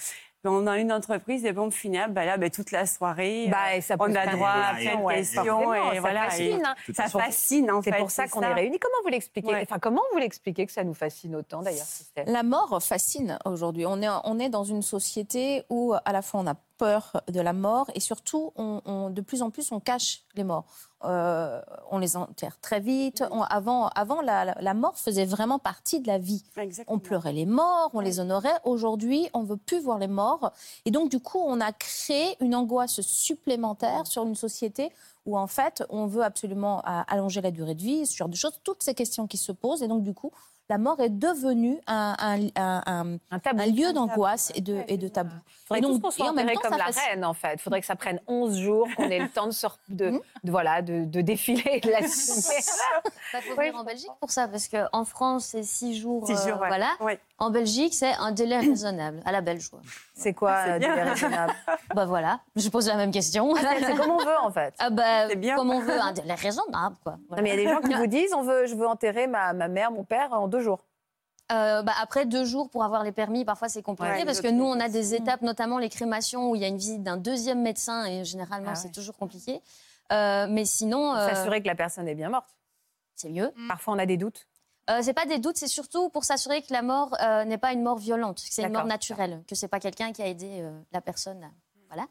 Ben, 0.44 0.50
On 0.52 0.66
a 0.68 0.78
une 0.78 0.92
entreprise 0.92 1.42
des 1.42 1.52
pompes 1.52 1.72
funèbres, 1.72 2.12
ben 2.14 2.24
là, 2.24 2.36
ben, 2.36 2.48
toute 2.50 2.70
la 2.70 2.86
soirée, 2.86 3.48
Bah, 3.50 3.56
euh, 3.72 3.76
et 3.78 3.80
ça 3.80 3.96
on 3.98 4.14
a 4.14 4.26
droit 4.26 4.48
à 4.48 4.74
questions, 4.76 5.04
plein 5.06 5.14
de 5.14 5.18
questions. 5.18 5.74
et 5.74 5.94
ça 5.96 6.00
voilà, 6.00 6.22
fascine, 6.30 6.44
et 6.60 6.64
hein. 6.64 6.74
Ça 6.94 7.08
fascine, 7.08 7.70
en 7.72 7.82
C'est 7.82 7.92
pour 7.96 8.10
ça 8.12 8.28
qu'on 8.28 8.42
est 8.42 8.52
réunis. 8.52 8.78
Comment 8.78 9.02
vous 9.02 9.08
l'expliquez? 9.08 9.52
Ouais. 9.52 9.62
Enfin, 9.62 9.80
comment 9.80 10.02
vous 10.12 10.18
l'expliquez 10.18 10.64
que 10.66 10.72
ça 10.72 10.84
nous 10.84 10.94
fascine 10.94 11.34
autant, 11.34 11.62
d'ailleurs, 11.62 11.86
La 12.26 12.44
mort 12.44 12.80
fascine 12.80 13.38
aujourd'hui. 13.44 13.86
On 13.86 14.00
est, 14.00 14.08
on 14.24 14.38
est 14.38 14.48
dans 14.48 14.62
une 14.62 14.82
société 14.82 15.64
où 15.68 15.94
à 16.04 16.12
la 16.12 16.22
fois 16.22 16.40
on 16.40 16.46
a 16.46 16.54
peur 16.78 17.20
de 17.28 17.40
la 17.40 17.52
mort 17.52 17.90
et 17.94 18.00
surtout 18.00 18.52
on, 18.56 18.80
on- 18.84 19.10
de 19.10 19.20
plus 19.20 19.42
en 19.42 19.50
plus 19.50 19.72
on 19.72 19.80
cache 19.80 20.24
les 20.34 20.44
morts. 20.44 20.64
Euh, 21.04 21.60
on 21.90 21.98
les 21.98 22.16
enterre 22.16 22.58
très 22.60 22.80
vite. 22.80 23.22
On- 23.30 23.42
avant, 23.42 23.88
avant 23.88 24.20
la, 24.22 24.74
mort 24.74 24.96
faisait 24.98 25.24
vraiment 25.26 25.58
partie 25.58 26.00
de 26.00 26.06
la 26.06 26.18
vie. 26.18 26.42
Exactement. 26.56 26.96
On 26.96 26.98
pleurait 26.98 27.32
les 27.32 27.46
morts, 27.46 27.90
on 27.94 28.00
les 28.00 28.18
honorait. 28.18 28.58
Aujourd'hui, 28.64 29.28
on 29.34 29.42
veut 29.42 29.56
plus 29.58 29.78
voir 29.80 29.98
les 29.98 30.08
morts. 30.08 30.52
Et 30.84 30.90
donc, 30.90 31.10
du 31.10 31.20
coup, 31.20 31.38
on 31.44 31.60
a 31.60 31.72
créé 31.72 32.36
une 32.40 32.54
angoisse 32.54 33.00
supplémentaire 33.02 34.06
sur 34.06 34.24
une 34.24 34.34
société 34.34 34.90
où, 35.26 35.36
en 35.38 35.46
fait, 35.46 35.84
on 35.90 36.06
veut 36.06 36.22
absolument 36.22 36.78
euh, 36.86 37.02
allonger 37.08 37.40
la 37.40 37.50
durée 37.50 37.74
de 37.74 37.82
vie, 37.82 38.06
ce 38.06 38.16
genre 38.16 38.28
de 38.28 38.36
choses, 38.36 38.58
toutes 38.64 38.82
ces 38.82 38.94
questions 38.94 39.26
qui 39.26 39.36
se 39.36 39.52
posent. 39.52 39.82
Et 39.82 39.88
donc, 39.88 40.02
du 40.02 40.14
coup, 40.14 40.30
la 40.68 40.78
mort 40.78 40.98
est 41.00 41.10
devenue 41.10 41.78
un, 41.86 42.14
un- 42.18 42.46
un- 42.56 42.82
un- 42.86 43.18
Un 43.30 43.38
tabou. 43.38 43.60
un 43.62 43.66
lieu 43.66 43.92
d'angoisse 43.92 44.50
et 44.54 44.60
de, 44.60 44.82
et 44.88 44.96
de 44.96 45.06
tabou. 45.08 45.34
faudrait 45.66 45.78
Et 45.78 45.82
donc- 45.82 45.92
tous 45.94 46.00
qu'on 46.00 46.10
soit 46.10 46.26
en 46.30 46.32
même 46.32 46.46
enterrés 46.46 46.54
temps, 46.54 46.60
comme 46.70 46.78
ça 46.78 46.84
la 47.04 47.08
reine, 47.10 47.24
en 47.24 47.34
fait. 47.34 47.54
Il 47.54 47.60
faudrait 47.60 47.80
que 47.80 47.86
ça 47.86 47.96
prenne 47.96 48.20
11 48.26 48.56
jours, 48.58 48.88
qu'on 48.96 49.08
ait 49.10 49.18
le 49.20 49.28
temps 49.28 49.46
de, 49.46 49.52
de- 50.44 50.50
voilà, 50.50 50.82
de, 50.82 51.04
de 51.04 51.20
défiler 51.20 51.80
de 51.80 51.90
l'assumer. 51.90 52.56
Il 52.58 53.02
Bah, 53.32 53.38
faut 53.48 53.56
venir 53.56 53.76
en 53.76 53.84
Belgique 53.84 54.10
pour 54.20 54.30
ça, 54.30 54.48
parce 54.48 54.68
qu'en 54.68 55.04
France, 55.04 55.46
c'est 55.46 55.62
six 55.62 55.96
jours. 55.98 56.26
Six 56.26 56.32
euh, 56.32 56.48
jours, 56.50 56.60
ouais. 56.60 56.68
Voilà. 56.68 56.88
Ouais. 57.00 57.18
En 57.38 57.50
Belgique, 57.50 57.92
c'est 57.94 58.14
un 58.14 58.32
délai 58.32 58.58
raisonnable, 58.58 59.20
à 59.26 59.30
la 59.32 59.42
belge. 59.42 59.68
quoi. 59.68 59.80
C'est 60.14 60.32
quoi 60.32 60.52
euh, 60.66 60.78
bien. 60.78 60.90
délai 60.94 61.02
raisonnable? 61.10 61.52
Bah 61.94 62.04
voilà, 62.06 62.40
je 62.56 62.68
pose 62.68 62.88
la 62.88 62.96
même 62.96 63.10
question. 63.12 63.54
Ah, 63.56 63.74
c'est- 63.78 63.94
comme 63.94 64.10
on 64.10 64.18
veut, 64.18 64.38
en 64.42 64.50
fait. 64.50 64.74
Ah 64.78 64.90
bah, 64.90 65.28
C'est 65.28 65.36
bien. 65.36 65.54
comme 65.56 65.70
on 65.70 65.80
veut, 65.80 66.00
un 66.00 66.12
délai 66.12 66.34
raisonnable, 66.34 66.96
quoi. 67.02 67.16
Non, 67.30 67.36
mais 67.42 67.44
il 67.44 67.48
y 67.48 67.52
a 67.52 67.56
des 67.56 67.68
gens 67.68 67.80
qui 67.80 67.94
vous 67.94 68.06
disent 68.06 68.32
on 68.34 68.42
veut, 68.42 68.66
je 68.66 68.74
veux 68.74 68.86
enterrer 68.86 69.26
ma, 69.26 69.52
ma 69.52 69.68
mère, 69.68 69.90
mon 69.90 70.04
père 70.04 70.32
en 70.32 70.48
deux 70.48 70.55
jours. 70.60 70.84
Euh, 71.52 71.82
bah, 71.82 71.92
après 72.02 72.26
deux 72.26 72.44
jours 72.44 72.68
pour 72.70 72.82
avoir 72.82 73.04
les 73.04 73.12
permis, 73.12 73.44
parfois 73.44 73.68
c'est 73.68 73.82
compliqué 73.82 74.10
Ouais, 74.12 74.24
parce 74.24 74.40
que 74.40 74.48
nous 74.48 74.64
on 74.64 74.80
a 74.80 74.88
des 74.88 75.14
étapes, 75.14 75.42
notamment 75.42 75.78
les 75.78 75.88
crémations 75.88 76.50
où 76.50 76.56
il 76.56 76.62
y 76.62 76.64
a 76.64 76.68
une 76.68 76.76
visite 76.76 77.04
d'un 77.04 77.16
deuxième 77.16 77.62
médecin 77.62 78.04
et 78.04 78.24
généralement 78.24 78.70
Ah 78.72 78.74
c'est 78.74 78.88
ouais. 78.88 78.92
toujours 78.92 79.16
compliqué. 79.16 79.60
Euh, 80.12 80.46
mais 80.50 80.64
sinon, 80.64 81.14
euh, 81.14 81.28
S'assurer 81.28 81.62
que 81.62 81.66
la 81.68 81.74
personne 81.76 82.08
est 82.08 82.14
bien 82.16 82.30
morte. 82.30 82.48
c'est 83.14 83.28
mieux. 83.30 83.52
Parfois, 83.68 83.94
on 83.94 83.98
a 83.98 84.06
des 84.06 84.16
doutes. 84.16 84.46
Euh, 84.90 85.00
c'est 85.02 85.14
pas 85.14 85.26
des 85.26 85.38
doutes, 85.38 85.56
c'est 85.56 85.66
surtout 85.68 86.10
pour 86.10 86.24
s'assurer 86.24 86.62
que 86.62 86.72
la 86.72 86.82
mort 86.82 87.16
euh, 87.20 87.44
n'est 87.44 87.58
pas 87.58 87.72
une 87.72 87.82
mort 87.82 87.98
violente, 87.98 88.36
que 88.36 88.48
c'est 88.52 88.62
une 88.62 88.72
mort 88.72 88.84
naturelle, 88.84 89.42
que 89.48 89.54
c'est 89.56 89.66
pas 89.68 89.80
quelqu'un 89.80 90.12
qui 90.12 90.22
a 90.22 90.28
aidé 90.28 90.60
euh, 90.60 90.70
la 90.92 91.00
personne. 91.00 91.48
Voilà. 91.88 92.06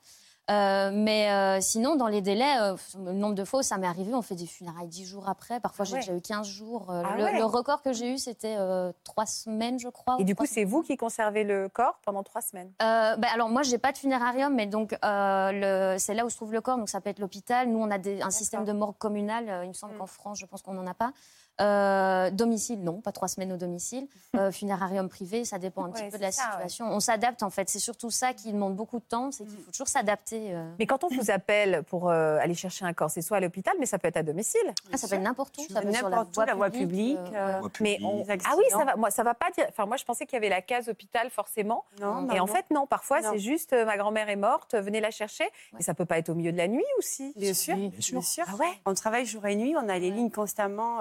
Euh, 0.51 0.91
mais 0.93 1.31
euh, 1.31 1.59
sinon, 1.59 1.95
dans 1.95 2.07
les 2.07 2.21
délais, 2.21 2.59
euh, 2.61 2.75
le 3.03 3.13
nombre 3.13 3.33
de 3.33 3.43
fois 3.43 3.61
où 3.61 3.63
ça 3.63 3.77
m'est 3.77 3.87
arrivé, 3.87 4.13
on 4.13 4.21
fait 4.21 4.35
des 4.35 4.45
funérailles 4.45 4.87
10 4.87 5.05
jours 5.05 5.27
après. 5.27 5.59
Parfois, 5.59 5.85
Ah 5.87 5.89
j'ai 5.89 5.93
ouais. 5.95 5.99
déjà 6.01 6.13
eu 6.13 6.21
15 6.21 6.47
jours. 6.47 6.85
Ah 6.89 7.17
le, 7.17 7.23
ouais. 7.23 7.37
le 7.39 7.45
record 7.45 7.81
que 7.81 7.93
j'ai 7.93 8.13
eu, 8.13 8.17
c'était 8.19 8.55
3 9.03 9.25
semaines, 9.25 9.79
je 9.79 9.89
crois. 9.89 10.17
Et 10.19 10.23
du 10.23 10.35
coup, 10.35 10.45
c'est 10.45 10.63
vous 10.63 10.83
qui 10.83 10.97
conservez 10.97 11.43
le 11.43 11.67
corps 11.69 11.99
pendant 12.05 12.21
trois 12.23 12.41
semaines? 12.41 12.71
bah, 12.79 13.17
alors 13.33 13.49
moi, 13.49 13.63
j'ai 13.63 13.77
pas 13.79 13.91
de 13.91 13.97
funérarium, 13.97 14.53
mais 14.53 14.67
donc 14.67 14.91
c'est 14.91 16.13
là 16.13 16.25
où 16.25 16.29
se 16.29 16.35
trouve 16.35 16.53
le 16.53 16.61
corps, 16.61 16.77
donc 16.77 16.89
ça 16.89 17.01
peut 17.01 17.09
être 17.09 17.19
l'hôpital. 17.19 17.67
Nous, 17.69 17.79
on 17.79 17.89
a 17.89 17.97
des- 17.97 18.21
un 18.21 18.29
système 18.29 18.65
de 18.65 18.71
morgue 18.71 18.97
communal. 18.97 19.49
euh, 19.49 19.63
il 19.63 19.69
me 19.69 19.73
semble 19.73 19.97
qu'en 19.97 20.05
France, 20.05 20.37
je 20.39 20.45
pense 20.45 20.61
qu'on 20.61 20.73
n'en 20.73 20.85
a 20.87 20.93
pas. 20.93 21.11
Euh, 21.61 22.29
domicile, 22.31 22.83
non, 22.83 22.99
pas 23.01 23.11
trois 23.13 23.27
semaines 23.29 23.51
au 23.53 23.57
domicile. 23.57 24.07
Euh, 24.35 24.51
funérarium 24.51 25.07
privé, 25.07 25.45
ça 25.45 25.59
dépend 25.59 25.85
un 25.85 25.91
petit 25.91 26.03
Ouais, 26.03 26.09
peu 26.09 26.17
de 26.17 26.21
la 26.23 26.29
ça, 26.33 26.41
ouais. 26.43 26.51
situation. 26.51 26.87
On 26.91 26.99
s'adapte 26.99 27.41
en 27.41 27.49
fait. 27.49 27.69
C'est 27.69 27.79
surtout 27.79 28.11
ça 28.11 28.33
qui 28.33 28.51
demande 28.51 28.75
beaucoup 28.75 28.99
de 28.99 29.05
temps, 29.05 29.31
c'est 29.31 29.45
qu'il 29.45 29.55
faut 29.59 29.71
toujours 29.71 29.87
s'adapter. 29.87 30.53
euh. 30.53 30.69
Mais 30.79 30.87
quand 30.87 31.05
on 31.05 31.07
vous 31.07 31.31
appelle 31.31 31.83
pour 31.83 32.09
euh, 32.09 32.37
aller 32.41 32.53
chercher 32.53 32.83
un 32.83 32.91
corps, 32.91 33.09
c'est 33.09 33.21
soit 33.21 33.37
à 33.37 33.39
l'hôpital, 33.39 33.73
mais 33.79 33.85
ça 33.85 33.97
peut 33.97 34.09
être 34.09 34.17
à 34.17 34.23
domicile. 34.23 34.59
Ah, 34.91 34.97
ça 34.97 35.07
peut 35.07 35.15
être 35.15 35.21
n'importe 35.21 35.57
où. 35.57 35.61
Ça 35.71 35.79
peut 35.81 35.87
être 35.87 35.95
sur 35.95 36.09
la 36.09 36.17
N'importe 36.17 36.31
où, 36.31 36.33
voie 36.35 36.45
la 36.45 36.53
voie 36.55 36.69
publique. 36.69 37.17
euh, 37.17 37.33
euh, 37.55 37.59
Voie 37.61 37.69
Mais 37.79 37.93
publique. 37.95 38.11
on- 38.11 38.25
Ah 38.43 38.55
oui, 38.57 38.65
ça 38.71 38.83
va. 38.83 38.97
Moi, 38.97 39.09
ça 39.09 39.23
va 39.23 39.33
pas 39.35 39.49
dire. 39.51 39.67
Enfin, 39.69 39.85
moi, 39.85 39.95
je 39.95 40.03
pensais 40.03 40.25
qu'il 40.25 40.33
y 40.35 40.37
avait 40.39 40.49
la 40.49 40.61
case 40.61 40.89
hôpital 40.89 41.29
forcément. 41.29 41.85
Non, 42.01 42.23
Et 42.29 42.35
non, 42.35 42.43
en 42.43 42.47
non. 42.47 42.47
fait, 42.47 42.65
non. 42.71 42.87
Parfois, 42.87 43.21
c'est 43.21 43.39
juste 43.39 43.71
euh, 43.71 43.85
ma 43.85 43.95
grand-mère 43.95 44.27
est 44.27 44.35
morte, 44.35 44.75
venez 44.75 44.99
la 44.99 45.11
chercher. 45.11 45.45
Mais 45.71 45.81
ça 45.81 45.93
peut 45.93 46.03
pas 46.05 46.17
être 46.17 46.27
au 46.27 46.35
milieu 46.35 46.51
de 46.51 46.57
la 46.57 46.67
nuit 46.67 46.83
aussi. 46.97 47.31
Bien 47.37 47.53
sûr, 47.53 47.77
Bien 47.77 47.89
sûr. 48.01 48.19
bien 48.19 48.21
sûr. 48.21 48.43
Ah 48.49 48.55
ouais. 48.57 48.67
On 48.85 48.93
travaille 48.93 49.25
jour 49.25 49.45
et 49.45 49.55
nuit, 49.55 49.75
on 49.81 49.87
a 49.87 49.97
les 49.97 50.11
lignes 50.11 50.29
constamment 50.31 50.99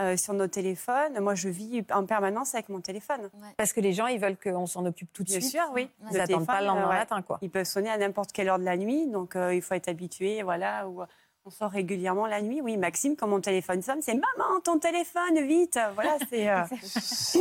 euh, 0.00 0.16
sur 0.16 0.34
nos 0.34 0.46
téléphones. 0.46 1.18
Moi, 1.20 1.34
je 1.34 1.48
vis 1.48 1.84
en 1.92 2.04
permanence 2.06 2.54
avec 2.54 2.68
mon 2.68 2.80
téléphone. 2.80 3.30
Parce 3.56 3.72
que 3.72 3.80
les 3.80 3.92
gens, 3.92 4.06
ils 4.06 4.18
veulent 4.20 4.36
qu'on 4.36 4.66
s'en 4.66 4.84
occupe 4.86 5.12
tout 5.12 5.22
de 5.22 5.28
Bien 5.28 5.40
suite. 5.40 5.52
sûr, 5.52 5.64
oui. 5.74 5.88
Ils 6.10 6.16
n'attendent 6.16 6.46
pas 6.46 6.60
le 6.60 6.66
lendemain 6.66 6.86
euh, 6.86 6.90
ouais. 6.90 6.98
matin, 6.98 7.22
quoi. 7.22 7.38
Ils 7.42 7.50
peuvent 7.50 7.64
sonner 7.66 7.90
à 7.90 7.96
n'importe 7.98 8.32
quelle 8.32 8.48
heure 8.48 8.58
de 8.58 8.64
la 8.64 8.76
nuit, 8.76 9.06
donc 9.06 9.36
euh, 9.36 9.54
il 9.54 9.62
faut 9.62 9.74
être 9.74 9.88
habitué. 9.88 10.42
Voilà, 10.42 10.84
euh, 10.86 11.06
on 11.44 11.50
sort 11.50 11.70
régulièrement 11.70 12.26
la 12.26 12.42
nuit. 12.42 12.60
Oui, 12.60 12.76
Maxime, 12.76 13.14
quand 13.16 13.28
mon 13.28 13.40
téléphone 13.40 13.80
sonne, 13.80 14.02
c'est 14.02 14.14
maman, 14.14 14.60
ton 14.64 14.78
téléphone, 14.78 15.40
vite. 15.46 15.78
Voilà, 15.94 16.16
c'est. 16.28 16.48
euh, 16.50 16.62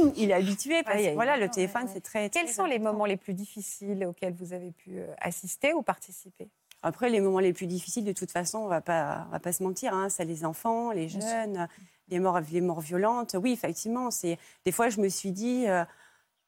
il 0.15 0.29
est 0.29 0.33
habitué 0.33 0.83
parce 0.83 1.01
que 1.01 1.13
voilà, 1.13 1.37
le 1.37 1.49
téléphone, 1.49 1.87
c'est 1.91 2.01
très. 2.01 2.29
Quels 2.29 2.45
très 2.45 2.53
sont 2.53 2.65
les 2.65 2.79
moments 2.79 3.05
les 3.05 3.17
plus 3.17 3.33
difficiles 3.33 4.05
auxquels 4.05 4.33
vous 4.33 4.53
avez 4.53 4.71
pu 4.71 4.99
assister 5.19 5.73
ou 5.73 5.81
participer? 5.81 6.49
Après, 6.83 7.09
les 7.09 7.19
moments 7.19 7.39
les 7.39 7.51
plus 7.53 7.65
difficiles, 7.65 8.03
de 8.03 8.11
toute 8.11 8.29
façon, 8.29 8.59
on 8.59 8.67
va 8.67 8.79
pas, 8.79 9.25
on 9.27 9.31
va 9.31 9.39
pas 9.39 9.51
se 9.51 9.63
mentir, 9.63 9.91
hein, 9.95 10.07
c'est 10.09 10.23
les 10.23 10.45
enfants, 10.45 10.91
les 10.91 11.07
Bien 11.07 11.19
jeunes, 11.19 11.67
les 12.09 12.19
morts, 12.19 12.39
les 12.51 12.61
morts 12.61 12.81
violentes. 12.81 13.35
Oui, 13.39 13.51
effectivement, 13.51 14.11
c'est 14.11 14.37
des 14.65 14.71
fois, 14.71 14.89
je 14.89 14.99
me 15.01 15.09
suis 15.09 15.31
dit, 15.31 15.67
euh, 15.67 15.83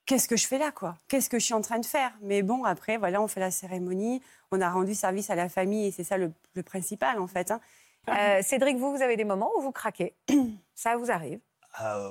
qu'est-ce 0.06 0.28
que 0.28 0.38
je 0.38 0.48
fais 0.48 0.58
là, 0.58 0.72
quoi? 0.72 0.96
Qu'est-ce 1.08 1.30
que 1.30 1.40
je 1.40 1.46
suis 1.46 1.54
en 1.54 1.62
train 1.62 1.80
de 1.80 1.86
faire? 1.86 2.14
Mais 2.22 2.42
bon, 2.44 2.64
après, 2.64 2.98
voilà, 2.98 3.22
on 3.22 3.28
fait 3.28 3.40
la 3.40 3.52
cérémonie, 3.52 4.22
on 4.52 4.62
a 4.62 4.70
rendu 4.70 4.96
service 4.96 5.30
à 5.30 5.36
la 5.36 5.50
famille, 5.50 5.88
et 5.88 5.92
c'est 5.92 6.04
ça 6.04 6.18
le, 6.18 6.32
le 6.54 6.64
principal, 6.64 7.20
en 7.20 7.28
fait. 7.28 7.52
hein. 7.52 7.60
Euh, 8.10 8.42
Cédric, 8.42 8.78
vous, 8.78 8.96
vous 8.96 9.02
avez 9.02 9.18
des 9.18 9.26
moments 9.26 9.52
où 9.58 9.62
vous 9.62 9.74
craquez? 9.74 10.16
Ça 10.76 10.96
vous 10.96 11.12
arrive? 11.12 11.42
Euh, 11.82 12.10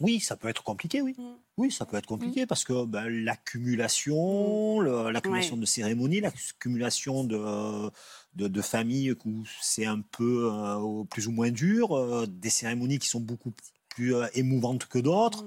oui, 0.00 0.20
ça 0.20 0.36
peut 0.36 0.48
être 0.48 0.62
compliqué, 0.62 1.02
oui. 1.02 1.14
Oui, 1.56 1.70
ça 1.70 1.84
peut 1.86 1.96
être 1.96 2.06
compliqué 2.06 2.46
parce 2.46 2.64
que 2.64 2.84
ben, 2.84 3.08
l'accumulation, 3.08 4.80
le- 4.80 5.10
l'accumulation 5.10 5.54
Ouais. 5.56 5.60
de 5.60 5.66
cérémonies, 5.66 6.20
l'accumulation 6.20 7.24
de, 7.24 7.90
de, 8.34 8.48
de 8.48 8.62
familles 8.62 9.14
où 9.24 9.44
c'est 9.60 9.86
un 9.86 10.00
peu 10.00 10.50
euh, 10.52 11.04
plus 11.04 11.28
ou 11.28 11.32
moins 11.32 11.50
dur, 11.50 11.92
euh, 11.96 12.26
des 12.26 12.50
cérémonies 12.50 12.98
qui 12.98 13.08
sont 13.08 13.20
beaucoup 13.20 13.52
plus 13.90 14.14
euh, 14.14 14.26
émouvantes 14.34 14.86
que 14.86 14.98
d'autres. 14.98 15.44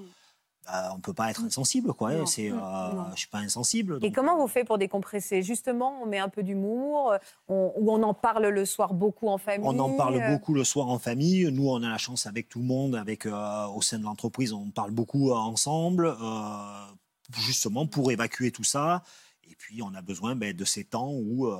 Ben, 0.67 0.91
on 0.95 0.99
peut 0.99 1.13
pas 1.13 1.29
être 1.31 1.43
insensible, 1.43 1.93
quoi. 1.93 2.13
Non. 2.13 2.25
C'est, 2.25 2.51
euh, 2.51 2.55
Non. 2.55 3.05
je 3.13 3.19
suis 3.19 3.27
pas 3.29 3.37
insensible. 3.39 3.99
Et 4.01 4.11
comment 4.11 4.37
vous 4.37 4.47
faites 4.47 4.67
pour 4.67 4.77
décompresser? 4.77 5.41
Justement, 5.41 6.01
on 6.01 6.05
met 6.05 6.19
un 6.19 6.29
peu 6.29 6.43
d'humour, 6.43 7.11
euh, 7.13 7.17
on- 7.47 7.71
ou 7.77 7.91
on 7.91 8.03
en 8.03 8.13
parle 8.13 8.47
le 8.47 8.65
soir 8.65 8.93
beaucoup 8.93 9.27
en 9.29 9.37
famille? 9.37 9.67
On 9.67 9.79
en 9.79 9.95
parle 9.95 10.15
euh, 10.15 10.31
beaucoup 10.33 10.53
le 10.53 10.63
soir 10.63 10.87
en 10.89 10.99
famille. 10.99 11.49
Nous, 11.51 11.69
on 11.69 11.81
a 11.83 11.89
la 11.89 11.97
chance 11.97 12.25
avec 12.27 12.49
tout 12.49 12.59
le 12.59 12.65
monde, 12.65 12.95
avec 12.95 13.25
euh, 13.25 13.65
au 13.67 13.81
sein 13.81 13.97
de 13.99 14.03
l'entreprise, 14.03 14.53
on 14.53 14.69
parle 14.71 14.91
beaucoup 14.91 15.31
euh, 15.31 15.35
ensemble, 15.35 16.07
euh, 16.07 16.85
justement 17.33 17.85
pour 17.87 18.11
évacuer 18.11 18.51
tout 18.51 18.63
ça. 18.63 19.03
Et 19.49 19.55
puis, 19.55 19.81
on 19.81 19.93
a 19.95 20.01
besoin 20.01 20.35
ben, 20.35 20.53
de 20.55 20.65
ces 20.65 20.83
temps 20.83 21.11
où, 21.11 21.47
euh, 21.47 21.57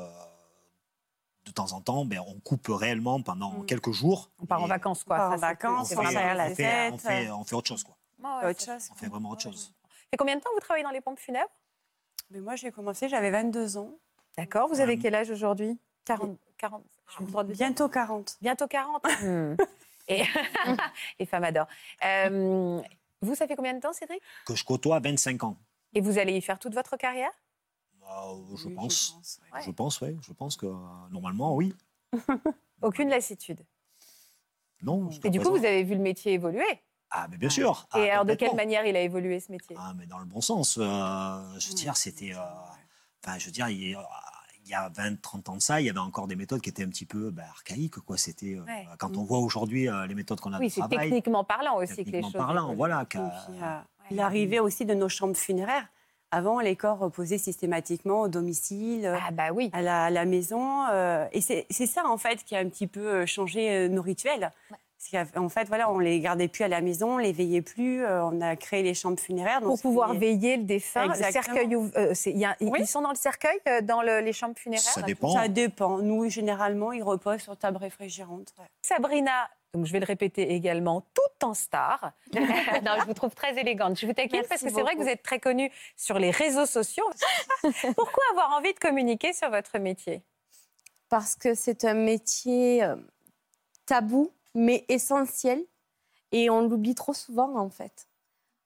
de 1.46 1.52
temps 1.52 1.72
en 1.72 1.80
temps, 1.82 2.04
ben, 2.06 2.20
on 2.28 2.39
coupe 2.41 2.67
réellement 2.70 3.22
pendant 3.22 3.62
quelques 3.62 3.91
jours. 3.93 4.30
On 4.39 4.46
part 4.46 4.62
en 4.62 4.67
vacances, 4.67 5.04
quoi. 5.06 5.15
On 5.15 5.20
part 5.20 5.32
en 5.34 5.38
vacances, 5.38 5.93
on 5.96 6.02
on 6.02 6.04
fait, 6.04 6.13
la 6.36 6.46
on 6.46 6.50
fait- 6.50 6.56
tête. 6.56 6.93
on 6.93 6.98
fait- 6.98 7.32
on 7.32 7.43
fait 7.46 7.56
autre 7.56 7.67
chose, 7.70 7.84
quoi. 7.86 7.96
Ouais, 8.40 8.44
ouais, 8.46 8.50
Autre 8.52 8.62
ça- 8.62 8.80
chose. 8.80 8.90
On 8.92 8.96
fait 8.96 9.08
vraiment 9.08 9.30
autre 9.32 9.42
chose. 9.42 9.74
Ça 9.84 9.96
fait 10.12 10.18
combien 10.18 10.36
de 10.36 10.42
temps 10.42 10.50
vous 10.54 10.60
travaillez 10.60 10.84
dans 10.84 10.92
les 10.92 11.02
pompes 11.02 11.20
funèbres? 11.20 11.50
Mais 12.30 12.40
moi, 12.40 12.56
j'ai 12.56 12.72
commencé, 12.72 13.08
j'avais 13.10 13.32
22 13.32 13.78
ans. 13.78 13.92
D'accord. 14.38 14.68
Vous 14.70 14.80
avez 14.80 14.98
quel 15.00 15.16
âge 15.16 15.32
aujourd'hui? 15.32 15.80
40, 16.06 16.38
40 16.58 16.84
je 17.18 17.24
me 17.24 17.30
trompe 17.32 17.48
de- 17.48 17.54
Bientôt 17.54 17.88
40. 17.90 18.38
Bientôt 18.42 18.68
40 18.68 19.04
Hmm. 19.22 19.56
Et 20.10 20.24
les 21.20 21.26
femmes 21.26 21.44
adorent. 21.44 21.68
Euh, 22.06 22.82
vous, 23.22 23.36
ça 23.36 23.46
fait 23.48 23.56
combien 23.58 23.74
de 23.74 23.80
temps, 23.82 23.92
Cédric? 23.94 24.22
Que 24.46 24.56
je 24.56 24.63
côtoie 24.63 25.00
25 25.00 25.44
ans. 25.44 25.58
Et 25.94 26.02
vous 26.02 26.18
allez 26.18 26.34
y 26.38 26.42
faire 26.42 26.60
toute 26.60 26.74
votre 26.74 26.96
carrière? 26.98 27.32
Euh, 28.04 28.56
je 28.56 28.68
Oui, 28.68 28.74
pense. 28.76 29.40
ouais. 29.54 29.62
Je 29.63 29.72
pense, 29.72 30.00
oui. 30.02 30.18
Je 30.22 30.32
pense 30.32 30.56
que 30.56 30.66
euh, 30.66 30.74
normalement, 31.12 31.56
oui. 31.56 31.74
Aucune 32.82 33.10
lassitude? 33.10 33.60
Non. 34.82 35.10
Et 35.24 35.30
du 35.30 35.40
coup, 35.42 35.50
vous 35.50 35.66
avez 35.66 35.84
vu 35.84 35.96
le 35.96 36.02
métier 36.02 36.34
évoluer. 36.34 36.82
Ah, 37.12 37.28
mais 37.32 37.38
bien 37.38 37.50
sûr. 37.50 37.88
Ah, 37.91 38.00
Et 38.00 38.10
alors, 38.12 38.26
de 38.26 38.34
quelle 38.36 38.56
manière 38.56 38.86
il 38.86 38.96
a 38.96 39.02
évolué 39.02 39.39
ce 39.39 39.52
métier? 39.52 39.76
Ah, 39.80 39.93
mais 39.98 40.06
dans 40.06 40.20
le 40.20 40.26
bon 40.26 40.41
sens. 40.41 40.78
euh, 40.78 41.60
je 41.60 41.70
veux 41.70 41.74
dire, 41.76 41.96
c'était. 41.98 42.34
euh, 42.34 42.39
Enfin, 43.26 43.38
je 43.39 43.46
veux 43.48 43.52
dire, 43.52 43.67
il 43.70 43.82
y 43.89 43.96
il 44.65 44.72
y 44.72 44.74
a 44.74 44.89
20, 44.89 45.22
30 45.22 45.48
ans 45.48 45.56
de 45.56 45.62
ça, 45.62 45.80
il 45.80 45.86
y 45.88 45.89
avait 45.89 45.98
encore 46.00 46.28
des 46.28 46.36
méthodes 46.36 46.60
qui 46.60 46.70
étaient 46.70 46.84
un 46.84 46.89
petit 46.89 47.06
peu 47.06 47.30
bah, 47.32 47.43
archaïques. 47.50 48.00
Quoi. 48.00 48.17
C'était, 48.17 48.56
euh, 48.58 48.63
Ouais. 48.65 48.86
Quand 49.00 49.15
on 49.15 49.24
voit 49.24 49.39
aujourd'hui 49.39 49.88
euh, 49.88 50.06
les 50.08 50.13
méthodes 50.15 50.41
qu'on 50.41 50.52
a 50.52 50.60
Oui, 50.60 50.67
de 50.67 50.74
c'est 50.74 50.82
travail, 50.82 50.98
techniquement 51.10 51.46
parlant 51.46 51.78
aussi 51.78 51.93
que 51.93 51.98
les 52.00 52.04
techniquement 52.06 52.32
choses. 52.32 52.38
parlant, 52.48 52.76
voilà. 52.76 53.06
Euh, 53.15 53.80
L'arrivée 54.12 54.60
aussi 54.60 54.86
de 54.86 54.93
nos 54.93 55.08
chambres 55.10 55.38
funéraires. 55.38 55.88
Avant, 56.32 56.60
les 56.60 56.76
corps 56.76 57.00
reposaient 57.00 57.38
systématiquement 57.38 58.22
au 58.24 58.28
domicile, 58.28 59.06
euh, 59.06 59.17
Ah 59.26 59.32
bah 59.32 59.52
oui. 59.54 59.70
à, 59.72 59.82
la, 59.82 60.06
à 60.06 60.10
la 60.10 60.26
maison. 60.26 60.86
euh, 60.91 61.26
et 61.32 61.39
c'est 61.39 61.65
c'est 61.70 61.88
ça, 61.88 62.06
en 62.06 62.17
fait, 62.17 62.43
qui 62.43 62.54
a 62.54 62.60
un 62.60 62.67
petit 62.67 62.88
peu 62.88 63.08
euh, 63.08 63.26
changé 63.26 63.70
euh, 63.72 63.88
nos 63.88 64.02
rituels. 64.02 64.52
Qu'en 65.12 65.50
fait, 65.50 65.65
voilà, 65.67 65.91
on 65.91 66.00
les 66.00 66.20
gardait 66.20 66.48
plus 66.48 66.63
à 66.63 66.67
la 66.67 66.82
maison, 66.82 67.13
on 67.15 67.17
les 67.17 67.32
veillait 67.32 67.62
plus. 67.62 68.04
euh, 68.04 68.24
on 68.26 68.41
a 68.41 68.56
créé 68.56 68.84
les 68.84 68.93
chambres 68.93 69.20
funéraires. 69.20 69.62
donc 69.62 69.70
Pour 69.72 69.82
pouvoir 69.82 70.13
veiller 70.13 70.58
le 70.58 70.63
défunt, 70.63 71.08
le 71.08 71.13
cercueil, 71.13 71.74
euh, 71.76 72.13
y 72.26 72.46
a- 72.46 72.56
ils- 72.60 72.70
Oui. 72.70 72.80
Ils 72.82 72.88
sont 72.88 73.02
dans 73.02 73.12
le 73.12 73.15
cercueil, 73.15 73.60
euh, 73.67 73.82
dans 73.82 74.02
le- 74.02 74.20
les 74.22 74.34
chambres 74.34 74.58
funéraires? 74.58 74.84
Ça 74.84 75.02
dépend. 75.02 75.30
Ça 75.34 75.48
dépend. 75.48 75.98
Nous, 76.00 76.30
généralement, 76.30 76.91
ils 76.91 77.04
reposent 77.04 77.41
sur 77.41 77.56
table 77.58 77.78
réfrigérante. 77.78 78.54
Sabrina, 78.82 79.50
donc 79.74 79.86
je 79.86 79.91
vais 79.93 80.00
le 80.00 80.06
répéter 80.06 80.54
également, 80.54 81.02
tout 81.13 81.46
en 81.46 81.54
star. 81.54 82.12
non, 82.34 82.91
je 83.00 83.06
vous 83.06 83.13
trouve 83.13 83.36
très 83.36 83.58
élégante. 83.60 84.00
Je 84.00 84.06
vous 84.08 84.13
taquine 84.13 84.43
parce 84.50 84.62
que 84.62 84.70
c'est 84.70 84.82
vrai 84.82 84.96
que 84.96 85.02
vous 85.02 85.08
êtes 85.08 85.24
très 85.24 85.39
connue 85.39 85.72
sur 85.96 86.17
les 86.20 86.32
réseaux 86.32 86.65
sociaux. 86.65 87.06
Pourquoi 87.96 88.24
avoir 88.32 88.54
envie 88.58 88.74
de 88.74 88.80
communiquer 88.80 89.34
sur 89.34 89.50
votre 89.50 89.78
métier? 89.80 90.22
Parce 91.10 91.36
que 91.36 91.54
c'est 91.54 91.86
un 91.86 91.93
métier 91.93 92.84
tabou, 93.86 94.32
mais 94.58 94.86
essentiel. 94.89 95.63
Et 96.34 96.50
on 96.50 96.67
l'oublie 96.67 96.96
trop 96.96 97.13
souvent, 97.13 97.56
en 97.58 97.70
fait. 97.70 98.08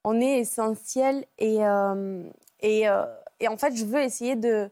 On 0.04 0.20
est 0.20 0.40
essentiel 0.40 1.26
et, 1.38 1.64
euh, 1.64 2.24
euh, 2.64 3.06
et 3.40 3.48
en 3.48 3.58
fait, 3.58 3.76
je 3.76 3.86
veux 3.86 4.02
essayer 4.02 4.36
de, 4.36 4.72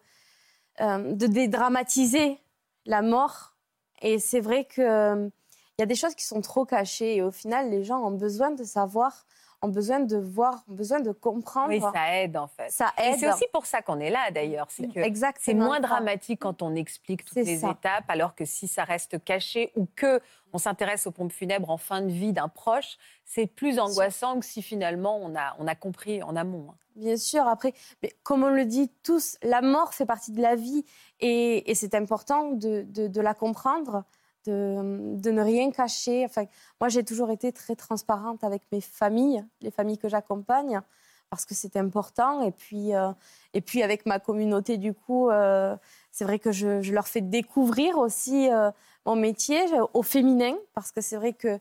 euh, 0.81 1.13
de 1.13 1.27
dédramatiser 1.27 2.39
la 2.85 3.03
mort. 3.03 3.55
Et 4.01 4.17
c'est 4.17 4.39
vrai 4.39 4.65
qu'il 4.65 4.83
y 4.83 5.83
a 5.83 5.85
des 5.85 5.95
choses 5.95 6.15
qui 6.15 6.23
sont 6.23 6.41
trop 6.41 6.65
cachées. 6.65 7.17
Et 7.17 7.21
au 7.21 7.31
final, 7.31 7.69
les 7.69 7.83
gens 7.83 7.99
ont 7.99 8.17
besoin 8.17 8.49
de 8.49 8.63
savoir, 8.63 9.27
ont 9.61 9.67
besoin 9.67 9.99
de 9.99 10.17
voir, 10.17 10.63
ont 10.69 10.73
besoin 10.73 10.99
de 11.01 11.11
comprendre. 11.11 11.69
Oui, 11.69 11.81
ça 11.81 12.15
aide 12.17 12.37
en 12.37 12.47
fait. 12.47 12.69
Ça 12.71 12.93
Et 12.97 13.09
aide. 13.09 13.19
c'est 13.19 13.31
aussi 13.31 13.45
pour 13.51 13.65
ça 13.65 13.81
qu'on 13.81 13.99
est 13.99 14.09
là 14.09 14.31
d'ailleurs. 14.31 14.67
C'est 14.69 14.87
que 14.87 14.99
c'est 15.39 15.53
moins 15.53 15.79
dramatique 15.79 16.39
quand 16.41 16.61
on 16.61 16.75
explique 16.75 17.25
toutes 17.25 17.35
les 17.35 17.57
ça. 17.57 17.71
étapes, 17.71 18.05
alors 18.07 18.35
que 18.35 18.45
si 18.45 18.67
ça 18.67 18.83
reste 18.83 19.23
caché 19.23 19.71
ou 19.75 19.87
que 19.95 20.21
on 20.53 20.57
s'intéresse 20.57 21.05
aux 21.07 21.11
pompes 21.11 21.31
funèbres 21.31 21.69
en 21.69 21.77
fin 21.77 22.01
de 22.01 22.09
vie 22.09 22.33
d'un 22.33 22.47
proche, 22.47 22.97
c'est 23.25 23.47
plus 23.47 23.79
angoissant 23.79 24.39
que 24.39 24.45
si 24.45 24.61
finalement 24.61 25.17
on 25.21 25.35
a, 25.35 25.55
on 25.59 25.67
a 25.67 25.75
compris 25.75 26.23
en 26.23 26.35
amont. 26.35 26.67
hein. 26.71 26.75
Bien 26.95 27.15
sûr, 27.17 27.47
après, 27.47 27.73
mais 28.03 28.11
comme 28.23 28.43
on 28.43 28.49
le 28.49 28.65
dit 28.65 28.91
tous, 29.03 29.37
la 29.41 29.61
mort 29.61 29.93
fait 29.93 30.05
partie 30.05 30.31
de 30.31 30.41
la 30.41 30.55
vie 30.55 30.83
et, 31.21 31.69
et 31.71 31.75
c'est 31.75 31.95
important 31.95 32.51
de, 32.51 32.81
de- 32.89 33.07
de 33.07 33.21
la 33.21 33.33
comprendre, 33.33 34.03
de, 34.49 35.15
de 35.15 35.31
ne 35.31 35.41
rien 35.41 35.71
cacher. 35.71 36.25
Enfin, 36.25 36.45
moi, 36.79 36.89
j'ai 36.89 37.03
toujours 37.03 37.31
été 37.31 37.51
très 37.51 37.75
transparente 37.75 38.43
avec 38.43 38.61
mes 38.71 38.81
familles, 38.81 39.43
les 39.61 39.71
familles 39.71 39.97
que 39.97 40.09
j'accompagne, 40.09 40.81
parce 41.29 41.45
que 41.45 41.55
c'est 41.55 41.75
important. 41.77 42.41
Et 42.41 42.51
puis, 42.51 42.95
euh, 42.95 43.11
et 43.53 43.61
puis, 43.61 43.83
avec 43.83 44.05
ma 44.05 44.19
communauté, 44.19 44.77
du 44.77 44.93
coup, 44.93 45.29
euh, 45.29 45.75
c'est 46.11 46.25
vrai 46.25 46.39
que 46.39 46.51
je, 46.51 46.81
je 46.81 46.93
leur 46.93 47.07
fais 47.07 47.21
découvrir 47.21 47.97
aussi 47.97 48.51
euh, 48.51 48.71
mon 49.05 49.15
métier 49.15 49.61
au 49.93 50.03
féminin, 50.03 50.55
parce 50.73 50.91
que 50.91 51.01
c'est 51.01 51.17
vrai 51.17 51.33
qu'il 51.33 51.59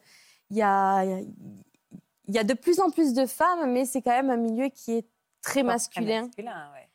y 0.51 0.63
a, 0.63 1.05
y 2.29 2.39
a 2.39 2.45
de 2.45 2.55
plus 2.55 2.81
en 2.81 2.91
plus 2.91 3.13
de 3.13 3.27
femmes, 3.27 3.71
mais 3.73 3.85
c'est 3.85 4.03
quand 4.03 4.17
même 4.23 4.31
un 4.31 4.37
milieu 4.37 4.69
qui 4.69 4.93
est 4.99 5.07
très 5.43 5.63
masculin. 5.63 6.23
masculin, 6.27 6.71
ouais. 6.75 6.89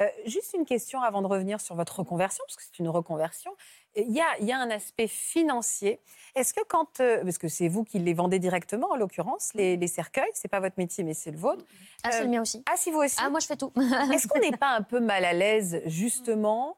Euh, 0.00 0.08
juste 0.24 0.54
une 0.54 0.64
question 0.64 1.02
avant 1.02 1.20
de 1.20 1.26
revenir 1.26 1.60
sur 1.60 1.74
votre 1.74 1.98
reconversion, 1.98 2.42
parce 2.46 2.56
que 2.56 2.62
c'est 2.62 2.78
une 2.78 2.88
reconversion. 2.88 3.50
Il 3.96 4.12
y, 4.12 4.20
a, 4.20 4.38
il 4.40 4.46
y 4.46 4.52
a 4.52 4.58
un 4.58 4.70
aspect 4.70 5.08
financier. 5.08 5.98
Est-ce 6.36 6.54
que 6.54 6.60
quand, 6.68 7.00
euh, 7.00 7.22
parce 7.24 7.38
que 7.38 7.48
c'est 7.48 7.66
vous 7.68 7.82
qui 7.82 7.98
les 7.98 8.14
vendez 8.14 8.38
directement 8.38 8.90
en 8.92 8.96
l'occurrence, 8.96 9.52
les, 9.54 9.76
les 9.76 9.88
cercueils, 9.88 10.30
c'est 10.32 10.46
pas 10.48 10.60
votre 10.60 10.76
métier 10.78 11.02
mais 11.02 11.12
c'est 11.14 11.32
le 11.32 11.38
vôtre. 11.38 11.64
Ah, 12.04 12.12
c'est 12.12 12.20
Euh, 12.20 12.24
le 12.24 12.28
mien 12.30 12.42
aussi. 12.42 12.62
Ah 12.70 12.76
si 12.76 12.90
vous 12.92 12.98
aussi. 12.98 13.16
Ah, 13.20 13.30
moi 13.30 13.40
je 13.40 13.46
fais 13.46 13.56
tout. 13.56 13.72
Est-ce 14.12 14.28
qu'on 14.28 14.38
n'est 14.38 14.56
pas 14.56 14.70
un 14.76 14.82
peu 14.82 15.00
mal 15.00 15.24
à 15.24 15.32
l'aise 15.32 15.82
justement 15.86 16.76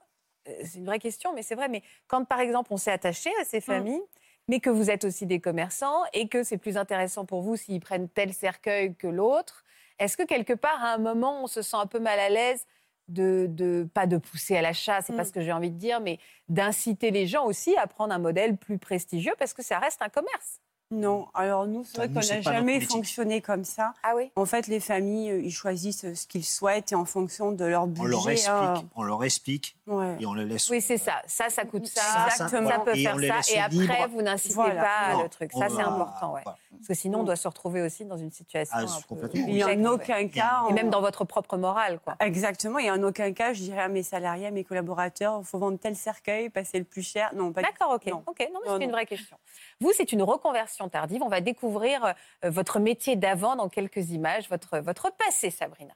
euh, 0.48 0.52
C'est 0.64 0.78
une 0.78 0.86
vraie 0.86 0.98
question, 0.98 1.34
mais 1.34 1.42
c'est 1.42 1.54
vrai. 1.54 1.68
Mais 1.68 1.82
quand 2.08 2.24
par 2.24 2.40
exemple 2.40 2.72
on 2.72 2.78
s'est 2.78 2.90
attaché 2.92 3.30
à 3.40 3.44
ces 3.44 3.60
familles. 3.60 4.02
Mais 4.48 4.58
que 4.58 4.70
vous 4.70 4.90
êtes 4.90 5.04
aussi 5.04 5.24
des 5.24 5.38
commerçants 5.38 6.02
et 6.12 6.26
que 6.26 6.42
c'est 6.42 6.58
plus 6.58 6.76
intéressant 6.76 7.24
pour 7.24 7.42
vous 7.42 7.54
s'ils 7.54 7.78
prennent 7.78 8.08
tel 8.08 8.34
cercueil 8.34 8.96
que 8.96 9.06
l'autre. 9.06 9.62
Est-ce 10.00 10.16
que 10.16 10.24
quelque 10.24 10.52
part, 10.52 10.82
à 10.82 10.94
un 10.94 10.98
moment, 10.98 11.44
on 11.44 11.46
se 11.46 11.62
sent 11.62 11.76
un 11.76 11.86
peu 11.86 12.00
mal 12.00 12.18
à 12.18 12.28
l'aise 12.28 12.66
de, 13.12 13.46
de 13.48 13.88
pas 13.94 14.06
de 14.06 14.16
pousser 14.16 14.56
à 14.56 14.62
l'achat, 14.62 15.00
c'est 15.02 15.14
pas 15.14 15.22
Mm. 15.22 15.26
ce 15.26 15.32
que 15.32 15.40
j'ai 15.42 15.52
envie 15.52 15.70
de 15.70 15.78
dire, 15.78 16.00
mais 16.00 16.18
d'inciter 16.48 17.10
les 17.10 17.26
gens 17.26 17.44
aussi 17.44 17.76
à 17.76 17.86
prendre 17.86 18.12
un 18.14 18.18
modèle 18.18 18.56
plus 18.56 18.78
prestigieux 18.78 19.34
parce 19.38 19.52
que 19.54 19.62
ça 19.62 19.78
reste 19.78 20.02
un 20.02 20.08
commerce. 20.08 20.60
Non, 20.90 21.26
alors 21.32 21.66
nous, 21.66 21.84
c'est 21.84 21.96
Bah, 21.96 22.04
vrai 22.06 22.08
nous, 22.08 22.20
qu'on 22.20 22.34
n'a 22.34 22.40
jamais 22.42 22.78
fonctionné 22.82 23.40
comme 23.40 23.64
ça. 23.64 23.94
Ah 24.02 24.12
oui 24.14 24.30
En 24.36 24.44
fait, 24.44 24.66
les 24.66 24.78
familles, 24.78 25.30
euh, 25.30 25.40
ils 25.42 25.50
choisissent 25.50 26.04
euh, 26.04 26.14
ce 26.14 26.26
qu'ils 26.26 26.44
souhaitent 26.44 26.92
et 26.92 26.94
en 26.94 27.06
fonction 27.06 27.50
de 27.50 27.64
leur 27.64 27.86
budget. 27.86 28.02
On 28.02 28.08
leur 28.08 28.28
explique, 28.28 28.50
euh, 28.50 28.76
on 28.96 29.02
leur 29.02 29.24
explique 29.24 29.76
Ouais. 29.86 30.16
et 30.20 30.26
on 30.26 30.34
les 30.34 30.44
laisse. 30.44 30.68
Oui, 30.68 30.82
c'est 30.82 30.98
ça. 30.98 31.22
Ça, 31.26 31.48
ça 31.48 31.64
coûte 31.64 31.86
ça. 31.86 32.02
Ça, 32.02 32.30
ça, 32.36 32.48
Ça, 32.48 32.60
voilà. 32.60 32.80
peut 32.80 32.94
Et 32.94 33.04
faire 33.04 33.16
ça. 33.42 33.54
Et 33.54 33.58
après, 33.58 34.06
vous 34.08 34.20
n'incitez 34.20 34.52
Voilà. 34.54 34.82
pas 34.82 35.12
Non, 35.14 35.22
le 35.22 35.28
truc. 35.30 35.50
Ça, 35.52 35.68
c'est 35.70 35.76
va- 35.76 35.88
important. 35.88 36.34
Ouais. 36.34 36.40
voilà. 36.44 36.58
Parce 36.78 36.88
que 36.88 36.94
sinon, 36.94 37.20
on 37.20 37.24
doit 37.24 37.36
se 37.36 37.46
retrouver 37.46 37.82
aussi 37.82 38.04
dans 38.04 38.16
une 38.16 38.30
situation 38.30 38.76
Ah, 38.78 38.82
un 38.82 39.16
peu 39.16 39.28
n'y 39.38 39.62
en 39.62 39.84
aucun 39.84 40.26
cas. 40.28 40.64
Et 40.68 40.72
même 40.72 40.90
dans 40.90 41.00
votre 41.00 41.24
propre 41.24 41.56
morale, 41.56 42.00
quoi. 42.00 42.16
Exactement. 42.20 42.78
Et 42.78 42.90
en 42.90 43.02
aucun 43.02 43.32
cas, 43.32 43.52
je 43.52 43.62
dirais 43.62 43.82
à 43.82 43.88
mes 43.88 44.02
salariés, 44.02 44.46
à 44.46 44.50
mes 44.50 44.64
collaborateurs, 44.64 45.40
il 45.40 45.46
faut 45.46 45.58
vendre 45.58 45.78
tel 45.78 45.94
cercueil, 45.96 46.50
passer 46.50 46.78
le 46.78 46.84
plus 46.84 47.02
cher. 47.02 47.32
Non, 47.34 47.52
pas 47.52 47.62
du 47.62 47.68
D'accord, 47.68 47.94
ok. 47.94 48.06
Non. 48.06 48.22
Ok, 48.26 48.48
non, 48.52 48.60
mais 48.64 48.70
c'est 48.70 48.84
une 48.84 48.90
non. 48.90 48.96
vraie 48.96 49.06
question. 49.06 49.36
Vous, 49.80 49.92
c'est 49.94 50.12
une 50.12 50.22
reconversion 50.22 50.88
tardive. 50.88 51.22
On 51.22 51.28
va 51.28 51.40
découvrir 51.40 52.04
euh, 52.04 52.50
votre 52.50 52.80
métier 52.80 53.16
d'avant 53.16 53.56
dans 53.56 53.68
quelques 53.68 54.10
images, 54.10 54.48
votre, 54.48 54.78
votre 54.78 55.12
passé, 55.16 55.50
Sabrina. 55.50 55.94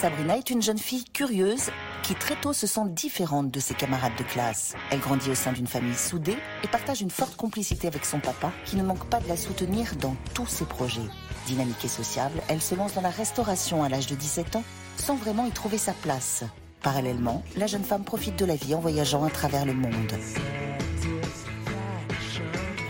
Sabrina 0.00 0.36
est 0.36 0.50
une 0.50 0.60
jeune 0.60 0.78
fille 0.78 1.04
curieuse 1.04 1.70
qui 2.02 2.14
très 2.14 2.36
tôt 2.36 2.52
se 2.52 2.66
sent 2.66 2.88
différente 2.90 3.50
de 3.50 3.60
ses 3.60 3.72
camarades 3.72 4.14
de 4.18 4.24
classe. 4.24 4.74
Elle 4.90 5.00
grandit 5.00 5.30
au 5.30 5.34
sein 5.34 5.52
d'une 5.52 5.66
famille 5.66 5.94
soudée 5.94 6.36
et 6.62 6.68
partage 6.68 7.00
une 7.00 7.10
forte 7.10 7.34
complicité 7.36 7.88
avec 7.88 8.04
son 8.04 8.20
papa 8.20 8.52
qui 8.66 8.76
ne 8.76 8.82
manque 8.82 9.06
pas 9.06 9.20
de 9.20 9.28
la 9.28 9.38
soutenir 9.38 9.96
dans 9.96 10.14
tous 10.34 10.46
ses 10.46 10.66
projets. 10.66 11.08
Dynamique 11.46 11.82
et 11.82 11.88
sociable, 11.88 12.42
elle 12.48 12.60
se 12.60 12.74
lance 12.74 12.92
dans 12.92 13.00
la 13.00 13.08
restauration 13.08 13.82
à 13.82 13.88
l'âge 13.88 14.06
de 14.06 14.14
17 14.14 14.56
ans 14.56 14.64
sans 14.98 15.16
vraiment 15.16 15.46
y 15.46 15.50
trouver 15.50 15.78
sa 15.78 15.94
place. 15.94 16.44
Parallèlement, 16.82 17.42
la 17.56 17.66
jeune 17.66 17.82
femme 17.82 18.04
profite 18.04 18.38
de 18.38 18.44
la 18.44 18.56
vie 18.56 18.74
en 18.74 18.80
voyageant 18.80 19.24
à 19.24 19.30
travers 19.30 19.64
le 19.64 19.72
monde. 19.72 20.12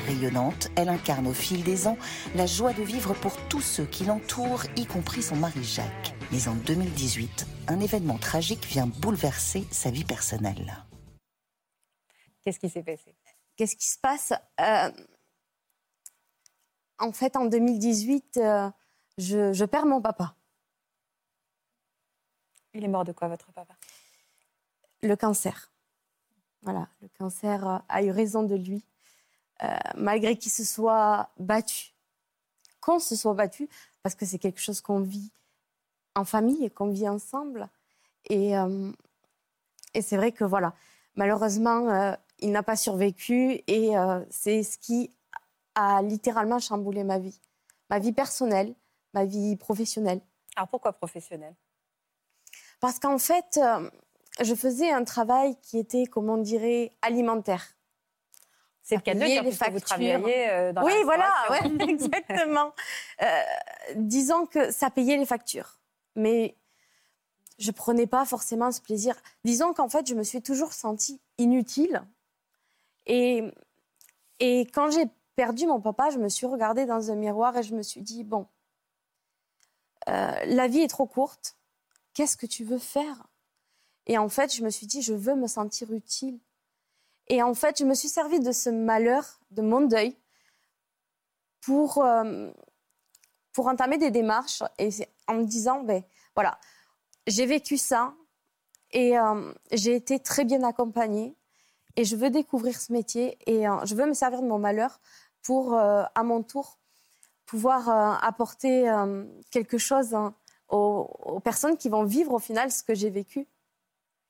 Rayonnante, 0.09 0.71
elle 0.75 0.89
incarne 0.89 1.29
au 1.29 1.33
fil 1.33 1.63
des 1.63 1.87
ans 1.87 1.99
la 2.35 2.47
joie 2.47 2.73
de 2.73 2.83
vivre 2.83 3.15
pour 3.15 3.37
tous 3.49 3.63
ceux 3.63 3.85
qui 3.85 4.05
l'entourent, 4.05 4.65
y 4.77 4.87
compris 4.87 5.23
son 5.23 5.37
mari 5.37 5.63
Jacques. 5.63 6.16
Mais 6.33 6.49
en 6.49 6.55
2018, 6.55 7.47
un 7.69 7.81
événement 7.81 8.19
tragique 8.19 8.65
vient 8.67 8.87
bouleverser 8.87 9.67
sa 9.71 9.91
vie 9.91 10.05
personnelle. 10.05 10.85
Qu'est-ce 12.43 12.59
qui 12.59 12.69
s'est 12.69 12.83
passé? 12.83 13.15
Qu'est-ce 13.57 13.77
qui 13.77 13.89
se 13.89 13.99
passe? 13.99 14.33
Euh, 14.61 14.91
En 16.99 17.13
fait, 17.13 17.37
en 17.37 17.45
2018, 17.47 18.39
euh, 18.39 18.71
je, 19.19 19.53
je 19.53 19.65
perds 19.65 19.87
mon 19.87 20.01
papa. 20.01 20.35
Il 22.75 22.85
est 22.85 22.89
mort 22.89 23.05
de 23.05 23.13
quoi, 23.13 23.29
votre 23.29 23.53
papa? 23.53 23.75
Le 25.03 25.15
cancer. 25.15 25.71
Voilà, 26.63 26.89
le 27.01 27.09
cancer 27.19 27.67
euh, 27.69 27.79
a 27.89 28.03
eu 28.03 28.11
raison 28.11 28.43
de 28.43 28.55
lui, 28.57 28.85
euh, 29.63 29.77
malgré 29.97 30.37
qu'il 30.37 30.51
se 30.51 30.65
soit 30.65 31.31
battu. 31.39 31.93
Qu'on 32.81 32.99
se 32.99 33.15
soit 33.17 33.35
battu, 33.35 33.69
parce 34.03 34.15
que 34.15 34.27
c'est 34.27 34.39
quelque 34.39 34.61
chose 34.61 34.81
qu'on 34.81 35.01
vit 35.01 35.31
en 36.17 36.25
famille 36.25 36.65
et 36.65 36.71
qu'on 36.71 36.89
vit 36.89 37.09
ensemble. 37.09 37.69
Et, 38.29 38.59
euh, 38.59 38.91
et 39.95 40.03
c'est 40.03 40.17
vrai 40.17 40.33
que 40.33 40.45
voilà, 40.45 40.73
malheureusement, 41.15 41.89
euh, 41.91 42.13
il 42.41 42.51
n'a 42.51 42.63
pas 42.63 42.77
survécu 42.77 43.63
et 43.67 43.97
euh, 43.97 44.25
c'est 44.31 44.63
ce 44.63 44.79
qui 44.79 45.15
a 45.75 46.03
littéralement 46.03 46.59
chamboulé 46.59 47.05
ma 47.05 47.19
vie. 47.19 47.41
Ma 47.91 47.99
vie 47.99 48.13
personnelle, 48.13 48.75
ma 49.15 49.25
vie 49.25 49.57
professionnelle. 49.57 50.21
Alors 50.57 50.69
pourquoi 50.69 50.95
professionnel 50.95 51.55
Parce 52.81 52.99
qu'en 52.99 53.19
fait, 53.19 53.61
je 54.41 54.55
faisais 54.55 54.91
un 54.91 55.05
travail 55.05 55.57
qui 55.61 55.79
était, 55.79 56.07
comment 56.07 56.35
on 56.35 56.39
dirait, 56.39 56.93
alimentaire. 57.03 57.75
C'est 58.83 58.97
le 58.97 59.03
cas 59.03 59.15
de 59.15 59.19
dire, 59.19 59.43
les 59.43 59.51
puisque 59.51 59.71
vous 59.71 59.81
dans 59.81 60.81
la 60.81 60.85
Oui, 60.85 60.95
voilà, 61.05 61.31
ouais, 61.51 61.89
exactement. 61.89 62.73
Disons 63.97 64.47
que 64.47 64.71
ça 64.71 64.91
payait 64.91 65.19
les 65.19 65.27
factures. 65.27 65.79
Mais 66.17 66.57
je 67.59 67.71
prenais 67.71 68.07
pas 68.07 68.25
forcément 68.25 68.71
ce 68.73 68.81
plaisir. 68.81 69.15
Disons 69.45 69.73
qu'en 69.73 69.89
fait, 69.89 70.07
je 70.07 70.15
me 70.15 70.23
suis 70.23 70.43
toujours 70.43 70.73
sentie 70.73 71.21
inutile. 71.39 72.03
Et, 73.07 73.53
quand 74.41 74.91
j'ai 74.91 75.07
perdu 75.37 75.67
mon 75.67 75.81
papa, 75.81 76.11
je 76.11 76.19
me 76.19 76.29
suis 76.29 76.47
regardée 76.47 76.87
dans 76.87 77.11
un 77.11 77.15
miroir 77.15 77.57
et 77.57 77.63
je 77.63 77.75
me 77.75 77.83
suis 77.83 78.03
dit, 78.03 78.25
bon, 78.25 78.47
euh, 80.09 80.33
la 80.45 80.69
vie 80.69 80.81
est 80.81 80.89
trop 80.89 81.07
courte. 81.07 81.57
Qu'est-ce 82.15 82.37
que 82.37 82.47
tu 82.47 82.65
veux 82.65 82.79
faire? 82.79 83.27
Et 84.07 84.19
en 84.19 84.29
fait, 84.29 84.55
je 84.55 84.63
me 84.63 84.71
suis 84.71 84.87
dit, 84.87 85.03
je 85.03 85.15
veux 85.15 85.35
me 85.35 85.47
sentir 85.47 85.93
utile. 85.93 86.39
Et 87.29 87.43
en 87.43 87.55
fait, 87.55 87.79
je 87.79 87.85
me 87.85 87.95
suis 87.95 88.09
servi 88.09 88.41
de 88.41 88.53
ce 88.53 88.71
malheur, 88.71 89.41
de 89.51 89.63
mon 89.63 89.81
deuil, 89.81 90.17
pour, 91.61 92.05
euh, 92.05 92.51
pour 93.57 93.69
entamer 93.69 93.97
des 93.97 94.11
démarches 94.11 94.63
et 94.79 94.91
en 95.29 95.37
me 95.37 95.45
disant, 95.45 95.81
ben 95.83 96.03
voilà, 96.35 96.59
j'ai 97.27 97.47
vécu 97.47 97.79
ça 97.79 98.13
et 98.91 99.19
euh, 99.19 99.51
j'ai 99.73 99.95
été 99.95 100.19
très 100.21 100.45
bien 100.45 100.63
accompagnée 100.63 101.35
et 101.97 102.05
je 102.05 102.17
veux 102.17 102.29
découvrir 102.29 102.79
ce 102.79 102.93
métier 102.93 103.39
et 103.47 103.67
euh, 103.67 103.83
je 103.87 103.95
veux 103.95 104.05
me 104.05 104.13
servir 104.13 104.43
de 104.43 104.47
mon 104.47 104.59
malheur 104.59 105.01
pour, 105.43 105.73
euh, 105.73 106.03
à 106.15 106.23
mon 106.23 106.43
tour, 106.43 106.77
pouvoir 107.47 107.89
apporter 108.23 108.93
quelque 109.51 109.79
chose 109.79 110.15
hein, 110.15 110.35
aux, 110.69 111.09
aux 111.25 111.41
personnes 111.41 111.79
qui 111.79 111.89
vont 111.89 112.05
vivre 112.05 112.35
au 112.35 112.39
final 112.39 112.71
ce 112.71 112.83
que 112.83 112.95
j'ai 112.95 113.09
vécu. 113.09 113.47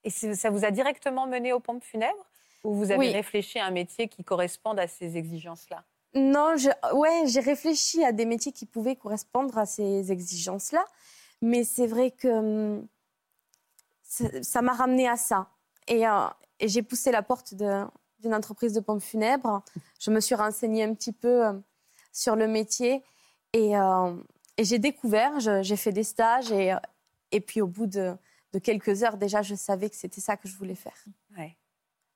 Et 0.04 0.10
ça 0.10 0.50
vous 0.50 0.64
a 0.64 0.70
directement 0.70 1.26
mené 1.26 1.52
aux 1.52 1.58
pompes 1.58 1.82
funèbres 1.82 2.30
Ou 2.62 2.74
vous 2.74 2.90
avez 2.92 2.98
Oui. 2.98 3.10
réfléchi 3.10 3.58
à 3.58 3.64
un 3.66 3.70
métier 3.72 4.06
qui 4.06 4.22
corresponde 4.22 4.78
à 4.78 4.86
ces 4.86 5.16
exigences-là? 5.16 5.82
Non, 6.16 6.56
je, 6.56 6.70
ouais, 6.94 7.24
j'ai 7.26 7.40
réfléchi 7.40 8.02
à 8.04 8.10
des 8.10 8.24
métiers 8.24 8.50
qui 8.52 8.66
pouvaient 8.66 8.96
correspondre 8.96 9.56
à 9.58 9.66
ces 9.66 10.10
exigences-là, 10.10 10.84
mais 11.42 11.62
c'est 11.62 11.86
vrai 11.86 12.10
que 12.10 12.28
hum, 12.28 12.88
ça 14.42 14.62
m'a 14.62 14.72
ramené 14.72 15.06
à 15.08 15.16
ça. 15.16 15.48
Et, 15.88 16.06
euh, 16.06 16.26
et 16.58 16.68
j'ai 16.68 16.82
poussé 16.82 17.12
la 17.12 17.22
porte 17.22 17.54
d'une 17.54 18.34
entreprise 18.34 18.72
de 18.72 18.80
pompes 18.80 19.02
funèbres. 19.02 19.62
Je 20.00 20.10
me 20.10 20.20
suis 20.20 20.34
renseignée 20.34 20.84
un 20.84 20.94
petit 20.94 21.12
peu 21.12 21.46
euh, 21.46 21.52
sur 22.12 22.34
le 22.34 22.48
métier 22.48 23.04
et, 23.52 23.76
euh, 23.76 24.14
et 24.56 24.64
j'ai 24.64 24.78
découvert, 24.78 25.38
j'ai 25.38 25.76
fait 25.76 25.92
des 25.92 26.02
stages 26.04 26.50
et, 26.50 26.72
euh, 26.72 26.78
et 27.30 27.40
puis 27.42 27.60
au 27.60 27.66
bout 27.66 27.86
de, 27.86 28.16
de 28.54 28.58
quelques 28.58 29.02
heures 29.02 29.18
déjà, 29.18 29.42
je 29.42 29.54
savais 29.54 29.90
que 29.90 29.96
c'était 29.96 30.22
ça 30.22 30.36
que 30.38 30.48
je 30.48 30.56
voulais 30.56 30.74
faire. 30.74 30.96
Ouais. 31.36 31.56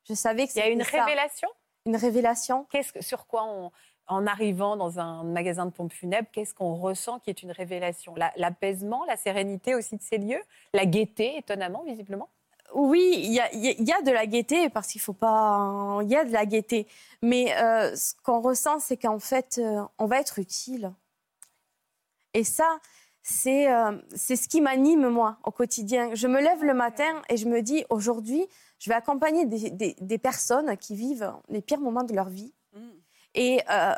Je 0.09 0.15
savais 0.15 0.47
que 0.47 0.53
Il 0.55 0.59
y 0.59 0.63
a 0.63 0.69
une 0.69 0.85
ça. 0.85 1.05
révélation? 1.05 1.49
Une 1.87 1.97
révélation. 1.97 2.65
Qu'est-ce 2.71 2.93
que, 2.93 3.03
sur 3.03 3.27
quoi, 3.27 3.45
on, 3.45 3.71
en 4.11 4.27
arrivant 4.27 4.77
dans 4.77 4.99
un 4.99 5.23
magasin 5.23 5.65
de 5.67 5.71
pompes 5.71 5.93
funèbres, 5.93 6.29
qu'est-ce 6.33 6.53
qu'on 6.53 6.75
ressent 6.75 7.21
qui 7.21 7.31
est 7.31 7.43
une 7.43 7.53
révélation? 7.53 8.15
La- 8.17 8.33
L'apaisement, 8.37 9.05
la 9.07 9.17
sérénité 9.17 9.75
aussi 9.75 9.97
de 9.97 10.03
ces 10.03 10.19
lieux? 10.19 10.43
La 10.75 10.85
gaieté, 10.85 11.39
étonnamment, 11.39 11.85
visiblement? 11.85 12.29
Oui, 12.75 13.15
il 13.25 13.33
y 13.33 13.41
a, 13.41 14.03
de 14.03 14.11
la 14.13 14.27
gaieté 14.27 14.69
parce 14.69 14.89
qu'il 14.89 15.01
faut 15.01 15.13
pas. 15.13 15.99
Il 16.03 16.09
y 16.09 16.17
a 16.17 16.25
de 16.25 16.33
la 16.33 16.47
gaieté, 16.47 16.87
mais 17.23 17.57
euh, 17.57 17.97
ce 17.97 18.15
qu'on 18.23 18.41
ressent, 18.41 18.79
c'est 18.79 18.97
qu'en 18.97 19.19
fait, 19.19 19.59
euh, 19.59 19.83
on 19.99 20.07
va 20.07 20.21
être 20.21 20.39
utile. 20.39 20.93
Et 22.35 22.45
ça, 22.45 22.79
c'est 23.23 23.73
euh, 23.73 23.99
c'est 24.15 24.37
ce 24.37 24.49
qui 24.49 24.61
m'anime, 24.61 25.09
moi, 25.09 25.39
au 25.45 25.51
quotidien. 25.51 26.15
Je 26.15 26.29
me 26.29 26.41
lève 26.41 26.63
le 26.65 26.75
matin 26.75 27.23
et 27.29 27.37
je 27.37 27.47
me 27.49 27.61
dis, 27.61 27.85
aujourd'hui, 27.91 28.47
je 28.79 28.89
vais 28.91 28.97
accompagner 28.97 29.47
des- 29.47 29.97
des 30.01 30.19
personnes 30.19 30.77
qui 30.77 30.95
vivent 30.95 31.33
les 31.49 31.61
pires 31.63 31.81
moments 31.81 32.05
de 32.05 32.15
leur 32.15 32.29
vie. 32.29 32.53
Et 33.35 33.61
euh, 33.71 33.95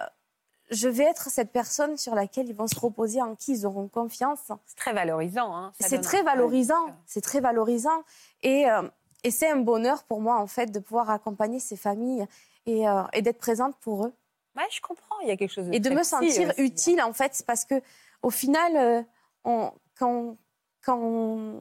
je 0.71 0.89
vais 0.89 1.05
être 1.05 1.29
cette 1.31 1.53
personne 1.53 1.97
sur 1.97 2.15
laquelle 2.15 2.49
ils 2.49 2.55
vont 2.55 2.67
se 2.67 2.79
reposer, 2.79 3.21
en 3.23 3.35
qui 3.35 3.53
ils 3.53 3.67
auront 3.67 3.89
confiance. 3.89 4.51
C'est 4.67 4.77
très 4.77 4.93
valorisant. 4.93 5.55
hein. 5.55 5.73
C'est 5.81 6.01
très 6.01 6.23
valorisant. 6.23 6.87
C'est 7.07 7.21
très 7.21 7.41
valorisant. 7.41 8.03
Et, 8.43 8.71
euh, 8.71 8.83
et 9.25 9.31
c'est 9.31 9.51
un 9.51 9.57
bonheur 9.57 10.03
pour 10.05 10.21
moi, 10.21 10.39
en 10.39 10.47
fait, 10.47 10.67
de 10.67 10.79
pouvoir 10.79 11.11
accompagner 11.11 11.61
ces 11.61 11.77
familles 11.77 12.27
et, 12.67 12.89
euh, 12.89 13.03
et 13.13 13.23
d'être 13.23 13.39
présente 13.39 13.77
pour 13.77 14.07
eux. 14.07 14.13
Ouais, 14.57 14.65
je 14.71 14.81
comprends. 14.81 15.19
Il 15.23 15.29
y 15.29 15.31
a 15.31 15.37
quelque 15.37 15.53
chose 15.53 15.67
de 15.67 15.73
Et 15.75 15.81
de 15.81 15.91
me 15.91 16.03
sentir 16.03 16.29
aussi. 16.29 16.43
hein. 16.45 16.53
utile, 16.59 17.03
en 17.03 17.13
fait, 17.13 17.43
parce 17.47 17.65
que 17.65 17.81
au 18.23 18.31
final, 18.31 18.77
euh, 18.77 19.03
on- 19.45 19.73
quand, 19.99 20.37
quand, 20.85 20.99
on, 20.99 21.61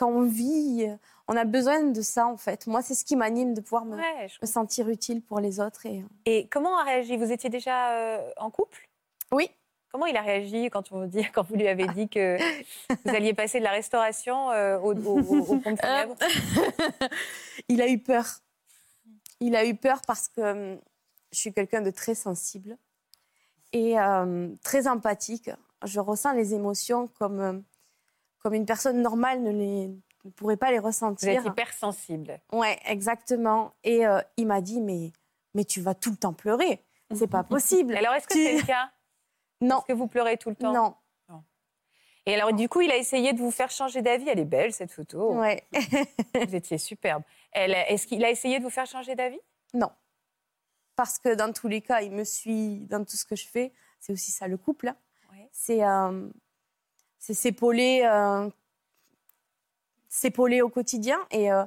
quand 0.00 0.08
on 0.10 0.22
vit, 0.22 0.88
on 1.28 1.36
a 1.36 1.44
besoin 1.44 1.82
de 1.84 2.00
ça, 2.00 2.26
en 2.26 2.36
fait. 2.38 2.66
Moi, 2.66 2.80
c'est 2.82 2.94
ce 2.94 3.04
qui 3.04 3.14
m'anime, 3.16 3.52
de 3.54 3.60
pouvoir 3.60 3.84
me, 3.84 3.96
Ouais, 3.96 4.28
je 4.28 4.38
me 4.40 4.46
sentir 4.46 4.88
utile 4.88 5.20
pour 5.22 5.38
les 5.40 5.60
autres. 5.60 5.84
Et, 5.86 6.00
euh, 6.00 6.04
Et 6.24 6.48
comment 6.48 6.78
a 6.78 6.84
réagi? 6.84 7.16
Vous 7.18 7.30
étiez 7.30 7.50
déjà 7.50 7.92
euh, 7.92 8.30
en 8.38 8.50
couple? 8.50 8.88
Oui. 9.30 9.48
Comment 9.92 10.06
il 10.06 10.16
a 10.16 10.22
réagi 10.22 10.70
quand, 10.70 10.90
on 10.92 11.04
dit, 11.06 11.24
quand 11.34 11.42
vous 11.42 11.56
lui 11.56 11.68
avez 11.68 11.86
dit 11.88 12.08
que 12.08 12.38
vous 13.04 13.14
alliez 13.14 13.34
passer 13.34 13.58
de 13.58 13.64
la 13.64 13.72
restauration 13.72 14.50
euh, 14.52 14.78
au, 14.78 14.94
au, 14.94 15.18
au- 15.20 15.60
funèbres 15.60 16.16
il 17.68 17.82
a 17.82 17.88
eu 17.88 17.98
peur. 17.98 18.24
Il 19.40 19.56
a 19.56 19.64
eu 19.66 19.74
peur 19.74 20.00
parce 20.06 20.28
que 20.28 20.40
hum, 20.74 20.78
je 21.32 21.38
suis 21.38 21.52
quelqu'un 21.52 21.80
de 21.82 21.90
très 21.90 22.14
sensible 22.14 22.76
et 23.72 23.98
euh, 23.98 24.48
très 24.62 24.86
empathique. 24.88 25.50
Je 25.84 25.98
ressens 26.00 26.32
les 26.34 26.54
émotions 26.54 27.08
comme, 27.18 27.40
euh, 27.40 27.52
comme 28.40 28.54
une 28.54 28.66
personne 28.66 29.00
normale 29.02 29.42
ne, 29.42 29.50
les, 29.50 29.88
ne 30.24 30.30
pourrait 30.30 30.56
pas 30.56 30.70
les 30.72 30.78
Vous 30.78 30.86
ressentir. 30.86 31.28
êtes 31.30 31.44
hypersensible. 31.46 32.40
Ouais, 32.52 32.78
exactement. 32.86 33.72
Et 33.84 34.06
euh, 34.06 34.20
il 34.36 34.46
m'a 34.46 34.60
dit 34.60 34.80
mais 34.80 35.12
mais 35.54 35.64
tu 35.64 35.80
vas 35.80 35.94
tout 35.94 36.10
le 36.10 36.16
temps 36.16 36.32
pleurer. 36.32 36.82
C'est 37.14 37.26
pas 37.26 37.42
possible. 37.44 37.96
Alors, 37.96 38.14
est-ce 38.14 38.26
que 38.28 38.34
Tu- 38.34 38.42
c'est 38.44 38.56
le 38.56 38.62
cas? 38.62 38.90
Non. 39.60 39.78
Est-ce 39.78 39.86
que 39.86 39.92
vous 39.94 40.06
pleurez 40.06 40.36
tout 40.36 40.48
le 40.50 40.56
temps? 40.56 40.72
Non. 40.72 40.94
Et 42.26 42.34
alors, 42.34 42.52
du 42.52 42.68
coup, 42.68 42.82
il 42.82 42.90
a 42.90 42.96
essayé 42.96 43.32
de 43.32 43.38
vous 43.38 43.50
faire 43.50 43.70
changer 43.70 44.02
d'avis. 44.02 44.28
Elle 44.28 44.38
est 44.38 44.44
belle, 44.44 44.72
cette 44.74 44.92
photo. 44.92 45.34
Ouais. 45.40 45.66
vous 46.34 46.54
étiez 46.54 46.76
superbe. 46.78 47.22
Elle- 47.50 47.72
Est-ce 47.88 48.06
qu'il 48.06 48.22
a 48.24 48.30
essayé 48.30 48.58
de 48.58 48.64
vous 48.64 48.70
faire 48.70 48.86
changer 48.86 49.14
d'avis? 49.16 49.40
Non. 49.74 49.90
Parce 50.96 51.18
que 51.18 51.34
dans 51.34 51.50
tous 51.52 51.66
les 51.66 51.80
cas, 51.80 52.02
il 52.02 52.12
me 52.12 52.24
suit 52.24 52.86
dans 52.90 53.02
tout 53.04 53.16
ce 53.16 53.24
que 53.24 53.34
je 53.36 53.46
fais. 53.48 53.72
C'est 53.98 54.12
aussi 54.12 54.30
ça 54.30 54.46
le 54.48 54.56
couple. 54.58 54.88
hein. 54.88 54.96
C'est 55.50 55.82
euh, 55.82 56.28
c'est 57.20 57.34
s'épauler, 57.34 58.02
euh, 58.04 58.50
s'épauler 60.08 60.62
au 60.62 60.68
quotidien. 60.68 61.20
Et 61.30 61.52
euh, 61.52 61.64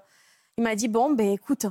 il 0.58 0.66
m'a 0.66 0.76
dit 0.76 0.89
bon, 0.89 1.14
ben 1.14 1.30
écoute, 1.30 1.68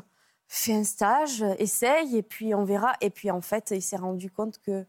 fais 0.49 0.73
un 0.73 0.85
stage, 0.85 1.43
essaye, 1.59 2.17
et 2.17 2.23
puis 2.23 2.55
on 2.55 2.65
verra. 2.65 2.95
Et 3.03 3.11
puis 3.11 3.31
en 3.31 3.43
fait, 3.43 3.73
il 3.73 3.83
s'est 3.83 3.97
rendu 3.97 4.31
compte 4.31 4.59
que 4.63 4.87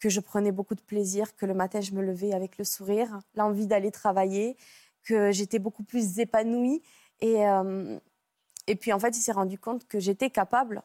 que 0.00 0.08
je 0.08 0.18
prenais 0.18 0.50
beaucoup 0.50 0.74
de 0.74 0.80
plaisir, 0.80 1.36
que 1.36 1.46
le 1.46 1.54
matin 1.54 1.80
je 1.80 1.92
me 1.92 2.02
levais 2.02 2.32
avec 2.32 2.58
le 2.58 2.64
sourire, 2.64 3.20
l'envie 3.36 3.68
d'aller 3.68 3.92
travailler, 3.92 4.56
que 5.04 5.30
j'étais 5.30 5.60
beaucoup 5.60 5.84
plus 5.84 6.18
épanouie. 6.18 6.82
Et, 7.20 7.46
euh, 7.46 8.00
et 8.66 8.74
puis 8.74 8.92
en 8.92 8.98
fait, 8.98 9.16
il 9.16 9.20
s'est 9.20 9.30
rendu 9.30 9.60
compte 9.60 9.86
que 9.86 10.00
j'étais 10.00 10.28
capable. 10.28 10.82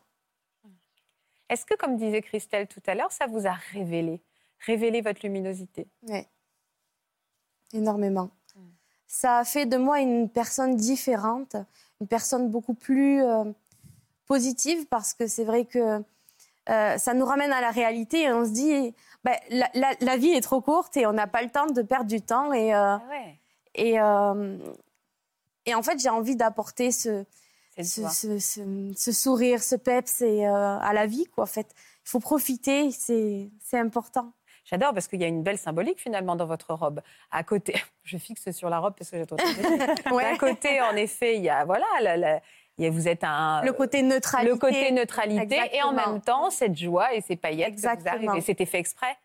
Est-ce 1.49 1.65
que, 1.65 1.73
comme 1.73 1.97
disait 1.97 2.21
Christelle 2.21 2.67
tout 2.67 2.83
à 2.85 2.93
l'heure, 2.93 3.11
ça 3.11 3.25
vous 3.25 3.47
a 3.47 3.53
révélé? 3.53 4.21
Révélé 4.59 5.01
votre 5.01 5.25
luminosité? 5.25 5.87
Ouais. 6.03 6.27
Énormément. 7.73 8.29
Ça 9.07 9.39
a 9.39 9.43
fait 9.45 9.65
de 9.65 9.77
moi 9.77 9.99
une 9.99 10.29
personne 10.29 10.75
différente, 10.75 11.55
une 12.01 12.07
personne 12.07 12.49
beaucoup 12.49 12.73
plus 12.73 13.23
euh, 13.23 13.43
positive 14.25 14.85
parce 14.87 15.13
que 15.13 15.27
c'est 15.27 15.43
vrai 15.45 15.65
que 15.65 16.01
euh, 16.69 16.97
ça 16.97 17.13
nous 17.13 17.25
ramène 17.25 17.51
à 17.53 17.61
la 17.61 17.71
réalité 17.71 18.23
et 18.23 18.33
on 18.33 18.43
se 18.45 18.49
dit 18.51 18.93
ben, 19.23 19.35
la, 19.49 19.69
la- 19.73 19.95
la 20.01 20.17
vie 20.17 20.29
est 20.31 20.41
trop 20.41 20.59
courte 20.61 20.97
et 20.97 21.05
on 21.05 21.13
n'a 21.13 21.27
pas 21.27 21.41
le 21.41 21.49
temps 21.49 21.67
de 21.67 21.81
perdre 21.81 22.07
du 22.09 22.21
temps 22.21 22.51
et, 22.51 22.73
euh, 22.75 22.97
et, 23.75 23.99
euh, 23.99 24.57
et 25.65 25.73
en 25.73 25.81
fait 25.83 25.99
j'ai 25.99 26.09
envie 26.09 26.35
d'apporter 26.35 26.91
ce, 26.91 27.23
ce, 27.83 28.01
joie. 28.01 28.09
ce- 28.09 28.39
ce- 28.39 28.93
ce 28.95 29.11
sourire, 29.13 29.63
ce 29.63 29.75
peps 29.75 30.21
et, 30.21 30.45
à 30.45 30.91
la 30.93 31.05
vie 31.05 31.25
quoi. 31.25 31.45
En 31.45 31.47
fait, 31.47 31.67
il 32.05 32.09
faut 32.09 32.19
profiter, 32.19 32.91
c'est 32.91 33.49
important. 33.73 34.31
J'adore 34.69 34.93
parce 34.93 35.07
qu'il 35.07 35.21
y 35.21 35.23
a 35.23 35.27
une 35.27 35.43
belle 35.43 35.57
symbolique 35.57 35.99
finalement 35.99 36.35
dans 36.35 36.45
votre 36.45 36.73
robe. 36.73 37.01
À 37.31 37.43
côté, 37.43 37.73
je 38.03 38.17
fixe 38.17 38.51
sur 38.51 38.69
la 38.69 38.79
robe 38.79 38.93
parce 38.97 39.09
que 39.09 39.17
j'ai 39.17 39.25
trop 39.25 39.37
de 39.37 39.41
Ouais. 40.13 40.31
D'un 40.31 40.37
côté, 40.37 40.81
en 40.81 40.95
effet, 40.95 41.37
il 41.37 41.43
y 41.43 41.49
a 41.49 41.63
voilà, 41.65 41.85
la- 42.01 42.17
la- 42.17 42.41
il 42.77 42.83
y 42.83 42.87
a- 42.87 42.91
vous 42.91 43.07
êtes 43.07 43.23
un 43.23 43.61
Le 43.63 43.73
côté 43.73 44.03
neutralité. 44.03 44.51
le 44.51 44.57
côté 44.59 44.91
neutralité 44.91 45.55
et 45.55 45.81
en 45.81 45.91
Exactement. 45.91 45.93
même 46.13 46.21
temps 46.21 46.49
cette 46.51 46.77
joie 46.77 47.13
et 47.15 47.21
ces 47.21 47.35
paillettes 47.35 47.75
que 47.75 47.79
vous 47.81 47.87
Exactement. 47.87 48.31
arrivez. 48.31 48.45
C'était 48.45 48.65
fait 48.67 48.77
exprès? 48.79 49.15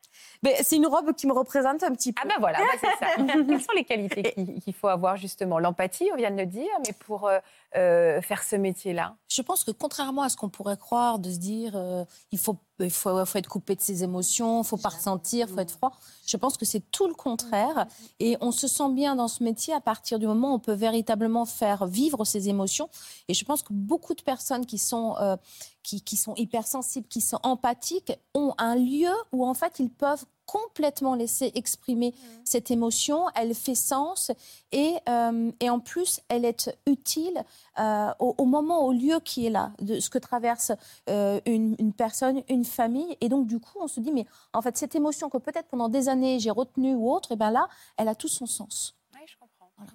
Ben, 0.42 0.52
c'est 0.62 0.76
une 0.76 0.86
robe 0.86 1.12
qui 1.14 1.26
me 1.26 1.32
représente 1.32 1.82
un 1.82 1.90
petit 1.92 2.12
peu. 2.12 2.22
Ah 2.24 2.28
ben 2.28 2.36
voilà, 2.38 2.58
bah, 2.58 2.64
c'est 2.80 3.04
ça. 3.04 3.12
Quelles 3.48 3.60
sont 3.60 3.72
les 3.74 3.84
qualités 3.84 4.22
qu'il 4.22 4.60
qu'il 4.60 4.74
faut 4.74 4.88
avoir 4.88 5.16
justement? 5.16 5.58
L'empathie, 5.58 6.08
on 6.12 6.16
vient 6.16 6.30
de 6.30 6.36
le 6.36 6.46
dire, 6.46 6.68
mais 6.86 6.92
pour 6.92 7.28
euh, 7.28 7.38
euh, 7.76 8.20
faire 8.22 8.42
ce 8.42 8.56
métier-là? 8.56 9.16
Je 9.28 9.40
pense 9.42 9.64
que 9.64 9.70
contrairement 9.70 10.22
à 10.22 10.28
ce 10.28 10.36
qu'on 10.36 10.48
pourrait 10.50 10.76
croire, 10.76 11.18
de 11.18 11.30
se 11.30 11.38
dire 11.38 11.72
euh, 11.76 12.04
il 12.30 12.38
faut, 12.38 12.56
il 12.82 12.90
faut, 12.90 13.24
faut 13.24 13.38
être 13.38 13.48
coupé 13.48 13.74
de 13.74 13.80
ses 13.80 14.04
émotions, 14.04 14.62
il 14.62 14.66
faut 14.66 14.76
pas 14.76 14.90
ressentir, 14.90 15.46
il 15.48 15.54
faut 15.54 15.60
être 15.60 15.72
froid, 15.72 15.92
je 16.26 16.36
pense 16.36 16.56
que 16.56 16.64
c'est 16.64 16.90
tout 16.90 17.06
le 17.06 17.14
contraire. 17.14 17.86
Et 18.20 18.36
on 18.40 18.52
se 18.52 18.68
sent 18.68 18.90
bien 18.92 19.16
dans 19.16 19.28
ce 19.28 19.42
métier 19.42 19.74
à 19.74 19.80
partir 19.80 20.18
du 20.18 20.26
moment 20.26 20.52
où 20.52 20.54
on 20.54 20.58
peut 20.58 20.72
véritablement 20.72 21.44
faire 21.44 21.86
vivre 21.86 22.24
ses 22.24 22.48
émotions. 22.48 22.88
Et 23.28 23.34
je 23.34 23.44
pense 23.44 23.62
que 23.62 23.72
beaucoup 23.72 24.14
de 24.14 24.22
personnes 24.22 24.66
qui 24.66 24.78
sont, 24.78 25.16
euh, 25.20 25.36
qui, 25.82 26.00
qui 26.02 26.16
sont 26.16 26.34
hypersensibles, 26.34 27.08
qui 27.08 27.20
sont 27.20 27.40
empathiques, 27.42 28.12
ont 28.34 28.54
un 28.58 28.76
lieu 28.76 29.12
où 29.32 29.46
en 29.46 29.54
fait 29.54 29.78
ils 29.78 29.90
peuvent 29.90 30.24
complètement 30.52 31.14
laisser 31.14 31.50
exprimer 31.54 32.10
mmh. 32.10 32.40
cette 32.44 32.70
émotion, 32.70 33.24
elle 33.34 33.54
fait 33.54 33.74
sens 33.74 34.30
et, 34.70 34.96
euh, 35.08 35.50
et, 35.60 35.70
en 35.70 35.80
plus, 35.80 36.20
elle 36.28 36.44
est 36.44 36.70
utile 36.86 37.42
euh, 37.78 38.10
au, 38.18 38.44
moment, 38.44 38.84
au 38.84 38.92
lieu 38.92 39.18
qui 39.20 39.46
est 39.46 39.50
là, 39.50 39.72
de 39.80 39.98
ce 39.98 40.10
que 40.10 40.18
traverse 40.18 40.72
euh, 41.08 41.40
une, 41.46 41.94
personne, 41.94 42.42
une 42.50 42.66
famille. 42.66 43.16
Et 43.22 43.30
donc, 43.30 43.46
du 43.46 43.60
coup, 43.60 43.78
on 43.80 43.88
se 43.88 43.98
dit, 44.00 44.12
mais 44.12 44.26
en 44.52 44.60
fait, 44.60 44.76
cette 44.76 44.94
émotion 44.94 45.30
que 45.30 45.38
peut-être 45.38 45.68
pendant 45.68 45.88
des 45.88 46.10
années 46.10 46.38
j'ai 46.38 46.50
retenue 46.50 46.94
ou 46.94 47.10
autre, 47.10 47.32
et 47.32 47.36
bien 47.36 47.50
là, 47.50 47.66
elle 47.96 48.08
a 48.08 48.14
tout 48.14 48.28
son 48.28 48.44
sens. 48.44 48.94
Mmh. 49.14 49.86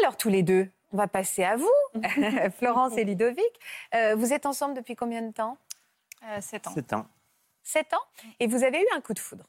Alors, 0.00 0.16
tous 0.16 0.30
les 0.30 0.42
deux, 0.42 0.70
on 0.94 0.96
va 0.96 1.06
passer 1.06 1.44
à 1.44 1.56
vous, 1.56 1.70
Florence 2.58 2.96
et 2.96 3.04
Ludovic. 3.04 3.44
vous 4.16 4.32
êtes 4.32 4.46
ensemble 4.46 4.74
depuis 4.74 4.96
combien 4.96 5.20
de 5.20 5.32
temps? 5.32 5.58
Ans. 6.66 6.74
Sept 6.74 6.92
ans. 6.94 7.06
7 7.64 7.92
ans. 7.94 8.24
Et 8.40 8.46
vous 8.46 8.62
avez 8.62 8.80
eu 8.80 8.86
un 8.96 9.00
coup 9.00 9.14
de 9.14 9.18
foudre. 9.18 9.44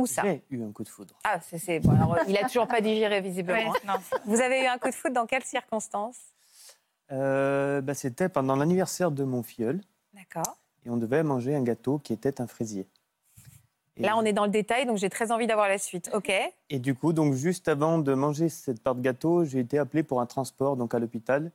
Où 0.00 0.06
ça? 0.06 0.22
J'ai 0.22 0.42
eu 0.50 0.64
un 0.64 0.72
coup 0.72 0.82
de 0.82 0.88
foudre. 0.88 1.14
Ah, 1.22 1.38
c'est 1.40 1.78
bon. 1.78 1.92
Alors, 1.92 2.18
il 2.26 2.36
a 2.36 2.48
toujours 2.48 2.66
pas 2.66 2.80
digéré 2.80 3.20
visiblement. 3.20 3.72
Non. 3.86 3.94
Vous 4.24 4.40
avez 4.40 4.64
eu 4.64 4.66
un 4.66 4.76
coup 4.78 4.88
de 4.88 4.94
foudre 4.94 5.14
dans 5.14 5.26
quelles 5.26 5.44
circonstances? 5.44 6.18
Euh, 7.12 7.80
bah, 7.80 7.94
C'était 7.94 8.28
pendant 8.28 8.56
l'anniversaire 8.56 9.12
de 9.12 9.22
mon 9.22 9.44
filleul. 9.44 9.80
D'accord. 10.12 10.56
Et 10.84 10.90
on 10.90 10.96
devait 10.96 11.22
manger 11.22 11.54
un 11.54 11.62
gâteau 11.62 11.98
qui 11.98 12.12
était 12.12 12.40
un 12.40 12.48
fraisier. 12.48 12.88
Là, 13.96 14.16
on 14.16 14.24
est 14.24 14.32
dans 14.32 14.44
le 14.44 14.50
détail, 14.50 14.86
donc 14.86 14.96
j'ai 14.96 15.08
très 15.08 15.30
envie 15.30 15.46
d'avoir 15.46 15.68
la 15.68 15.78
suite. 15.78 16.10
Ok. 16.12 16.32
Et 16.68 16.78
du 16.80 16.96
coup, 16.96 17.12
donc 17.12 17.34
juste 17.34 17.68
avant 17.68 17.98
de 17.98 18.12
manger 18.14 18.48
cette 18.48 18.82
part 18.82 18.96
de 18.96 19.00
gâteau, 19.00 19.44
j'ai 19.44 19.60
été 19.60 19.78
appelé 19.78 20.02
pour 20.02 20.20
un 20.20 20.26
transport, 20.26 20.76
donc 20.76 20.94
à 20.94 20.98
l'hôpital, 20.98 21.52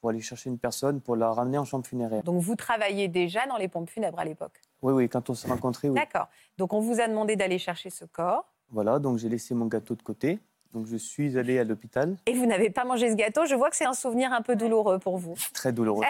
pour 0.00 0.10
aller 0.10 0.20
chercher 0.20 0.50
une 0.50 0.58
personne 0.58 1.00
pour 1.00 1.16
la 1.16 1.32
ramener 1.32 1.56
en 1.56 1.64
chambre 1.64 1.86
funéraire. 1.86 2.22
Donc 2.22 2.42
vous 2.42 2.54
travaillez 2.54 3.08
déjà 3.08 3.46
dans 3.46 3.56
les 3.56 3.68
pompes 3.68 3.88
funèbres 3.88 4.18
à 4.18 4.26
l'époque? 4.26 4.60
Oui, 4.82 4.92
oui, 4.92 5.08
quand 5.08 5.30
on 5.30 5.34
s'est 5.34 5.48
rencontrés, 5.48 5.88
oui. 5.88 5.94
D'accord. 5.94 6.28
Donc 6.56 6.72
on 6.72 6.80
vous 6.80 7.00
a 7.00 7.08
demandé 7.08 7.36
d'aller 7.36 7.58
chercher 7.58 7.90
ce 7.90 8.04
corps 8.04 8.50
Voilà, 8.70 8.98
donc 8.98 9.18
j'ai 9.18 9.28
laissé 9.28 9.54
mon 9.54 9.66
gâteau 9.66 9.94
de 9.94 10.02
côté. 10.02 10.38
Donc 10.72 10.86
je 10.86 10.96
suis 10.96 11.36
allé 11.36 11.58
à 11.58 11.64
l'hôpital. 11.64 12.16
et 12.26 12.32
vous 12.32 12.46
n'avez 12.46 12.70
pas 12.70 12.84
mangé 12.84 13.10
ce 13.10 13.16
gâteau. 13.16 13.44
Je 13.44 13.56
vois 13.56 13.70
que 13.70 13.76
c'est 13.76 13.86
un 13.86 13.92
souvenir 13.92 14.32
un 14.32 14.40
peu 14.40 14.54
douloureux 14.54 15.00
pour 15.00 15.18
vous. 15.18 15.34
Très 15.52 15.72
douloureux. 15.72 16.04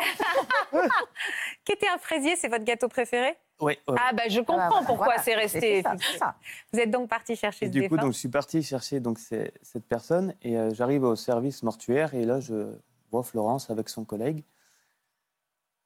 Qu'était 1.64 1.88
un 1.88 1.96
fraisier 1.98 2.36
C'est 2.36 2.48
votre 2.48 2.64
gâteau 2.64 2.88
préféré? 2.88 3.36
Oui, 3.60 3.78
ouais. 3.88 3.96
Ah 3.98 4.12
bah 4.14 4.24
je 4.28 4.40
comprends 4.40 4.68
voilà, 4.68 4.86
pourquoi 4.86 5.06
voilà. 5.06 5.22
c'est 5.22 5.34
resté. 5.34 5.60
C'est 5.60 5.82
ça, 5.82 6.18
ça. 6.18 6.34
Vous 6.72 6.78
êtes 6.78 6.90
donc 6.90 7.08
parti 7.08 7.36
chercher 7.36 7.66
Et 7.66 7.68
ce 7.68 7.72
du 7.72 7.88
coup, 7.88 7.96
donc, 7.96 8.12
je 8.12 8.18
suis 8.18 8.28
parti 8.28 8.62
chercher 8.62 9.00
donc, 9.00 9.18
cette 9.18 9.86
personne 9.86 10.34
et 10.42 10.58
euh, 10.58 10.72
j'arrive 10.74 11.04
au 11.04 11.16
service 11.16 11.62
mortuaire 11.62 12.14
et 12.14 12.24
là, 12.24 12.40
je 12.40 12.72
vois 13.10 13.22
Florence 13.22 13.70
avec 13.70 13.88
son 13.88 14.04
collègue 14.04 14.44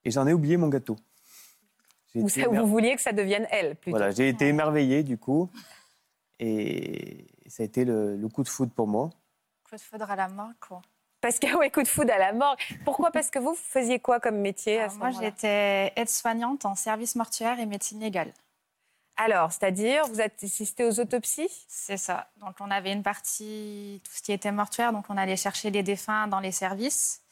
et 0.04 0.10
j'en 0.10 0.26
ai 0.26 0.32
oublié 0.32 0.56
mon 0.56 0.68
gâteau. 0.68 0.96
Vous, 2.14 2.28
été 2.28 2.42
ça- 2.42 2.46
émer- 2.48 2.58
vous 2.60 2.66
vouliez 2.66 2.94
que 2.96 3.02
ça 3.02 3.12
devienne 3.12 3.46
elle 3.50 3.76
plutôt. 3.76 3.96
Voilà, 3.96 4.12
j'ai 4.12 4.28
été 4.28 4.46
émerveillé 4.48 5.02
du 5.02 5.18
coup 5.18 5.50
et 6.38 7.26
ça 7.48 7.62
a 7.62 7.66
été 7.66 7.84
le, 7.84 8.16
le 8.16 8.28
coup 8.28 8.42
de 8.42 8.48
foudre 8.48 8.72
pour 8.72 8.86
moi. 8.86 9.10
Coup 9.68 9.76
de 9.76 9.80
foudre 9.80 10.10
à 10.10 10.16
la 10.16 10.28
mort, 10.28 10.50
quoi. 10.66 10.82
Parce 11.20 11.38
que 11.38 11.46
ouais, 11.58 11.70
coup 11.70 11.82
de 11.82 11.88
foudre 11.88 12.12
à 12.12 12.18
la 12.18 12.32
mort. 12.32 12.56
Pourquoi? 12.84 13.10
Parce 13.10 13.30
que 13.30 13.38
vous 13.38 13.54
faisiez 13.54 13.98
quoi 13.98 14.20
comme 14.20 14.36
métier 14.38 14.80
à 14.80 14.88
ce 14.90 14.98
moi, 14.98 15.10
j'étais 15.10 15.92
aide-soignante 15.96 16.64
en 16.64 16.74
service 16.74 17.14
mortuaire 17.16 17.58
et 17.60 17.66
médecine 17.66 18.00
légale. 18.00 18.32
Alors, 19.16 19.52
c'est-à-dire, 19.52 20.04
vous 20.08 20.20
assistez 20.20 20.84
aux 20.84 20.98
autopsies? 20.98 21.48
C'est 21.68 21.96
ça. 21.96 22.28
Donc, 22.38 22.56
on 22.58 22.68
avait 22.68 22.92
une 22.92 23.04
partie, 23.04 24.00
tout 24.04 24.10
ce 24.12 24.20
qui 24.20 24.32
était 24.32 24.50
mortuaire, 24.50 24.92
donc 24.92 25.04
on 25.08 25.16
allait 25.16 25.36
chercher 25.36 25.70
les 25.70 25.84
défunts 25.84 26.26
dans 26.26 26.40
les 26.40 26.50
services. 26.50 27.22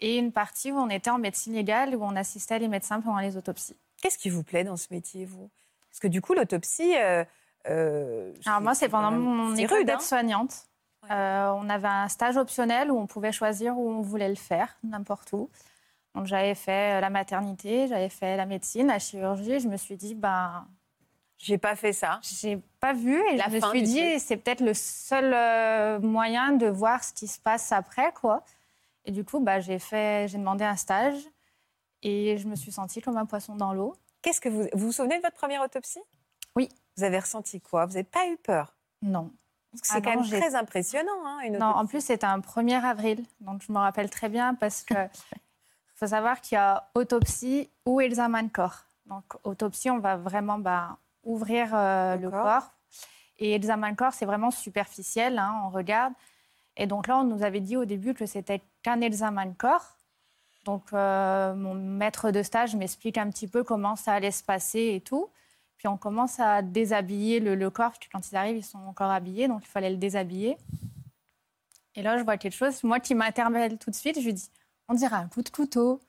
Et 0.00 0.16
une 0.16 0.32
partie 0.32 0.72
où 0.72 0.76
on 0.78 0.88
était 0.88 1.10
en 1.10 1.18
médecine 1.18 1.52
légale, 1.52 1.94
où 1.94 2.02
on 2.02 2.16
assistait 2.16 2.58
les 2.58 2.68
médecins 2.68 3.02
pendant 3.02 3.18
les 3.18 3.36
autopsies. 3.36 3.76
Qu'est-ce 4.00 4.18
qui 4.18 4.30
vous 4.30 4.42
plaît 4.42 4.64
dans 4.64 4.76
ce 4.76 4.88
métier, 4.90 5.24
vous? 5.24 5.50
Parce 5.90 6.00
que 6.00 6.08
du 6.08 6.22
coup, 6.22 6.34
l'autopsie. 6.34 6.94
euh, 6.96 7.24
euh, 7.68 8.32
Alors, 8.46 8.60
moi, 8.60 8.74
c'est 8.74 8.88
pendant 8.88 9.10
mon 9.10 9.54
école 9.56 9.80
hein 9.80 9.84
d'aide-soignante. 9.84 10.64
Euh, 11.10 11.50
on 11.56 11.68
avait 11.68 11.88
un 11.88 12.08
stage 12.08 12.36
optionnel 12.36 12.90
où 12.90 12.98
on 12.98 13.06
pouvait 13.06 13.32
choisir 13.32 13.76
où 13.76 13.90
on 13.90 14.02
voulait 14.02 14.28
le 14.28 14.34
faire, 14.36 14.78
n'importe 14.82 15.32
où. 15.32 15.50
Donc, 16.14 16.26
j'avais 16.26 16.54
fait 16.54 16.98
euh, 16.98 17.00
la 17.00 17.10
maternité, 17.10 17.88
j'avais 17.88 18.08
fait 18.08 18.36
la 18.36 18.46
médecine, 18.46 18.86
la 18.88 18.98
chirurgie. 18.98 19.60
Je 19.60 19.68
me 19.68 19.76
suis 19.76 19.96
dit, 19.96 20.14
ben. 20.14 20.66
J'ai 21.38 21.56
pas 21.56 21.74
fait 21.74 21.94
ça. 21.94 22.20
J'ai 22.22 22.60
pas 22.80 22.92
vu 22.92 23.18
et 23.30 23.38
La 23.38 23.48
je 23.48 23.54
me 23.54 23.60
suis 23.60 23.82
dit, 23.82 24.20
c'est 24.20 24.36
peut-être 24.36 24.60
le 24.60 24.74
seul 24.74 26.00
moyen 26.02 26.52
de 26.52 26.66
voir 26.66 27.02
ce 27.02 27.14
qui 27.14 27.26
se 27.26 27.40
passe 27.40 27.72
après, 27.72 28.12
quoi. 28.12 28.44
Et 29.06 29.10
du 29.10 29.24
coup, 29.24 29.40
bah, 29.40 29.58
j'ai 29.60 29.78
fait, 29.78 30.28
j'ai 30.28 30.36
demandé 30.36 30.64
un 30.64 30.76
stage 30.76 31.16
et 32.02 32.38
je 32.38 32.46
me 32.48 32.56
suis 32.56 32.72
sentie 32.72 33.00
comme 33.00 33.16
un 33.16 33.26
poisson 33.26 33.54
dans 33.56 33.72
l'eau. 33.72 33.94
Qu'est-ce 34.22 34.40
que 34.40 34.48
vous 34.48 34.62
vous 34.74 34.86
vous 34.86 34.92
souvenez 34.92 35.16
de 35.18 35.22
votre 35.22 35.36
première 35.36 35.62
autopsie? 35.62 36.00
Oui. 36.56 36.68
Vous 36.96 37.04
avez 37.04 37.18
ressenti 37.18 37.60
quoi? 37.60 37.86
Vous 37.86 37.92
n'avez 37.92 38.04
pas 38.04 38.26
eu 38.28 38.36
peur? 38.36 38.74
Non. 39.02 39.30
Parce 39.70 39.82
que 39.82 39.86
c'est 39.86 39.94
Ah 39.94 40.00
quand 40.00 40.16
non, 40.16 40.28
même 40.28 40.40
très 40.40 40.54
impressionnant, 40.54 41.24
hein, 41.24 41.38
une 41.44 41.58
Non, 41.58 41.66
en 41.66 41.86
plus, 41.86 42.04
c'était 42.04 42.26
un 42.26 42.40
1er 42.40 42.82
avril. 42.84 43.24
Donc, 43.40 43.62
je 43.62 43.72
me 43.72 43.78
rappelle 43.78 44.10
très 44.10 44.28
bien 44.28 44.54
parce 44.54 44.82
que 44.82 44.94
faut 45.94 46.08
savoir 46.08 46.40
qu'il 46.40 46.56
y 46.56 46.58
a 46.58 46.88
autopsie 46.94 47.70
ou 47.86 48.00
examen 48.00 48.42
de 48.42 48.48
corps. 48.50 48.84
Donc, 49.06 49.24
autopsie, 49.44 49.90
on 49.90 49.98
va 49.98 50.16
vraiment 50.16 50.58
bah, 50.58 50.98
ouvrir 51.24 51.70
euh, 51.72 52.16
le 52.16 52.30
corps. 52.30 52.70
Et 53.38 53.54
examen 53.54 53.92
de 53.92 53.96
corps, 53.96 54.12
c'est 54.12 54.26
vraiment 54.26 54.50
superficiel. 54.50 55.38
hein, 55.38 55.62
on 55.64 55.70
regarde. 55.70 56.12
Et 56.76 56.86
donc 56.86 57.06
là, 57.06 57.18
on 57.18 57.24
nous 57.24 57.42
avait 57.42 57.60
dit 57.60 57.76
au 57.76 57.84
début 57.84 58.12
que 58.14 58.26
c'était 58.26 58.60
qu'un 58.82 59.00
examen 59.00 59.46
de 59.46 59.54
corps. 59.54 59.96
Donc, 60.64 60.92
euh, 60.92 61.54
mon 61.54 61.74
maître 61.74 62.30
de 62.30 62.42
stage 62.42 62.76
m'explique 62.76 63.18
un 63.18 63.30
petit 63.30 63.48
peu 63.48 63.64
comment 63.64 63.96
ça 63.96 64.12
allait 64.12 64.30
se 64.30 64.42
passer 64.42 64.92
et 64.94 65.00
tout. 65.00 65.30
Puis 65.78 65.88
on 65.88 65.96
commence 65.96 66.38
à 66.38 66.60
déshabiller 66.60 67.40
le, 67.40 67.70
corps, 67.70 67.90
parce 67.90 67.98
que 67.98 68.10
quand 68.12 68.30
ils 68.30 68.36
arrivent, 68.36 68.58
ils 68.58 68.64
sont 68.64 68.78
encore 68.80 69.10
habillés, 69.10 69.48
donc 69.48 69.62
il 69.64 69.68
fallait 69.68 69.90
le 69.90 69.96
déshabiller. 69.96 70.58
Et 71.94 72.02
là, 72.02 72.18
je 72.18 72.22
vois 72.22 72.36
quelque 72.36 72.54
chose, 72.54 72.84
moi 72.84 73.00
qui 73.00 73.14
m'interpelle 73.14 73.78
tout 73.78 73.90
de 73.90 73.96
suite, 73.96 74.20
je 74.20 74.26
lui 74.26 74.34
dis, 74.34 74.50
on 74.88 74.94
dirait 74.94 75.16
un 75.16 75.28
coup 75.28 75.42
de 75.42 75.48
couteau. 75.48 76.00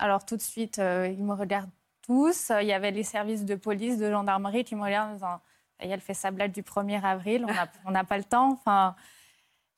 Alors 0.00 0.24
tout 0.24 0.36
de 0.36 0.42
suite, 0.42 0.80
euh, 0.80 1.08
ils 1.08 1.22
me 1.22 1.34
regardent 1.34 1.70
tous. 2.02 2.50
Il 2.60 2.66
y 2.66 2.72
avait 2.72 2.90
les 2.90 3.04
services 3.04 3.44
de 3.44 3.54
police, 3.54 3.98
de 3.98 4.10
gendarmerie 4.10 4.64
qui 4.64 4.74
me 4.74 4.82
regardent 4.82 5.10
en 5.10 5.14
disant, 5.14 5.40
elle 5.78 6.00
fait 6.00 6.14
sa 6.14 6.32
blague 6.32 6.52
du 6.52 6.62
1er 6.62 7.00
avril, 7.04 7.46
on 7.84 7.92
n'a 7.92 8.04
pas 8.04 8.18
le 8.18 8.24
temps. 8.24 8.60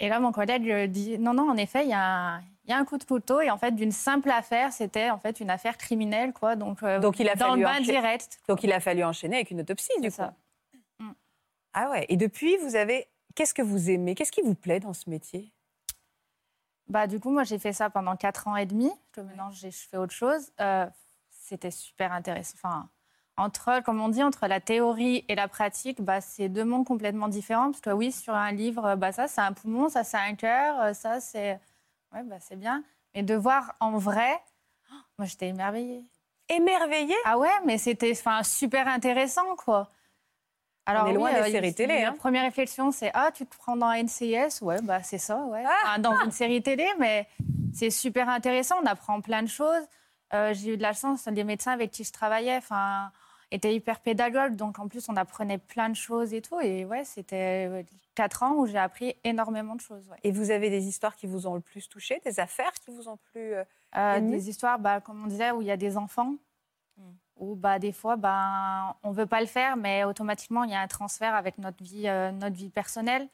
Et 0.01 0.09
là, 0.09 0.18
mon 0.20 0.32
collègue 0.32 0.90
dit, 0.90 1.18
non, 1.18 1.34
non, 1.34 1.51
en 1.51 1.57
effet, 1.57 1.84
il 1.84 1.90
y, 1.90 1.93
a 1.93 2.36
un- 2.36 2.43
il 2.64 2.70
y 2.70 2.72
a 2.72 2.78
un 2.78 2.84
coup 2.84 2.98
de 2.98 3.04
couteau. 3.04 3.40
Et 3.40 3.50
en 3.50 3.58
fait, 3.58 3.72
d'une 3.72 3.92
simple 3.92 4.30
affaire, 4.30 4.72
c'était 4.72 5.10
en 5.10 5.18
fait 5.18 5.40
une 5.40 5.50
affaire 5.50 5.76
criminelle, 5.78 6.32
quoi. 6.32 6.56
Donc, 6.56 6.82
euh, 6.82 7.00
Donc 7.00 7.18
il 7.18 7.28
a 7.28 7.34
dans 7.34 7.50
fallu 7.50 7.62
le 7.62 7.66
bain 7.66 7.80
direct. 7.80 8.40
Donc 8.48 8.62
il 8.62 8.72
a 8.72 8.80
fallu 8.80 9.02
enchaîner 9.04 9.36
avec 9.36 9.50
une 9.50 9.60
autopsie, 9.60 9.90
du 10.00 10.08
coup. 10.10 10.16
ça. 10.16 10.34
Mm. 10.98 11.10
Ah 11.74 11.90
ouais. 11.90 12.06
Et 12.08 12.16
depuis, 12.16 12.56
vous 12.58 12.76
avez. 12.76 13.08
Qu'est-ce 13.34 13.54
que 13.54 13.62
vous 13.62 13.88
aimez? 13.90 14.14
Qu'est-ce 14.14 14.32
qui 14.32 14.42
vous 14.42 14.54
plaît 14.54 14.78
dans 14.80 14.92
ce 14.92 15.08
métier? 15.08 15.52
Bah, 16.88 17.06
du 17.06 17.18
coup, 17.20 17.30
moi, 17.30 17.44
j'ai 17.44 17.58
fait 17.58 17.72
ça 17.72 17.88
pendant 17.90 18.16
4 18.16 18.48
ans 18.48 18.56
et 18.56 18.66
demi. 18.66 18.90
Maintenant, 19.16 19.50
j'ai- 19.50 19.70
je 19.70 19.88
fais 19.88 19.96
autre 19.96 20.12
chose. 20.14 20.50
Euh, 20.60 20.86
C'était 21.44 21.70
super 21.72 22.12
intéressant. 22.12 22.54
Enfin, 22.56 22.88
entre, 23.36 23.82
comme 23.82 24.00
on 24.00 24.08
dit, 24.08 24.22
entre 24.22 24.46
la 24.46 24.60
théorie 24.60 25.24
et 25.28 25.34
la 25.34 25.48
pratique, 25.48 26.00
bah, 26.00 26.20
c'est 26.20 26.48
deux 26.48 26.64
mondes 26.64 26.86
complètement 26.86 27.28
différents. 27.28 27.70
Parce 27.72 27.80
que 27.80 27.90
oui, 27.90 28.12
sur 28.12 28.34
un 28.34 28.52
livre, 28.52 28.94
bah, 28.96 29.10
ça, 29.12 29.26
c'est 29.28 29.40
un 29.40 29.52
poumon, 29.52 29.88
ça, 29.88 30.04
c'est 30.04 30.16
un 30.18 30.34
cœur, 30.34 30.80
euh, 30.80 30.92
ça, 30.94 31.20
c'est... 31.20 31.58
Ouais, 32.12 32.22
bah, 32.24 32.36
c'est 32.40 32.56
bien. 32.56 32.82
Mais 33.14 33.22
de 33.22 33.34
voir 33.34 33.74
en 33.80 33.96
vrai, 33.98 34.40
oh, 34.90 34.94
moi, 35.18 35.26
j'étais 35.26 35.48
émerveillée. 35.48 36.04
Émerveillée? 36.48 37.16
Ah 37.24 37.38
ouais, 37.38 37.48
mais 37.64 37.78
c'était 37.78 38.14
super 38.42 38.88
intéressant, 38.88 39.56
quoi. 39.56 39.90
On 40.88 41.06
est 41.06 41.12
loin 41.12 41.32
des 41.32 41.38
euh, 41.38 41.50
séries 41.50 41.74
télé, 41.74 42.02
La 42.02 42.08
hein. 42.08 42.14
première 42.18 42.42
réflexion, 42.42 42.90
c'est 42.90 43.12
Ah, 43.14 43.30
tu 43.32 43.46
te 43.46 43.56
prends 43.56 43.76
dans 43.76 43.92
NCIS 43.92 44.62
Ouais, 44.62 44.82
bah, 44.82 45.00
c'est 45.02 45.18
ça, 45.18 45.36
ouais. 45.44 45.62
Ah 45.86 45.98
dans 45.98 46.18
une 46.24 46.32
série 46.32 46.60
télé, 46.60 46.86
mais 46.98 47.28
c'est 47.72 47.90
super 47.90 48.28
intéressant. 48.28 48.76
On 48.82 48.86
apprend 48.86 49.20
plein 49.20 49.42
de 49.42 49.48
choses. 49.48 49.84
Euh, 50.34 50.52
J'ai 50.54 50.74
eu 50.74 50.76
de 50.76 50.82
la 50.82 50.92
chance, 50.92 51.26
les 51.26 51.44
médecins 51.44 51.72
avec 51.72 51.92
qui 51.92 52.02
je 52.02 52.10
travaillais 52.12 52.56
enfin, 52.56 53.12
étaient 53.55 53.74
hyper 53.74 54.00
pédagogues. 54.00 54.57
Donc, 54.57 54.78
en 54.78 54.88
plus, 54.88 55.09
on 55.09 55.16
apprenait 55.16 55.59
plein 55.59 55.88
de 55.88 55.94
choses 55.94 56.34
et 56.34 56.40
tout. 56.42 56.59
Et 56.61 56.84
ouais, 56.84 57.05
c'était 57.05 57.84
quatre 58.14 58.42
ans 58.42 58.55
où 58.57 58.66
j'ai 58.66 58.78
appris 58.78 59.14
énormément 59.24 59.74
de 59.76 59.80
choses. 59.80 60.09
ouais. 60.09 60.16
Et 60.24 60.32
vous 60.32 60.50
avez 60.50 60.70
des 60.70 60.86
histoires 60.86 61.14
qui 61.16 61.26
vous 61.26 61.46
ont 61.46 61.55
le 61.55 61.61
plus 61.61 61.88
touché, 61.88 62.20
des 62.24 62.40
affaires 62.40 62.72
qui 62.72 62.90
vous 62.90 63.09
ont 63.09 63.16
plu 63.16 63.55
euh, 63.55 63.64
Euh, 63.96 64.20
des 64.20 64.48
histoires, 64.48 64.78
bah, 64.78 65.00
comme 65.00 65.22
on 65.22 65.26
disait, 65.26 65.50
où 65.50 65.61
il 65.61 65.68
y 65.68 65.70
a 65.70 65.76
des 65.76 65.96
enfants, 65.96 66.34
où 67.36 67.55
bah, 67.57 67.78
des 67.78 67.92
fois, 67.92 68.16
bah, 68.16 68.96
on 69.03 69.11
ne 69.11 69.14
veut 69.14 69.26
pas 69.26 69.40
le 69.40 69.46
faire, 69.46 69.76
mais 69.76 70.05
automatiquement, 70.05 70.64
il 70.64 70.70
y 70.70 70.74
a 70.74 70.80
un 70.80 70.86
transfert 70.88 71.34
avec 71.34 71.59
notre 71.59 71.82
vie, 71.82 72.09
euh, 72.09 72.30
notre 72.32 72.57
vie 72.57 72.70
personnelle. 72.70 73.28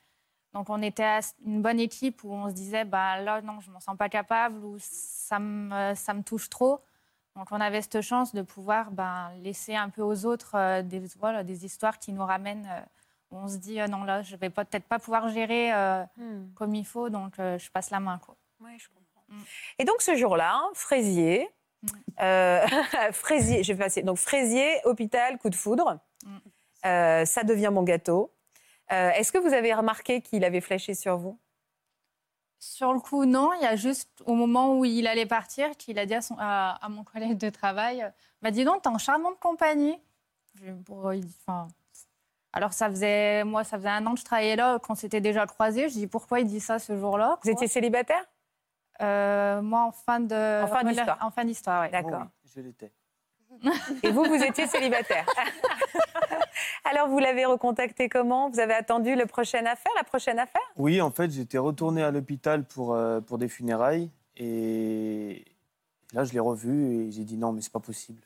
Donc, 0.54 0.70
on 0.70 0.80
était 0.82 1.20
une 1.44 1.60
bonne 1.62 1.78
équipe 1.78 2.24
où 2.24 2.32
on 2.32 2.48
se 2.48 2.54
disait, 2.54 2.84
bah, 2.84 3.20
là, 3.20 3.40
non, 3.42 3.60
je 3.60 3.68
ne 3.68 3.74
m'en 3.74 3.80
sens 3.80 3.96
pas 3.96 4.08
capable, 4.08 4.64
ou 4.64 4.76
ça 4.80 5.38
me, 5.38 5.94
ça 5.94 6.14
me 6.14 6.22
touche 6.22 6.48
trop. 6.48 6.80
Donc, 7.38 7.46
on 7.52 7.60
avait 7.60 7.80
cette 7.82 8.00
chance 8.00 8.34
de 8.34 8.42
pouvoir 8.42 8.90
bah, 8.90 9.30
laisser 9.42 9.76
un 9.76 9.90
peu 9.90 10.02
aux 10.02 10.26
autres 10.26 10.56
euh, 10.56 10.82
des, 10.82 11.00
voilà, 11.20 11.44
des 11.44 11.64
histoires 11.64 12.00
qui 12.00 12.12
nous 12.12 12.24
ramènent, 12.24 12.68
euh, 12.68 12.80
où 13.30 13.38
on 13.38 13.46
se 13.46 13.58
dit, 13.58 13.80
euh, 13.80 13.86
non, 13.86 14.02
là, 14.02 14.22
je 14.22 14.34
ne 14.34 14.40
vais 14.40 14.50
peut-être 14.50 14.82
pas 14.84 14.98
pouvoir 14.98 15.28
gérer 15.28 15.72
euh, 15.72 16.02
Hmm. 16.16 16.52
comme 16.56 16.74
il 16.74 16.84
faut, 16.84 17.10
donc 17.10 17.34
je 17.38 17.70
passe 17.70 17.90
la 17.90 18.00
main. 18.00 18.18
Quoi. 18.18 18.36
Ouais, 18.60 18.76
je 18.76 18.88
comprends. 18.88 19.22
Et 19.78 19.84
donc 19.84 20.02
ce 20.02 20.16
jour-là, 20.16 20.52
hein, 20.54 20.68
Fraisier, 20.74 21.48
euh, 22.20 22.66
Fraisier, 23.12 23.62
je 23.62 23.72
vais 23.72 23.84
passer. 23.84 24.02
Donc 24.02 24.16
Fraisier, 24.18 24.80
hôpital, 24.84 25.38
coup 25.38 25.50
de 25.50 25.54
foudre. 25.54 26.00
Ça 26.82 27.44
devient 27.44 27.70
mon 27.72 27.84
gâteau. 27.84 28.32
Est-ce 28.88 29.30
que 29.30 29.38
vous 29.38 29.52
avez 29.52 29.74
remarqué 29.74 30.22
qu'il 30.22 30.44
avait 30.44 30.60
flashé 30.62 30.94
sur 30.94 31.18
vous? 31.18 31.38
Sur 32.60 32.92
le 32.92 33.00
coup, 33.00 33.24
non. 33.24 33.52
Il 33.54 33.62
y 33.62 33.66
a 33.66 33.76
juste 33.76 34.08
au 34.26 34.34
moment 34.34 34.76
où 34.78 34.84
il 34.84 35.06
allait 35.06 35.26
partir 35.26 35.76
qu'il 35.76 35.98
a 35.98 36.06
dit 36.06 36.14
à, 36.14 36.20
son- 36.22 36.36
à- 36.38 36.78
à 36.84 36.88
mon 36.88 37.04
collègue 37.12 37.38
de 37.38 37.50
travail 37.50 38.10
bah, 38.42 38.50
Dis 38.50 38.64
donc, 38.64 38.82
t'es 38.82 38.88
en 38.88 38.98
charmante 38.98 39.38
compagnie. 39.38 39.98
Il 40.62 40.74
enfin, 41.46 41.68
Alors, 42.52 42.72
ça 42.72 42.88
faisait, 42.90 43.44
moi, 43.44 43.62
ça 43.62 43.76
faisait 43.76 43.88
un 43.88 44.04
an 44.06 44.14
que 44.14 44.20
je 44.20 44.24
travaillais 44.24 44.56
là, 44.56 44.78
qu'on 44.80 44.94
s'était 44.96 45.20
déjà 45.20 45.46
croisés. 45.46 45.88
Je 45.88 45.94
dis 45.94 46.06
Pourquoi 46.08 46.40
il 46.40 46.46
dit 46.46 46.60
ça 46.60 46.78
ce 46.78 46.98
jour-là? 46.98 47.38
Vous 47.44 47.50
étiez 47.50 47.68
célibataire? 47.68 48.24
Euh, 49.00 49.62
Moi, 49.62 49.80
en 49.82 49.92
fin 49.92 50.18
de- 50.18 50.64
En 50.64 50.66
fin 50.66 50.82
d'histoire. 50.82 51.18
En 51.20 51.30
fin 51.30 51.44
d'histoire, 51.44 51.82
oui. 51.84 51.90
D'accord. 51.90 52.24
Je 52.54 52.60
l'étais. 52.60 52.92
Et 54.02 54.10
vous, 54.10 54.24
vous 54.24 54.42
étiez 54.42 54.66
célibataire? 54.66 55.24
Alors, 56.84 57.08
vous 57.08 57.18
l'avez 57.18 57.44
recontacté 57.44 58.08
comment? 58.08 58.50
Vous 58.50 58.60
avez 58.60 58.74
attendu 58.74 59.14
le 59.14 59.26
prochaine 59.26 59.66
affaire, 59.66 59.92
la 59.96 60.04
prochaine 60.04 60.38
affaire? 60.38 60.62
Oui, 60.76 61.00
en 61.00 61.10
fait, 61.10 61.30
j'étais 61.30 61.58
retourné 61.58 62.02
à 62.02 62.10
l'hôpital 62.10 62.64
pour, 62.64 62.94
euh, 62.94 63.20
pour 63.20 63.38
des 63.38 63.48
funérailles. 63.48 64.10
Et 64.36 65.44
là, 66.12 66.24
je 66.24 66.32
l'ai 66.32 66.40
revu 66.40 67.06
et 67.08 67.10
j'ai 67.10 67.24
dit 67.24 67.36
non, 67.36 67.52
mais 67.52 67.60
c'est 67.60 67.72
pas 67.72 67.80
possible. 67.80 68.22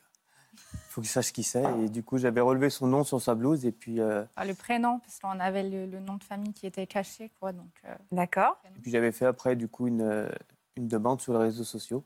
Il 0.53 0.93
faut 0.93 1.01
qu'il 1.01 1.09
sache 1.09 1.33
qui 1.33 1.43
c'est. 1.43 1.63
Et 1.83 1.89
du 1.89 2.03
coup, 2.03 2.19
j'avais 2.19 2.41
relevé 2.41 2.69
son 2.69 2.85
nom 2.85 3.03
sur 3.03 3.19
sa 3.19 3.33
blouse. 3.33 3.65
Et 3.65 3.71
puis, 3.71 3.99
euh, 3.99 4.23
Ah, 4.35 4.45
le 4.45 4.53
prénom, 4.53 4.99
parce 4.99 5.19
qu'on 5.19 5.39
avait 5.39 5.63
le, 5.63 5.87
le 5.87 5.99
nom 5.99 6.15
de 6.15 6.23
famille 6.23 6.53
qui 6.53 6.67
était 6.67 6.85
caché. 6.85 7.31
Quoi, 7.39 7.51
donc, 7.51 7.71
euh, 7.85 7.95
D'accord. 8.11 8.59
et 8.65 8.79
puis 8.79 8.91
j'avais 8.91 9.11
fait 9.11 9.25
après, 9.25 9.55
du 9.55 9.67
coup, 9.67 9.87
une, 9.87 10.29
une 10.75 10.87
demande 10.87 11.19
sur 11.19 11.33
les 11.33 11.39
réseaux 11.39 11.63
sociaux. 11.63 12.03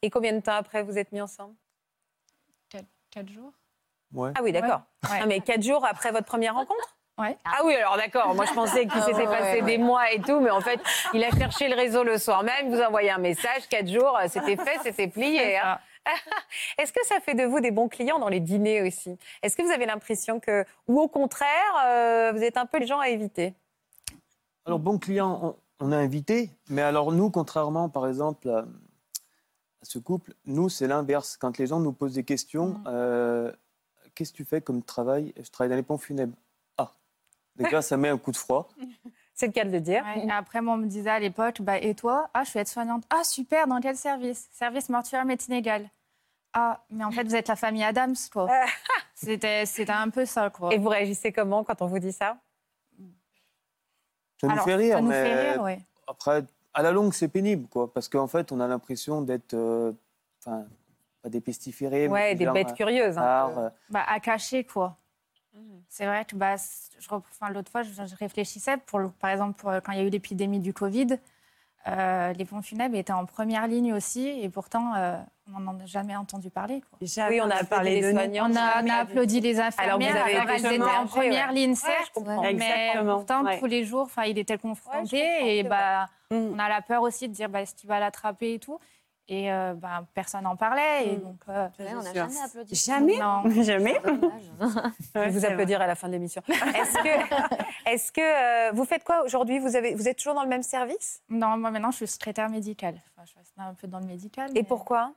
Et 0.00 0.08
combien 0.08 0.32
de 0.32 0.40
temps 0.40 0.54
après 0.54 0.82
vous 0.82 0.96
êtes 0.96 1.12
mis 1.12 1.20
ensemble? 1.20 1.54
Quatre, 2.70 2.86
quatre 3.10 3.28
jours. 3.28 3.52
Ouais. 4.12 4.32
Ah 4.36 4.40
oui, 4.42 4.52
d'accord. 4.52 4.82
Ouais. 5.10 5.18
Ah, 5.22 5.26
mais 5.26 5.40
quatre 5.40 5.62
jours 5.62 5.84
après 5.86 6.10
votre 6.12 6.26
première 6.26 6.54
rencontre? 6.54 6.96
Ouais. 7.18 7.36
Ah 7.44 7.60
oui, 7.64 7.74
alors 7.74 7.96
d'accord. 7.96 8.34
Moi, 8.34 8.46
je 8.46 8.52
pensais 8.54 8.86
qu'il 8.86 9.00
Ah 9.00 9.02
s'était 9.06 9.24
passé 9.26 9.60
ouais, 9.60 9.62
des 9.62 9.72
ouais. 9.76 9.78
mois 9.78 10.10
et 10.10 10.20
tout, 10.20 10.40
mais 10.40 10.50
en 10.50 10.60
fait, 10.60 10.80
il 11.12 11.22
a 11.22 11.30
cherché 11.30 11.68
le 11.68 11.74
réseau 11.76 12.02
le 12.02 12.16
soir 12.18 12.42
même, 12.42 12.66
il 12.68 12.74
vous 12.74 12.80
a 12.80 12.86
envoyé 12.88 13.10
un 13.10 13.18
message, 13.18 13.68
quatre 13.68 13.88
jours, 13.88 14.16
euh, 14.18 14.26
c'était 14.28 14.56
fait, 14.56 14.78
c'était 14.82 15.08
plié. 15.08 15.58
hein. 15.58 15.78
Est-ce 16.78 16.92
que 16.94 17.04
ça 17.04 17.20
fait 17.20 17.34
de 17.34 17.44
vous 17.44 17.60
des 17.60 17.70
bons 17.70 17.88
clients 17.88 18.18
dans 18.18 18.30
les 18.30 18.40
dîners 18.40 18.80
aussi? 18.82 19.18
Est-ce 19.42 19.54
que 19.54 19.62
vous 19.62 19.70
avez 19.70 19.84
l'impression 19.84 20.40
que, 20.40 20.64
ou 20.88 20.98
au 20.98 21.08
contraire, 21.08 21.48
euh, 21.84 22.32
vous 22.34 22.42
êtes 22.42 22.56
un 22.56 22.64
peu 22.64 22.78
les 22.78 22.86
gens 22.86 23.00
à 23.00 23.08
éviter? 23.10 23.52
Alors, 24.64 24.78
bon 24.78 24.98
client, 24.98 25.56
on, 25.80 25.86
on 25.88 25.92
a 25.92 25.96
invité. 25.98 26.50
Mais 26.70 26.80
alors, 26.82 27.12
nous, 27.12 27.30
contrairement, 27.30 27.90
par 27.90 28.06
exemple, 28.08 28.48
à, 28.48 28.58
à 28.60 28.64
ce 29.82 29.98
couple, 29.98 30.32
nous, 30.46 30.70
c'est 30.70 30.86
l'inverse. 30.86 31.36
Quand 31.36 31.58
les 31.58 31.66
gens 31.66 31.80
nous 31.80 31.92
posent 31.92 32.14
des 32.14 32.24
questions, 32.24 32.80
euh, 32.86 33.52
qu'est-ce 34.14 34.32
que 34.32 34.36
tu 34.36 34.44
fais 34.44 34.60
comme 34.60 34.82
travail? 34.82 35.32
Je 35.40 35.50
travaille 35.50 35.70
dans 35.70 35.76
les 35.76 35.82
pompes 35.82 36.02
funèbres. 36.02 36.36
Ah, 36.76 36.92
déjà, 37.56 37.82
ça 37.82 37.96
met 37.96 38.08
un 38.08 38.18
coup 38.18 38.32
de 38.32 38.36
froid. 38.36 38.68
C'est 39.34 39.46
le 39.46 39.52
cas 39.52 39.64
de 39.64 39.70
le 39.70 39.80
dire. 39.80 40.04
Ouais, 40.04 40.26
et 40.26 40.30
après, 40.30 40.60
moi, 40.60 40.74
on 40.74 40.76
me 40.76 40.86
disait 40.86 41.08
à 41.08 41.18
l'époque, 41.18 41.62
bah, 41.62 41.78
et 41.78 41.94
toi? 41.94 42.28
Ah, 42.34 42.44
je 42.44 42.50
suis 42.50 42.58
aide-soignante. 42.58 43.04
Ah, 43.08 43.24
super, 43.24 43.66
dans 43.66 43.80
quel 43.80 43.96
service? 43.96 44.48
Service 44.52 44.90
mortuaire 44.90 45.24
médecine 45.24 45.54
égale. 45.54 45.88
Ah, 46.52 46.84
mais 46.90 47.04
en 47.04 47.10
fait, 47.10 47.24
vous 47.24 47.34
êtes 47.34 47.48
la 47.48 47.56
famille 47.56 47.84
Adams, 47.84 48.16
quoi. 48.32 48.48
C'était 49.14 49.64
c'était 49.66 49.92
un 49.92 50.10
peu 50.10 50.26
ça, 50.26 50.50
quoi. 50.50 50.74
Et 50.74 50.78
vous 50.78 50.88
réagissez 50.88 51.32
comment 51.32 51.62
quand 51.64 51.80
on 51.82 51.86
vous 51.86 51.98
dit 51.98 52.12
ça? 52.12 52.38
Ça 54.40 54.46
nous 54.46 54.52
Alors, 54.52 54.64
fait 54.64 54.74
rire, 54.76 54.96
ça 54.96 55.02
nous 55.02 55.08
mais 55.08 55.24
fait 55.24 55.50
rire, 55.52 55.62
ouais. 55.62 55.80
après, 56.06 56.44
à 56.72 56.82
la 56.82 56.90
longue, 56.92 57.12
c'est 57.12 57.28
pénible, 57.28 57.68
quoi, 57.68 57.92
parce 57.92 58.08
qu'en 58.08 58.26
fait, 58.26 58.52
on 58.52 58.60
a 58.60 58.66
l'impression 58.66 59.20
d'être, 59.20 59.54
euh, 59.54 59.92
enfin, 60.38 60.64
des 61.28 61.40
pestiférés, 61.40 62.08
mais 62.08 62.12
Ouais, 62.14 62.34
des 62.34 62.44
genre, 62.44 62.54
bêtes 62.54 62.70
euh, 62.70 62.74
curieuses. 62.74 63.16
peu. 63.16 63.20
euh, 63.22 63.68
Bah, 63.90 64.04
à 64.06 64.20
cacher, 64.20 64.64
quoi. 64.64 64.96
C'est 65.88 66.06
vrai 66.06 66.24
que 66.24 66.36
bah, 66.36 66.56
c- 66.56 66.92
je, 67.00 67.08
rep- 67.08 67.24
enfin, 67.30 67.52
l'autre 67.52 67.70
fois, 67.70 67.82
je, 67.82 67.90
je 67.92 68.16
réfléchissais, 68.16 68.76
pour 68.86 69.00
par 69.20 69.30
exemple, 69.30 69.54
pour- 69.60 69.72
quand 69.84 69.92
il 69.92 69.98
y 69.98 70.00
a 70.00 70.04
eu 70.04 70.08
l'épidémie 70.10 70.60
du 70.60 70.72
Covid, 70.72 71.18
euh, 71.88 72.32
les 72.34 72.44
pompes 72.44 72.64
funèbres 72.64 72.96
étaient 72.96 73.12
en 73.12 73.26
première 73.26 73.66
ligne 73.66 73.92
aussi, 73.92 74.28
et 74.28 74.48
pourtant, 74.48 74.94
euh, 74.94 75.16
on 75.54 75.58
n'en 75.60 75.78
a 75.80 75.86
jamais 75.86 76.14
entendu 76.14 76.48
parler. 76.50 76.82
Quoi. 76.82 76.98
Oui, 77.28 77.40
on 77.42 77.50
a 77.50 77.64
parlé 77.64 78.00
des 78.00 78.12
soignants. 78.12 78.48
On 78.50 78.54
a, 78.54 78.58
on 78.58 78.58
a 78.58 78.74
jamais 78.76 78.90
applaudi 78.90 79.40
les 79.40 79.58
Alors, 79.58 79.68
infirmières, 79.96 80.24
avez 80.24 80.36
alors, 80.36 80.50
elles 80.50 80.66
étaient 80.66 80.82
en 80.82 81.06
première 81.06 81.48
ouais. 81.48 81.54
ligne, 81.54 81.74
certes, 81.74 82.18
mais 82.56 82.92
pourtant, 83.04 83.44
ouais. 83.44 83.58
tous 83.58 83.66
les 83.66 83.84
jours, 83.84 84.02
enfin, 84.02 84.24
il 84.24 84.38
était 84.38 84.58
confronté, 84.58 85.58
et 85.58 85.62
bah, 85.64 86.08
on 86.30 86.58
a 86.58 86.68
la 86.68 86.80
peur 86.82 87.02
aussi 87.02 87.28
de 87.28 87.32
dire, 87.34 87.48
bah, 87.48 87.62
est-ce 87.62 87.74
qu'il 87.74 87.88
va 87.88 87.98
l'attraper 87.98 88.54
et 88.54 88.58
tout 88.60 88.78
Et 89.32 89.52
euh, 89.52 89.74
bah, 89.74 90.04
personne 90.12 90.42
n'en 90.42 90.56
parlait, 90.56 91.06
et 91.06 91.16
donc... 91.16 91.36
euh, 91.48 91.68
on 91.78 92.02
n'a 92.02 92.12
jamais 92.12 92.40
applaudi. 92.40 92.74
Jamais 92.74 93.16
Non. 93.16 93.44
Jamais 93.62 94.00
Je 95.14 95.18
vais 95.20 95.30
vous 95.30 95.44
applaudir 95.44 95.80
à 95.80 95.86
la 95.86 95.94
fin 95.94 96.08
de 96.08 96.12
l'émission. 96.14 96.42
Est-ce 97.86 98.10
que, 98.10 98.20
euh, 98.20 98.72
vous 98.72 98.84
faites 98.84 99.04
quoi 99.04 99.22
aujourd'hui? 99.22 99.60
Vous, 99.60 99.76
avez, 99.76 99.94
vous 99.94 100.08
êtes 100.08 100.18
toujours 100.18 100.34
dans 100.34 100.42
le 100.42 100.48
même 100.48 100.64
service? 100.64 101.22
Non, 101.28 101.56
moi 101.56 101.70
maintenant 101.70 101.92
je 101.92 101.98
suis 101.98 102.08
secrétaire 102.08 102.50
médicale. 102.50 103.00
Enfin, 103.16 103.24
je 103.24 103.38
reste 103.38 103.52
un 103.56 103.72
peu 103.74 103.86
dans 103.86 104.00
le 104.00 104.06
médical. 104.06 104.50
Et 104.56 104.64
pourquoi? 104.64 105.12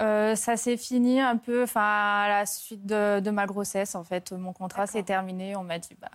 Euh, 0.00 0.34
Ça 0.34 0.56
s'est 0.56 0.78
fini 0.78 1.20
un 1.20 1.36
peu 1.36 1.64
enfin, 1.64 2.22
à 2.24 2.28
la 2.28 2.46
suite 2.46 2.86
de, 2.86 3.20
de 3.20 3.30
ma 3.30 3.44
grossesse. 3.44 3.94
En 3.94 4.04
fait, 4.04 4.32
mon 4.32 4.54
contrat 4.54 4.86
s'est 4.86 5.02
terminé. 5.02 5.56
On 5.56 5.62
m'a 5.62 5.78
dit, 5.78 5.94
bah. 6.00 6.08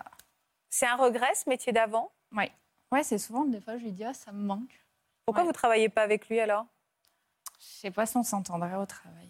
C'est 0.71 0.87
un 0.87 0.95
regret 0.95 1.35
ce 1.35 1.47
métier 1.47 1.71
d'avant? 1.71 2.11
Oui. 2.35 2.45
Ouais, 2.91 3.03
c'est 3.03 3.19
souvent, 3.19 3.45
des 3.45 3.61
fois, 3.61 3.77
je 3.77 3.83
lui 3.83 3.91
dis, 3.91 4.03
ah, 4.03 4.15
ça 4.15 4.31
me 4.31 4.43
manque. 4.43 4.83
Pourquoi 5.25 5.43
vous 5.43 5.51
travaillez 5.51 5.89
pas 5.89 6.01
avec 6.01 6.27
lui 6.29 6.39
alors? 6.39 6.65
Je 7.59 7.65
sais 7.65 7.91
pas 7.91 8.05
si 8.05 8.15
on 8.17 8.23
s'entendrait 8.23 8.75
au 8.75 8.85
travail. 8.85 9.29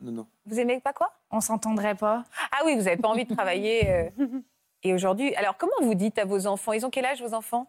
Non, 0.00 0.12
non. 0.12 0.26
Vous 0.46 0.58
aimez 0.60 0.80
pas 0.80 0.92
quoi? 0.92 1.12
On 1.30 1.40
s'entendrait 1.40 1.94
pas. 1.94 2.24
Ah 2.52 2.62
oui, 2.64 2.74
vous 2.76 2.82
n'avez 2.82 2.96
pas 2.96 3.08
envie 3.08 3.24
de 3.24 3.34
travailler. 3.34 3.90
euh, 3.90 4.10
Et 4.82 4.92
aujourd'hui, 4.94 5.34
alors 5.36 5.56
comment 5.56 5.72
vous 5.82 5.94
dites 5.94 6.18
à 6.18 6.24
vos 6.24 6.46
enfants? 6.46 6.72
Ils 6.72 6.84
ont 6.86 6.90
quel 6.90 7.04
âge 7.04 7.22
vos 7.22 7.34
enfants? 7.34 7.68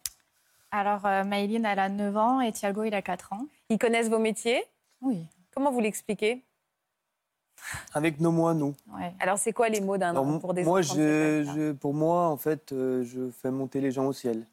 Alors, 0.71 1.05
euh, 1.05 1.23
Maëline, 1.23 1.65
elle 1.65 1.79
a 1.79 1.89
9 1.89 2.17
ans 2.17 2.41
et 2.41 2.51
Thiago, 2.51 2.83
il 2.83 2.93
a 2.93 3.01
4 3.01 3.33
ans. 3.33 3.45
Ils 3.69 3.77
connaissent 3.77 4.09
vos 4.09 4.19
métiers? 4.19 4.63
Oui. 5.01 5.25
Comment 5.53 5.71
vous 5.71 5.79
l'expliquez? 5.79 6.43
Avec 7.93 8.19
nos 8.19 8.31
mois, 8.31 8.53
nous. 8.53 8.75
Alors 9.19 9.37
c'est 9.39 9.53
quoi 9.53 9.69
les 9.69 9.81
mots 9.81 9.97
d'un 9.97 10.09
Alors, 10.11 10.39
pour 10.39 10.53
des 10.53 10.63
moi, 10.63 10.79
enfants 10.81 10.93
je- 10.95 11.71
pour 11.71 11.93
moi, 11.93 12.27
en 12.27 12.37
fait, 12.37 12.71
euh, 12.73 13.03
je 13.03 13.29
fais 13.31 13.49
monter 13.49 13.79
les 13.81 13.91
gens 13.91 14.05
au 14.05 14.13
ciel. 14.13 14.45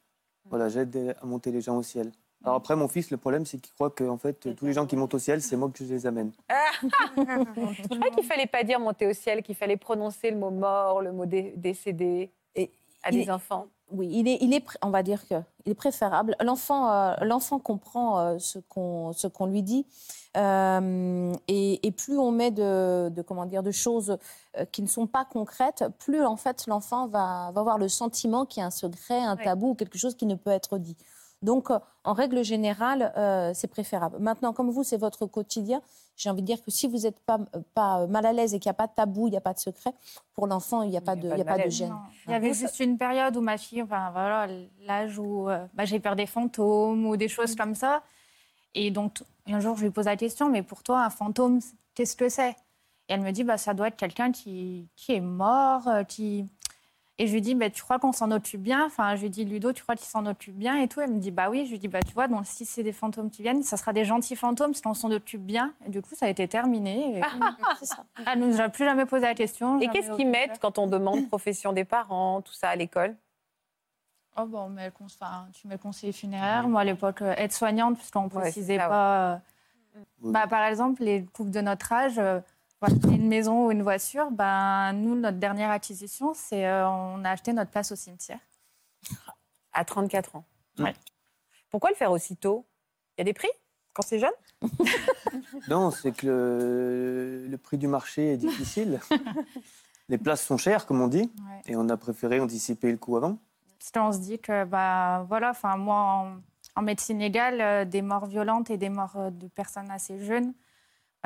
Voilà, 0.49 0.69
j'aide 0.69 1.17
à 1.21 1.27
monter 1.27 1.51
les 1.51 1.61
gens 1.61 1.77
au 1.77 1.83
ciel. 1.83 2.13
Alors 2.45 2.57
après, 2.57 2.75
mon 2.77 2.89
fils, 2.89 3.11
le 3.11 3.17
problème, 3.17 3.47
c'est 3.47 3.59
qu'il 3.59 3.73
croit 3.73 3.91
que 3.91 4.05
en 4.05 4.19
fait, 4.19 4.55
tous 4.57 4.65
les 4.67 4.73
gens 4.73 4.87
qui 4.87 4.97
montent 4.97 5.15
au 5.15 5.19
ciel, 5.19 5.41
c'est 5.43 5.57
moi 5.57 5.71
que 5.73 5.85
je 5.85 5.93
les 5.93 6.07
amène. 6.07 6.33
Je 7.17 7.99
crois 7.99 8.11
qu'il 8.11 8.25
fallait 8.25 8.47
pas 8.47 8.65
dire 8.65 8.81
monter 8.81 9.07
au 9.07 9.13
ciel, 9.13 9.43
qu'il 9.43 9.55
fallait 9.55 9.77
prononcer 9.77 10.31
le 10.31 10.37
mot 10.39 10.51
mort, 10.51 11.01
le 11.03 11.13
mot 11.13 11.27
dé- 11.27 11.55
décédé 11.57 12.31
Et 12.57 12.71
à 13.03 13.11
il 13.11 13.19
des 13.19 13.23
est- 13.25 13.31
enfants. 13.31 13.67
Oui, 13.95 14.09
il 14.11 14.27
est, 14.27 14.39
il 14.41 14.55
est, 14.55 14.65
pr- 14.67 14.77
on 14.83 14.89
va 14.89 15.03
dire 15.03 15.27
que 15.29 15.35
il 15.67 15.73
est 15.73 15.75
préférable. 15.75 16.35
L'enfant, 16.41 16.91
euh, 16.91 17.15
l'enfant 17.23 17.59
comprend 17.59 18.19
euh, 18.19 18.39
ce 18.39 18.59
qu'on, 18.59 19.13
ce 19.13 19.27
qu'on 19.29 19.47
lui 19.47 19.63
dit, 19.63 19.87
Euh, 20.37 21.35
et, 21.47 21.87
et 21.87 21.91
plus 21.93 22.17
on 22.19 22.33
met 22.33 22.51
de, 22.51 23.11
de 23.11 23.21
comment 23.21 23.45
dire, 23.45 23.63
de 23.63 23.71
choses 23.71 24.17
euh, 24.57 24.65
qui 24.73 24.81
ne 24.81 24.87
sont 24.89 25.07
pas 25.07 25.27
concrètes, 25.27 25.85
plus 25.99 26.25
en 26.25 26.37
fait 26.39 26.67
l'enfant 26.67 27.07
va, 27.07 27.51
va 27.53 27.61
avoir 27.61 27.77
le 27.77 27.89
sentiment 27.89 28.47
qu'il 28.47 28.61
y 28.61 28.65
a 28.65 28.67
un 28.67 28.71
secret, 28.71 29.19
un 29.21 29.37
Ouais. 29.37 29.45
tabou, 29.45 29.71
ou 29.71 29.75
quelque 29.75 29.99
chose 29.99 30.15
qui 30.15 30.25
ne 30.25 30.35
peut 30.35 30.51
être 30.51 30.79
dit. 30.79 30.97
Donc, 31.43 31.71
euh, 31.71 31.79
en 32.05 32.13
règle 32.13 32.43
générale, 32.45 33.13
euh, 33.17 33.53
c'est 33.55 33.69
préférable. 33.69 34.19
Maintenant, 34.21 34.53
comme 34.53 34.71
vous, 34.71 34.85
c'est 34.85 34.97
votre 34.97 35.27
quotidien. 35.27 35.83
J'ai 36.17 36.31
envie 36.31 36.43
de 36.43 36.47
dire 36.47 36.63
que 36.63 36.71
si 36.71 36.87
vous 36.87 36.99
n'êtes 36.99 37.19
pas, 37.21 37.39
pas 37.75 38.07
mal 38.07 38.27
à 38.27 38.33
l'aise 38.33 38.55
et 38.55 38.59
qu'il 38.59 38.69
n'y 38.69 38.75
a 38.75 38.75
pas 38.75 38.87
de 38.87 38.93
tabou, 38.95 39.29
il 39.29 39.31
n'y 39.31 39.37
a 39.37 39.41
pas 39.41 39.55
de 39.55 39.59
secret, 39.59 39.93
pour 40.35 40.47
l'enfant, 40.47 40.83
il 40.83 40.91
n'y 40.91 40.97
a 40.97 41.01
pas 41.01 41.17
de, 41.17 41.29
il 41.29 41.39
y 41.39 41.41
a 41.41 41.45
pas 41.45 41.55
de 41.55 41.59
malaise. 41.59 41.75
gêne. 41.75 41.91
Non. 41.91 42.01
Il 42.27 42.33
y 42.33 42.35
avait 42.35 42.53
juste 42.53 42.79
une 42.81 42.99
période 42.99 43.37
où 43.37 43.41
ma 43.41 43.59
fille, 43.59 43.83
enfin 43.83 44.11
voilà, 44.13 44.47
l'âge 44.87 45.19
où 45.19 45.49
euh, 45.49 45.67
bah, 45.75 45.85
j'ai 45.85 46.01
peur 46.01 46.15
des 46.15 46.27
fantômes 46.27 47.07
ou 47.07 47.17
des 47.17 47.29
choses 47.29 47.57
comme 47.57 47.75
ça. 47.75 48.03
Et 48.75 48.91
donc, 48.91 49.23
un 49.47 49.61
jour, 49.61 49.77
je 49.77 49.85
lui 49.85 49.91
pose 49.91 50.07
la 50.07 50.17
question, 50.17 50.49
mais 50.49 50.63
pour 50.63 50.83
toi, 50.83 51.03
un 51.03 51.11
fantôme, 51.11 51.61
qu'est-ce 51.95 52.17
que 52.17 52.29
c'est? 52.29 52.51
Et 53.09 53.15
elle 53.15 53.21
me 53.21 53.33
dit, 53.33 53.43
bah, 53.43 53.59
ça 53.59 53.75
doit 53.75 53.89
être 53.89 53.97
quelqu'un 53.97 54.33
qui, 54.33 54.89
qui 54.97 55.15
est 55.15 55.21
mort, 55.21 55.89
euh, 55.89 56.05
qui... 56.05 56.47
Et 57.23 57.29
je 57.29 57.35
lui 57.35 57.41
dis, 57.41 57.55
bah, 57.55 57.71
tu 57.71 57.81
crois 57.85 58.01
qu'on 58.01 58.11
s'en 58.11 58.33
occupe 58.33 58.61
bien? 58.61 58.85
Enfin, 58.85 59.15
je 59.15 59.23
lui 59.23 59.31
dis, 59.31 59.45
Ludo, 59.45 59.73
tu 59.73 59.85
crois 59.85 59.95
qu'il 59.95 60.09
s'en 60.09 60.27
occupe 60.27 60.57
bien 60.57 60.79
et 60.79 60.89
tout? 60.89 61.01
Elle 61.01 61.13
me 61.13 61.21
dit, 61.21 61.31
bah 61.31 61.51
oui. 61.51 61.67
Je 61.67 61.71
lui 61.71 61.79
dis, 61.79 61.87
bah 61.87 62.03
tu 62.03 62.13
vois, 62.15 62.27
donc 62.27 62.45
si 62.47 62.65
c'est 62.65 62.83
des 62.83 62.91
fantômes 62.93 63.31
qui 63.31 63.43
viennent, 63.43 63.63
ça 63.63 63.77
sera 63.77 63.93
des 63.93 64.05
gentils 64.05 64.35
fantômes, 64.35 64.75
si 64.75 64.85
on 64.89 64.95
s'en 64.95 65.09
occupe 65.13 65.43
bien. 65.43 65.73
Et 65.87 65.91
du 65.91 66.03
coup, 66.03 66.17
ça 66.17 66.27
a 66.27 66.29
été 66.29 66.49
terminé. 66.49 67.19
Et... 67.19 67.23
c'est 67.79 67.87
ça. 67.87 68.05
Elle 68.27 68.41
nous 68.41 68.61
a 68.61 68.69
plus 68.69 68.85
jamais 68.85 69.07
posé 69.07 69.23
la 69.23 69.35
question. 69.37 69.79
Et 69.79 69.87
qu'est-ce 69.87 70.11
qu'ils 70.17 70.27
mettent 70.27 70.59
quand 70.61 70.79
on 70.79 70.89
demande 70.89 71.29
profession 71.29 71.73
des 71.73 71.85
parents, 71.85 72.43
tout 72.43 72.55
ça 72.55 72.71
à 72.71 72.75
l'école? 72.75 73.15
Oh 74.37 74.45
bon, 74.45 74.69
mais 74.69 74.87
le 74.87 74.93
enfin, 75.05 75.47
tu 75.53 75.69
mets 75.69 75.79
conseiller 75.79 76.13
funéraire. 76.13 76.67
Moi, 76.67 76.81
à 76.81 76.85
l'époque, 76.85 77.23
euh, 77.23 77.37
aide-soignante, 77.37 77.99
puisqu'on 77.99 78.23
ne 78.23 78.31
Ouais, 78.31 78.41
précisait 78.41 78.79
ouais. 78.79 78.89
pas. 78.89 79.35
euh, 79.35 79.37
bah, 80.23 80.49
par 80.49 80.65
exemple, 80.65 81.05
les 81.05 81.25
couples 81.27 81.53
de 81.53 81.61
notre 81.61 81.93
âge, 81.93 82.19
euh, 82.19 82.41
voilà, 82.83 82.97
une 83.15 83.29
maison 83.29 83.67
ou 83.67 83.71
une 83.71 83.83
voiture, 83.83 84.31
ben, 84.33 84.93
nous, 84.93 85.15
notre 85.15 85.39
dernière 85.39 85.71
acquisition, 85.71 86.33
c'est 86.35 86.67
euh, 86.67 86.89
on 86.89 87.25
a 87.25 87.31
acheté 87.31 87.53
notre 87.53 87.71
place 87.71 87.93
au 87.93 87.97
cimetière. 87.97 88.41
À 89.73 89.85
34 89.85 90.37
ans. 90.37 90.45
Ouais. 90.79 90.93
Pourquoi 91.71 91.91
le 91.91 91.97
faire 91.97 92.11
aussitôt 92.11 92.67
Il 93.17 93.21
y 93.21 93.23
a 93.23 93.25
des 93.25 93.33
prix? 93.33 93.49
Quand 93.95 94.03
c'est 94.03 94.19
jeune? 94.19 94.33
Non, 95.69 95.91
c'est 95.91 96.13
que 96.13 96.27
le, 96.27 97.47
le 97.49 97.59
prix 97.59 97.79
du 97.79 97.87
marché 97.87 98.33
est 98.33 98.37
difficile. 98.37 98.99
les 100.09 100.19
places 100.19 100.45
sont 100.45 100.57
chères, 100.57 100.87
comme 100.87 101.01
on 101.01 101.09
dit, 101.09 101.31
Ouais. 101.47 101.61
et 101.67 101.77
on 101.77 101.89
a 101.89 101.97
préféré 101.97 102.41
anticiper 102.41 102.91
le 102.91 102.97
coup 102.99 103.17
avant. 103.17 103.39
Parce 103.79 103.93
qu'on 103.93 104.13
se 104.13 104.19
dit 104.19 104.39
que, 104.41 104.65
bah, 104.65 105.25
voilà, 105.29 105.51
enfin, 105.51 105.77
moi, 105.77 105.97
en, 105.97 106.37
en 106.77 106.83
médecine 106.83 107.19
légale, 107.19 107.61
euh, 107.61 107.85
des 107.85 108.03
morts 108.03 108.27
violentes 108.27 108.71
et 108.71 108.77
des 108.77 108.89
morts 108.89 109.17
euh, 109.17 109.31
de 109.31 109.47
personnes 109.49 109.91
assez 109.91 110.19
jeunes, 110.25 110.53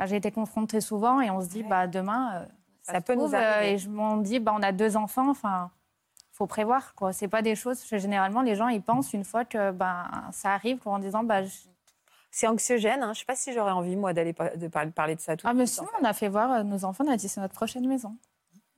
j'ai 0.05 0.17
été 0.17 0.31
confrontée 0.31 0.81
souvent 0.81 1.19
et 1.21 1.29
on 1.31 1.41
se 1.41 1.47
dit, 1.47 1.63
bah, 1.63 1.87
demain, 1.87 2.35
euh, 2.35 2.45
Ça 2.83 3.01
peut 3.01 3.13
nous 3.15 3.21
trouve, 3.21 3.35
euh, 3.35 3.37
arriver. 3.39 3.71
et 3.73 3.77
je 3.77 3.89
m'en 3.89 4.17
dis, 4.17 4.39
bah, 4.39 4.53
on 4.55 4.61
a 4.61 4.71
deux 4.71 4.95
enfants, 4.97 5.29
enfin, 5.29 5.71
faut 6.31 6.45
prévoir, 6.47 6.93
quoi. 6.93 7.13
C'est 7.13 7.27
pas 7.27 7.41
des 7.41 7.55
choses 7.55 7.83
généralement 7.89 8.41
les 8.43 8.55
gens 8.55 8.67
ils 8.67 8.81
pensent 8.81 9.13
une 9.13 9.23
fois 9.25 9.43
que 9.43 9.71
ben 9.71 10.05
ça 10.31 10.53
arrive, 10.53 10.77
quoi, 10.77 10.93
en 10.93 10.99
disant, 10.99 11.23
bah, 11.23 11.43
je- 11.43 11.51
C'est 12.29 12.45
anxiogène. 12.47 13.01
Hein. 13.01 13.05
Je 13.07 13.09
ne 13.11 13.15
sais 13.15 13.25
pas 13.25 13.35
si 13.35 13.51
j'aurais 13.53 13.71
envie, 13.71 13.95
moi, 13.95 14.13
d'aller 14.13 14.33
de 14.57 14.67
par- 14.67 14.91
parler 14.91 15.15
de 15.15 15.21
ça 15.21 15.35
tout 15.35 15.47
ah, 15.49 15.53
mais 15.53 15.63
on 15.99 16.03
a 16.05 16.13
fait 16.13 16.27
voir 16.27 16.51
euh, 16.51 16.63
nos 16.63 16.85
enfants, 16.85 17.03
on 17.07 17.11
a 17.11 17.17
dit, 17.17 17.27
c'est 17.29 17.41
notre 17.41 17.55
prochaine 17.55 17.87
maison. 17.87 18.15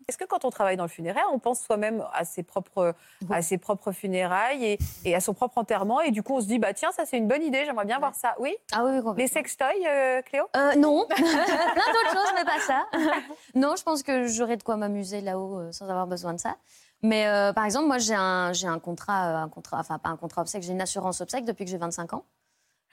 Est-ce 0.10 0.18
que 0.18 0.26
quand 0.26 0.44
on 0.44 0.50
travaille 0.50 0.76
dans 0.76 0.86
le 0.86 0.90
funéraire, 0.90 1.26
on 1.32 1.38
pense 1.38 1.62
soi-même 1.62 2.04
à 2.14 2.26
ses 2.26 2.42
propres, 2.42 2.96
à 3.30 3.44
ses 3.44 3.60
propres 3.60 3.92
funérailles 3.92 4.66
et, 4.66 4.80
et 5.06 5.14
à 5.14 5.20
son 5.20 5.36
propre 5.36 5.60
enterrement 5.60 6.02
Et 6.02 6.10
du 6.10 6.24
coup, 6.24 6.34
on 6.34 6.42
se 6.42 6.48
dit, 6.48 6.58
bah, 6.58 6.74
tiens, 6.74 6.92
ça 6.92 7.06
c'est 7.06 7.20
une 7.20 7.28
bonne 7.28 7.44
idée, 7.44 7.64
j'aimerais 7.64 7.86
bien 7.86 8.00
voir 8.00 8.16
ça. 8.16 8.34
Oui? 8.40 8.56
Ah 8.72 8.84
oui, 8.84 8.90
complètement. 8.98 9.14
Les 9.14 9.28
sextoys, 9.28 9.86
euh, 9.88 10.24
Cléo? 10.24 10.46
Euh, 10.56 10.74
non, 10.78 11.06
plein 11.16 11.24
d'autres 11.24 12.12
choses, 12.12 12.34
mais 12.36 12.44
pas 12.44 12.60
ça. 12.60 12.88
non, 13.54 13.76
je 13.78 13.84
pense 13.84 14.02
que 14.02 14.26
j'aurais 14.26 14.58
de 14.58 14.64
quoi 14.64 14.78
m'amuser 14.78 15.22
là-haut 15.22 15.60
euh, 15.60 15.72
sans 15.72 15.88
avoir 15.88 16.08
besoin 16.08 16.34
de 16.34 16.40
ça. 16.40 16.56
Mais 17.04 17.26
par 17.56 17.64
exemple, 17.64 17.86
moi, 17.86 17.98
j'ai 18.00 18.16
un, 18.16 18.52
j'ai 18.52 18.68
un 18.68 18.80
contrat, 18.80 19.44
un 19.44 19.48
contrat, 19.48 19.78
enfin 19.80 20.00
pas 20.00 20.10
un 20.10 20.18
contrat 20.18 20.42
obsèque, 20.42 20.64
j'ai 20.64 20.74
une 20.74 20.82
assurance 20.82 21.22
obsèque 21.22 21.46
depuis 21.46 21.64
que 21.64 21.72
j'ai 21.72 21.78
25 21.78 22.14
ans. 22.14 22.26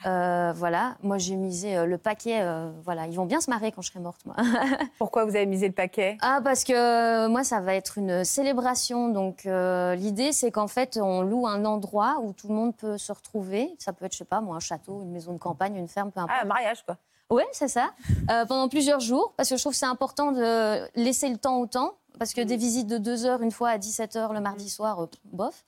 Euh, 0.04 0.52
voilà, 0.54 0.96
moi 1.02 1.16
j'ai 1.16 1.36
misé 1.36 1.76
euh, 1.76 1.86
le 1.86 1.96
paquet. 1.96 2.40
euh, 2.42 2.70
voilà, 2.84 3.06
ils 3.06 3.14
vont 3.16 3.24
bien 3.24 3.40
se 3.40 3.48
marrer 3.48 3.72
quand 3.72 3.80
je 3.82 3.88
serai 3.90 4.00
morte, 4.00 4.20
moi. 4.26 4.36
Pourquoi 4.98 5.24
vous 5.24 5.34
avez 5.34 5.46
misé 5.46 5.66
le 5.66 5.72
paquet? 5.72 6.18
Ah, 6.20 6.40
parce 6.44 6.64
que 6.64 7.26
moi, 7.28 7.44
ça 7.44 7.60
va 7.60 7.74
être 7.74 7.96
une 7.98 8.22
célébration. 8.24 9.08
Donc, 9.08 9.46
euh, 9.46 9.94
l'idée, 9.94 10.32
c'est 10.32 10.50
qu'en 10.50 10.68
fait, 10.68 10.98
on 11.00 11.22
loue 11.22 11.46
un 11.46 11.64
endroit 11.64 12.18
où 12.22 12.32
tout 12.32 12.48
le 12.48 12.54
monde 12.54 12.76
peut 12.76 12.98
se 12.98 13.12
retrouver. 13.12 13.74
Ça 13.78 13.92
peut 13.92 14.04
être, 14.04 14.12
je 14.12 14.18
sais 14.18 14.24
pas, 14.24 14.40
moi, 14.40 14.56
un 14.56 14.60
château, 14.60 15.00
une 15.02 15.12
maison 15.12 15.32
de 15.32 15.38
campagne, 15.38 15.76
une 15.76 15.88
ferme, 15.88 16.10
peu 16.12 16.20
importe. 16.20 16.38
Ah, 16.40 16.44
un 16.44 16.48
mariage, 16.48 16.84
quoi. 16.84 16.96
Oui, 17.30 17.42
c'est 17.52 17.68
ça. 17.68 17.90
Pendant 18.28 18.68
plusieurs 18.68 19.00
jours, 19.00 19.32
parce 19.36 19.48
que 19.48 19.56
je 19.56 19.62
trouve 19.62 19.72
que 19.72 19.78
c'est 19.78 19.86
important 19.86 20.30
de 20.30 20.86
laisser 20.94 21.28
le 21.28 21.38
temps 21.38 21.58
au 21.58 21.66
temps. 21.66 21.94
Parce 22.18 22.32
que 22.32 22.40
des 22.40 22.56
visites 22.56 22.86
de 22.86 22.96
deux 22.96 23.26
heures, 23.26 23.42
une 23.42 23.50
fois 23.50 23.68
à 23.68 23.78
17 23.78 24.16
heures 24.16 24.32
le 24.32 24.40
mardi 24.40 24.70
soir, 24.70 25.02
euh, 25.02 25.06
bof. 25.32 25.64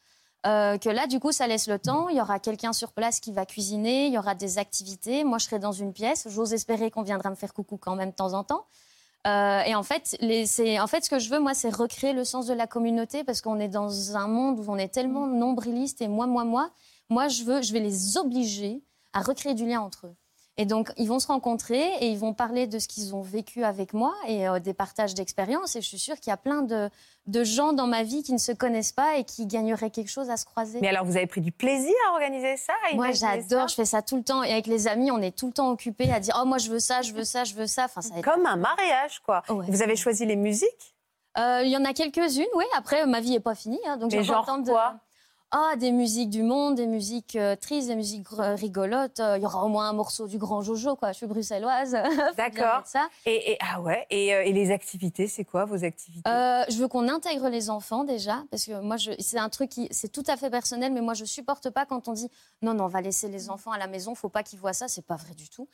Euh, 0.47 0.79
que 0.79 0.89
là, 0.89 1.07
du 1.07 1.19
coup, 1.19 1.33
ça 1.33 1.47
laisse 1.47 1.67
le 1.67 1.79
temps. 1.79 2.09
Il 2.09 2.17
y 2.17 2.21
aura 2.21 2.39
quelqu'un 2.39 2.73
sur 2.73 2.93
place 2.93 3.21
qui 3.21 3.33
va 3.33 3.45
cuisiner, 3.45 4.07
il 4.07 4.13
y 4.13 4.19
aura 4.19 4.35
des 4.35 4.59
activités. 4.59 5.25
Moi, 5.25 5.39
je 5.39 5.47
serai 5.47 5.59
dans 5.59 5.73
une 5.73 5.93
pièce. 5.93 6.29
J'ose 6.29 6.53
espérer 6.53 6.91
qu'on 6.91 7.03
viendra 7.03 7.31
me 7.31 7.35
faire 7.35 7.53
coucou 7.53 7.77
quand 7.77 7.97
même 7.97 8.11
de 8.11 8.15
temps 8.15 8.35
en 8.35 8.45
temps. 8.45 8.67
Euh, 9.27 9.61
et 9.63 9.75
en 9.75 9.83
fait, 9.83 10.17
les, 10.21 10.47
en 10.81 10.87
fait, 10.87 11.05
ce 11.05 11.11
que 11.11 11.19
je 11.19 11.29
veux, 11.29 11.41
moi, 11.41 11.55
c'est 11.55 11.75
recréer 11.75 12.13
le 12.13 12.25
sens 12.25 12.47
de 12.47 12.55
la 12.55 12.67
communauté 12.67 13.25
parce 13.25 13.41
qu'on 13.41 13.59
est 13.59 13.69
dans 13.69 14.17
un 14.17 14.29
monde 14.29 14.61
où 14.61 14.65
on 14.69 14.77
est 14.77 14.89
tellement 14.89 15.27
nombriliste 15.27 16.01
et 16.03 16.09
moi, 16.09 16.27
moi, 16.27 16.45
moi. 16.45 16.71
Moi, 17.11 17.29
je 17.29 17.43
veux, 17.43 17.63
je 17.63 17.73
vais 17.73 17.81
les 17.81 18.17
obliger 18.17 18.83
à 19.13 19.21
recréer 19.21 19.55
du 19.55 19.67
lien 19.67 19.81
entre 19.81 20.07
eux. 20.07 20.15
Et 20.61 20.67
donc, 20.67 20.91
ils 20.97 21.07
vont 21.09 21.21
se 21.21 21.29
rencontrer 21.29 21.81
et 22.01 22.09
ils 22.11 22.19
vont 22.19 22.35
parler 22.35 22.67
de 22.67 22.81
ce 22.81 22.89
qu'ils 22.89 23.15
ont 23.15 23.23
vécu 23.23 23.63
avec 23.63 23.93
moi 23.95 24.13
et 24.27 24.49
euh, 24.49 24.59
des 24.59 24.75
partages 24.75 25.15
d'expériences. 25.15 25.77
Et 25.77 25.81
je 25.81 25.87
suis 25.87 26.01
sûre 26.01 26.17
qu'il 26.17 26.31
y 26.31 26.35
a 26.35 26.37
plein 26.37 26.63
de, 26.63 26.91
de 27.27 27.45
gens 27.45 27.73
dans 27.73 27.87
ma 27.87 28.03
vie 28.03 28.25
qui 28.25 28.33
ne 28.33 28.39
se 28.39 28.51
connaissent 28.51 28.91
pas 28.91 29.19
et 29.19 29.25
qui 29.25 29.47
gagneraient 29.47 29.91
quelque 29.91 30.11
chose 30.11 30.31
à 30.31 30.37
se 30.37 30.45
croiser. 30.45 30.81
Mais 30.81 30.89
alors, 30.89 31.05
vous 31.05 31.17
avez 31.17 31.29
pris 31.29 31.41
du 31.41 31.53
plaisir 31.53 31.95
à 32.09 32.13
organiser 32.15 32.57
ça 32.57 32.73
à 32.91 32.95
Moi, 32.97 33.13
j'adore, 33.13 33.69
je 33.69 33.75
fais 33.77 33.85
ça 33.85 34.03
tout 34.03 34.17
le 34.17 34.25
temps. 34.25 34.43
Et 34.43 34.51
avec 34.51 34.67
les 34.67 34.89
amis, 34.89 35.13
on 35.13 35.23
est 35.23 35.31
tout 35.37 35.47
le 35.47 35.53
temps 35.53 35.71
occupés 35.71 36.11
à 36.11 36.19
dire 36.19 36.37
Oh, 36.43 36.45
moi, 36.45 36.59
je 36.59 36.71
veux 36.71 36.81
ça, 36.81 37.03
je 37.03 37.13
veux 37.13 37.23
ça, 37.25 37.45
je 37.45 37.55
veux 37.55 37.69
ça. 37.69 37.85
Enfin, 37.85 38.01
ça 38.01 38.21
Comme 38.23 38.45
un 38.45 38.57
mariage, 38.57 39.21
quoi. 39.21 39.45
Vous 39.49 39.83
avez 39.83 39.95
choisi 39.95 40.27
les 40.27 40.35
musiques? 40.37 40.95
Euh, 41.39 41.61
Il 41.63 41.71
y 41.71 41.77
en 41.77 41.85
a 41.85 41.93
quelques-unes, 41.93 42.47
oui. 42.57 42.65
Après, 42.77 43.07
ma 43.07 43.21
vie 43.21 43.31
n'est 43.31 43.39
pas 43.39 43.55
finie. 43.55 43.79
hein, 43.87 43.97
donc 43.97 44.11
j'ai 44.11 44.25
genre 44.25 44.45
de- 44.61 44.71
quoi? 44.71 44.97
Ah, 45.51 45.77
des 45.77 45.93
musiques 45.93 46.29
du 46.29 46.43
monde, 46.43 46.75
des 46.75 46.87
musiques 46.87 47.35
euh, 47.35 47.57
tristes, 47.57 47.89
des 47.89 47.97
musiques 47.97 48.27
euh, 48.39 48.55
rigolotes. 48.55 49.19
Euh, 49.21 49.39
Il 49.39 49.43
y 49.43 49.47
aura 49.47 49.65
au 49.65 49.69
moins 49.69 49.89
un 49.89 49.95
morceau 49.95 50.27
du 50.29 50.37
Grand 50.37 50.61
Jojo, 50.61 50.95
quoi. 50.95 51.13
Je 51.13 51.17
suis 51.17 51.27
bruxelloise. 51.27 51.97
D'accord. 52.37 52.83
Ça. 52.85 53.09
Et, 53.25 53.53
et- 53.53 53.59
ah 53.61 53.81
ouais. 53.81 54.07
Et, 54.11 54.27
et 54.27 54.53
les 54.53 54.71
activités, 54.71 55.27
c'est 55.27 55.45
quoi 55.45 55.65
vos 55.65 55.85
activités? 55.85 56.29
Je 56.29 56.77
veux 56.79 56.87
qu'on 56.89 57.09
intègre 57.09 57.49
les 57.49 57.71
enfants 57.71 58.05
déjà, 58.05 58.45
parce 58.51 58.67
que 58.67 58.79
moi, 58.81 58.97
c'est 59.19 59.39
un 59.39 59.49
truc 59.49 59.71
qui, 59.71 59.89
c'est 59.91 60.13
tout 60.13 60.25
à 60.27 60.37
fait 60.37 60.51
personnel, 60.51 60.93
mais 60.93 61.01
moi, 61.01 61.15
je 61.15 61.25
supporte 61.25 61.71
pas 61.71 61.87
quand 61.87 62.09
on 62.09 62.13
dit 62.13 62.29
non, 62.61 62.75
non, 62.75 62.85
on 62.85 62.89
va 62.89 63.01
laisser 63.01 63.29
les 63.29 63.49
enfants 63.49 63.71
à 63.73 63.79
la 63.79 63.87
maison, 63.87 64.15
faut 64.15 64.29
pas 64.29 64.43
qu'ils 64.43 64.59
voient 64.59 64.75
ça, 64.75 64.87
c'est 64.87 65.07
pas 65.07 65.17
vrai 65.17 65.33
du 65.35 65.49
tout. 65.49 65.67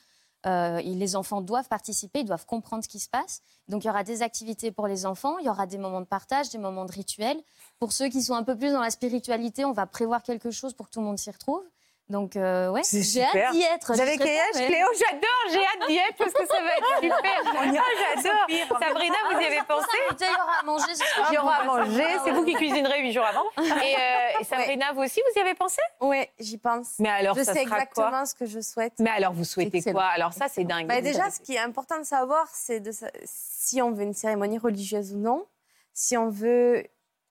Euh, 0.45 0.79
les 0.81 1.15
enfants 1.15 1.41
doivent 1.41 1.67
participer, 1.67 2.19
ils 2.19 2.25
doivent 2.25 2.45
comprendre 2.45 2.83
ce 2.83 2.89
qui 2.89 2.99
se 2.99 3.09
passe. 3.09 3.41
Donc, 3.67 3.83
il 3.83 3.87
y 3.87 3.89
aura 3.89 4.03
des 4.03 4.21
activités 4.21 4.71
pour 4.71 4.87
les 4.87 5.05
enfants, 5.05 5.37
il 5.39 5.45
y 5.45 5.49
aura 5.49 5.65
des 5.65 5.77
moments 5.77 6.01
de 6.01 6.05
partage, 6.05 6.49
des 6.49 6.57
moments 6.57 6.85
de 6.85 6.91
rituels. 6.91 7.41
Pour 7.79 7.91
ceux 7.91 8.09
qui 8.09 8.21
sont 8.21 8.35
un 8.35 8.43
peu 8.43 8.55
plus 8.57 8.71
dans 8.71 8.81
la 8.81 8.91
spiritualité, 8.91 9.65
on 9.65 9.73
va 9.73 9.87
prévoir 9.87 10.21
quelque 10.21 10.51
chose 10.51 10.73
pour 10.73 10.87
que 10.87 10.91
tout 10.91 10.99
le 10.99 11.05
monde 11.07 11.17
s'y 11.17 11.31
retrouve. 11.31 11.63
Donc, 12.07 12.35
euh, 12.35 12.69
ouais, 12.69 12.81
j'ai 12.83 13.23
hâte 13.23 13.51
d'y 13.51 13.63
être. 13.63 13.87
Vous 13.91 13.97
Je 13.97 14.01
avez 14.03 14.17
quel 14.17 14.27
âge, 14.27 14.67
Cléo? 14.67 14.87
J'adore, 14.93 15.45
j'ai 15.51 15.65
hâte 15.65 15.87
d'y 15.89 15.97
être 15.97 16.17
parce 16.17 16.33
que 16.33 16.45
ça 16.45 16.61
va 16.61 16.77
être 16.77 17.01
super. 17.01 17.41
Ah, 17.55 18.21
j'adore. 18.23 18.79
Sabrina, 18.79 19.15
vous 19.31 19.39
y 19.41 19.45
avez 19.45 19.61
pensé? 19.67 19.87
Il 20.19 20.25
y 20.25 20.29
aura 20.29 20.59
à 20.59 20.63
manger. 20.63 20.85
Il 21.29 21.33
y 21.33 21.37
aura 21.39 21.55
à 21.55 21.63
manger, 21.63 22.05
c'est 22.23 22.31
vous 22.31 22.45
qui 22.45 22.53
cuisinerez 22.53 23.01
huit 23.01 23.11
jours 23.11 23.25
avant. 23.25 23.45
Et, 23.57 23.61
euh, 23.95 24.39
et 24.39 24.43
Sabrina, 24.43 24.93
vous 24.93 25.01
aussi, 25.01 25.19
vous 25.21 25.39
y 25.39 25.43
avez 25.43 25.55
pensé? 25.55 25.81
Oui, 25.99 26.25
j'y 26.39 26.59
pense. 26.59 26.93
Mais 26.99 27.09
alors, 27.09 27.35
je 27.35 27.43
ça 27.43 27.53
sais 27.53 27.63
sera 27.63 27.77
exactement 27.79 28.09
quoi 28.09 28.25
ce 28.27 28.35
que 28.35 28.45
je 28.45 28.59
souhaite. 28.59 28.93
Mais 28.99 29.09
alors, 29.09 29.33
vous 29.33 29.43
souhaitez 29.43 29.77
Excellent. 29.77 29.95
quoi? 29.99 30.05
Alors 30.05 30.33
ça, 30.33 30.47
c'est 30.47 30.63
dingue. 30.63 30.87
Bah, 30.87 31.01
déjà, 31.01 31.31
ce 31.31 31.39
qui 31.39 31.55
est 31.55 31.59
important 31.59 31.97
de 31.97 32.03
savoir, 32.05 32.47
c'est 32.53 32.79
de 32.79 32.91
si 33.23 33.81
on 33.81 33.91
veut 33.91 34.03
une 34.03 34.13
cérémonie 34.13 34.59
religieuse 34.59 35.13
ou 35.13 35.17
non, 35.17 35.45
si 35.93 36.17
on 36.17 36.29
veut 36.29 36.85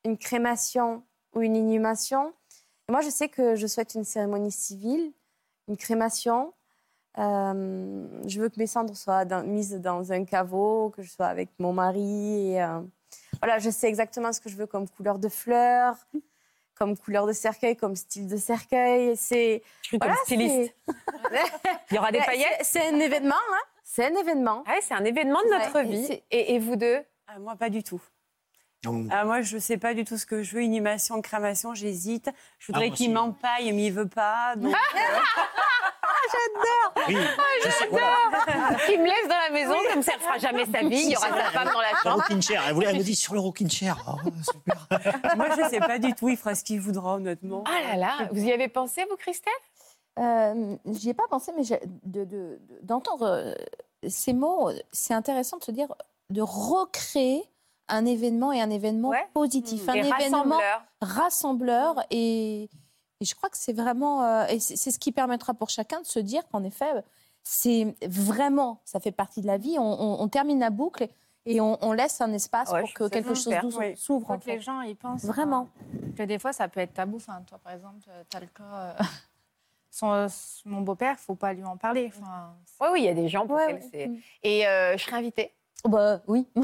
une 0.05 0.19
crémation 0.19 1.05
ou 1.35 1.43
une 1.43 1.55
inhumation. 1.57 2.33
Et 2.89 2.93
moi, 2.93 3.01
je 3.01 3.09
sais 3.11 3.29
que 3.29 3.55
je 3.57 3.67
souhaite 3.67 3.95
une 3.95 4.05
cérémonie 4.05 4.53
civile, 4.53 5.13
une 5.69 5.77
crémation. 5.77 6.53
Euh, 7.17 8.07
je 8.27 8.41
veux 8.41 8.49
que 8.49 8.59
mes 8.59 8.67
cendres 8.67 8.97
soient 8.97 9.25
dans- 9.25 9.43
mises 9.47 9.75
dans 9.81 10.13
un 10.13 10.25
caveau, 10.25 10.91
que 10.91 11.03
je 11.03 11.11
sois 11.11 11.27
avec 11.27 11.49
mon 11.59 11.73
mari. 11.73 12.51
Et, 12.53 12.63
euh, 12.63 12.81
voilà, 13.41 13.59
je 13.59 13.71
sais 13.71 13.89
exactement 13.89 14.33
ce 14.33 14.41
que 14.41 14.49
je 14.51 14.57
veux 14.57 14.67
comme 14.67 14.89
couleur 14.89 15.19
de 15.19 15.29
fleurs, 15.31 15.97
comme 16.75 16.97
couleur 16.97 17.27
de 17.27 17.33
cercueil, 17.33 17.77
comme 17.77 17.97
style 17.97 18.27
de 18.27 18.37
cercueil. 18.37 19.17
C'est 19.17 19.63
suis 19.83 19.99
comme 19.99 20.13
styliste. 20.25 20.75
Il 21.91 21.95
y 21.95 21.99
aura 21.99 22.13
des 22.13 22.19
Ouais, 22.21 22.27
paillettes 22.27 22.61
c'est- 22.63 22.87
un 22.89 22.99
événement, 23.01 23.35
hein 23.35 23.63
C'est 23.83 24.05
un 24.05 24.15
événement. 24.15 24.63
Ouais, 24.67 24.81
c'est 24.83 24.95
un 24.95 25.05
événement 25.05 25.41
de 25.43 25.49
notre 25.51 25.75
Ouais, 25.75 25.85
vie. 25.85 26.23
et 26.31 26.59
vous 26.59 26.77
deux? 26.77 27.03
Ah, 27.29 27.39
Moi, 27.39 27.55
pas 27.57 27.71
du 27.71 27.83
tout. 27.83 28.03
Ah, 29.11 29.25
moi, 29.25 29.41
je 29.43 29.57
ne 29.57 29.61
sais 29.61 29.77
pas 29.79 29.95
du 29.95 30.05
tout 30.05 30.17
ce 30.19 30.27
que 30.27 30.43
je 30.43 30.55
veux. 30.55 30.63
Inhumation, 30.63 31.21
crémation, 31.23 31.75
j'hésite. 31.75 32.31
Je 32.59 32.67
voudrais 32.73 32.89
Ah, 32.93 32.95
qu'il 32.95 33.13
m'empaille, 33.13 33.73
mais 33.73 33.87
il 33.87 33.93
veut 33.93 34.09
pas. 34.09 34.55
Donc, 34.57 34.73
euh, 34.95 35.19
J'adore 36.33 37.05
Oui, 37.09 37.17
je 37.65 37.71
sais, 37.71 37.87
voilà. 37.89 38.17
Qui 38.87 38.97
me 38.99 39.05
laisse 39.05 39.29
dans 39.29 39.37
la 39.37 39.51
maison, 39.51 39.75
comme 39.93 40.03
ça, 40.03 40.13
elle 40.15 40.21
fera 40.21 40.39
jamais 40.39 40.65
sa 40.67 40.81
vie. 40.81 41.03
Il 41.05 41.11
y 41.11 41.17
aura 41.17 41.29
sa 41.29 41.51
femme 41.51 41.69
dans 41.73 41.81
la 41.81 41.91
Le 41.91 41.97
chambre. 42.03 42.17
rocking 42.23 42.43
chair. 42.43 42.63
Elle, 42.67 42.75
voulait- 42.75 42.87
elle 42.89 42.97
me 42.99 43.03
dit 43.03 43.15
sur 43.15 43.35
le 43.35 43.41
rocking 43.41 43.71
chair. 43.71 43.97
Oh, 44.09 44.29
super. 44.53 44.87
moi, 45.37 45.49
je 45.57 45.63
ne 45.63 45.69
sais 45.69 45.81
pas 45.81 45.99
du 45.99 46.15
tout. 46.15 46.29
Il 46.29 46.37
fera 46.37 46.55
ce 46.55 46.65
qu'il 46.65 46.81
voudra, 46.81 47.15
honnêtement. 47.17 47.65
Ah 47.67 47.91
là 47.93 47.97
là, 47.97 48.29
vous 48.33 48.43
y 48.43 48.53
avez 48.53 48.69
pensé, 48.69 49.05
vous, 49.11 49.17
Christelle? 49.17 49.53
Euh, 50.19 50.77
J'y 50.93 51.11
ai 51.11 51.15
pas 51.15 51.27
pensé, 51.29 51.53
mais 51.57 51.65
de- 52.05 52.25
de- 52.25 52.59
d'entendre 52.83 53.27
euh, 53.27 53.55
ces 54.09 54.33
mots, 54.33 54.71
c'est 54.93 55.15
intéressant 55.15 55.59
de 55.59 55.65
se 55.65 55.73
dire 55.73 55.89
de 56.31 56.41
recréer 56.43 57.43
un 57.89 58.07
événement 58.07 58.53
et 58.53 58.61
un 58.61 58.71
événement 58.71 59.13
positif, 59.35 59.89
un 59.89 59.95
Et 59.95 59.99
événement 59.99 60.17
rassembleur. 60.43 60.83
rassembleur 61.03 62.05
et, 62.11 62.63
et 63.21 63.25
je 63.25 63.35
crois 63.35 63.49
que 63.51 63.57
c'est 63.59 63.73
vraiment 63.73 64.23
euh, 64.25 64.47
et 64.47 64.59
c'est 64.61 64.77
c'est 64.77 64.91
ce 64.91 64.99
qui 64.99 65.13
permettra 65.13 65.55
pour 65.55 65.71
chacun 65.71 66.01
de 66.01 66.07
se 66.07 66.19
dire 66.19 66.47
qu'en 66.49 66.65
effet 66.65 66.91
c'est 67.43 67.95
vraiment 68.07 68.81
ça 68.85 69.01
fait 69.01 69.13
partie 69.13 69.43
de 69.43 69.47
la 69.47 69.59
vie. 69.59 69.77
On, 69.79 69.83
on- 69.83 70.21
on 70.23 70.29
termine 70.29 70.61
la 70.61 70.71
boucle 70.71 71.09
et 71.47 71.61
on, 71.61 71.77
on 71.85 71.93
laisse 71.93 72.23
un 72.23 72.33
espace 72.33 72.71
Ouais, 72.71 72.81
pour 72.81 72.95
que 72.95 73.09
quelque 73.09 73.35
chose 73.35 73.53
Oui. 73.79 73.97
s'ouvre. 73.99 74.31
En 74.31 74.39
que 74.39 74.47
les 74.47 74.61
gens 74.61 74.81
y 74.81 74.95
pensent. 74.95 75.25
Vraiment. 75.27 75.69
Que 76.17 76.23
des 76.23 76.39
fois, 76.39 76.55
ça 76.55 76.69
peut 76.69 76.81
être 76.81 76.95
tabou. 76.95 77.17
Enfin, 77.17 77.43
toi, 77.47 77.59
par 77.63 77.75
exemple, 77.75 77.99
tu 78.31 78.37
as 78.37 78.41
le 78.41 78.47
cas. 78.47 78.63
euh, 78.65 78.93
son- 79.91 80.11
euh, 80.13 80.29
mon 80.65 80.81
beau-père, 80.81 81.19
faut 81.19 81.35
pas 81.35 81.53
lui 81.53 81.63
en 81.65 81.77
parler. 81.77 82.11
Enfin, 82.17 82.55
Oui, 82.81 82.87
oui, 82.93 83.01
il 83.01 83.05
y 83.05 83.09
a 83.11 83.15
des 83.15 83.29
gens 83.29 83.47
pour 83.47 83.57
Ouais, 83.57 83.79
c'est. 83.93 84.11
Et 84.43 84.67
euh, 84.67 84.97
je 84.97 85.05
serai 85.05 85.17
invitée. 85.17 85.53
Bah 85.87 86.21
oui. 86.27 86.47
On 86.57 86.61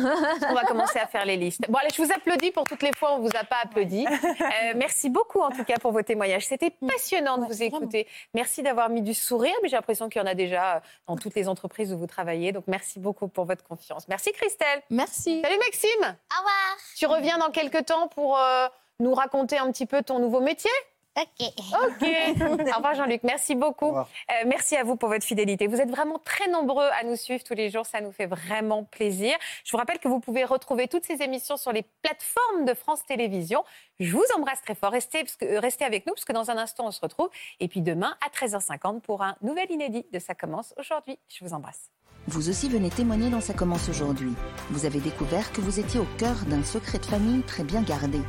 va 0.55 0.65
commencer 0.67 0.99
à 0.99 1.07
faire 1.07 1.27
les 1.27 1.37
listes. 1.37 1.61
Bon, 1.69 1.79
allez, 1.79 1.91
je 1.95 2.03
vous 2.03 2.11
applaudis 2.11 2.53
pour 2.53 2.65
toutes 2.65 2.83
les 2.83 2.93
fois 2.97 3.13
où 3.13 3.17
on 3.17 3.21
vous 3.21 3.37
a 3.39 3.45
pas 3.45 3.59
applaudi. 3.63 4.07
Euh, 4.07 4.73
merci 4.77 5.11
beaucoup 5.11 5.41
en 5.41 5.51
tout 5.51 5.65
cas 5.65 5.77
pour 5.79 5.93
vos 5.93 6.03
témoignages. 6.03 6.47
C'était 6.47 6.71
passionnant 6.71 7.39
de 7.39 7.45
vous 7.45 7.63
écouter. 7.63 8.07
Merci 8.35 8.63
d'avoir 8.63 8.89
mis 8.89 9.03
du 9.03 9.15
sourire, 9.15 9.55
mais 9.63 9.69
j'ai 9.69 9.77
l'impression 9.77 10.09
qu'il 10.09 10.21
y 10.21 10.25
en 10.25 10.29
a 10.29 10.35
déjà 10.35 10.77
euh, 10.77 10.81
dans 11.07 11.17
toutes 11.17 11.35
les 11.35 11.49
entreprises 11.49 11.93
où 11.93 11.99
vous 11.99 12.07
travaillez. 12.07 12.53
Donc 12.53 12.65
merci 12.67 12.99
beaucoup 12.99 13.29
pour 13.29 13.45
votre 13.45 13.65
confiance. 13.65 14.09
Merci 14.09 14.33
Christelle. 14.33 14.83
Merci. 14.91 15.43
Salut 15.43 15.59
Maxime. 15.59 16.01
Au 16.01 16.39
revoir. 16.39 16.77
Tu 16.97 17.07
reviens 17.07 17.39
dans 17.39 17.51
quelques 17.51 17.87
temps 17.87 18.09
pour 18.09 18.39
euh, 18.39 18.67
nous 18.99 19.15
raconter 19.15 19.59
un 19.59 19.71
petit 19.71 19.87
peu 19.87 20.03
ton 20.03 20.19
nouveau 20.19 20.41
métier? 20.41 20.71
Ok. 21.17 21.47
Ok. 21.59 22.09
Au 22.41 22.77
revoir 22.77 22.95
Jean-Luc, 22.95 23.23
merci 23.25 23.55
beaucoup. 23.57 23.91
Euh, 23.97 24.03
merci 24.47 24.77
à 24.77 24.85
vous 24.85 24.95
pour 24.97 25.09
votre 25.09 25.25
fidélité. 25.25 25.67
Vous 25.67 25.81
êtes 25.81 25.91
vraiment 25.91 26.19
très 26.19 26.49
nombreux 26.49 26.87
à 26.99 27.03
nous 27.05 27.17
suivre 27.17 27.43
tous 27.43 27.55
les 27.55 27.69
jours, 27.69 27.85
ça 27.85 28.01
nous 28.01 28.13
fait 28.13 28.27
vraiment 28.27 28.85
plaisir. 28.85 29.35
Je 29.65 29.73
vous 29.73 29.79
rappelle 29.79 29.99
que 29.99 30.07
vous 30.09 30.21
pouvez 30.21 30.45
retrouver 30.45 30.87
toutes 30.87 31.05
ces 31.05 31.21
émissions 31.23 31.57
sur 31.57 31.73
les 31.73 31.85
plateformes 32.03 32.65
de 32.65 32.75
France 32.75 33.05
Télévisions. 33.07 33.65
Je 33.99 34.13
vous 34.13 34.23
embrasse 34.37 34.63
très 34.63 34.75
fort. 34.77 34.93
Restez, 34.93 35.25
parce 35.25 35.37
que- 35.37 35.45
euh, 35.47 35.61
restez 35.61 35.85
avec 35.85 36.07
nous 36.07 36.15
parce 36.15 36.25
que 36.25 36.33
dans 36.33 36.51
un 36.51 36.57
instant 36.59 36.87
on 36.87 36.91
se 36.93 37.01
retrouve. 37.01 37.29
Et 37.59 37.67
puis 37.69 37.81
demain 37.81 38.17
à 38.25 38.31
13h50 38.31 39.01
pour 39.01 39.23
un 39.23 39.37
nouvel 39.43 39.71
inédit 39.71 40.07
de 40.13 40.19
Ça 40.21 40.35
commence 40.35 40.75
aujourd'hui. 40.79 41.19
Je 41.29 41.45
vous 41.45 41.53
embrasse. 41.55 41.91
Vous 42.29 42.49
aussi 42.51 42.69
venez 42.69 42.91
témoigner 42.91 43.31
dans 43.31 43.41
Ça 43.41 43.53
commence 43.55 43.89
aujourd'hui. 43.89 44.33
Vous 44.71 44.85
avez 44.87 45.01
découvert 45.01 45.51
que 45.53 45.61
vous 45.61 45.81
étiez 45.81 45.99
au 45.99 46.07
cœur 46.19 46.37
d'un 46.47 46.63
secret 46.63 46.99
de 46.99 47.07
famille 47.07 47.43
très 47.43 47.65
bien 47.65 47.83
gardé. 47.83 48.21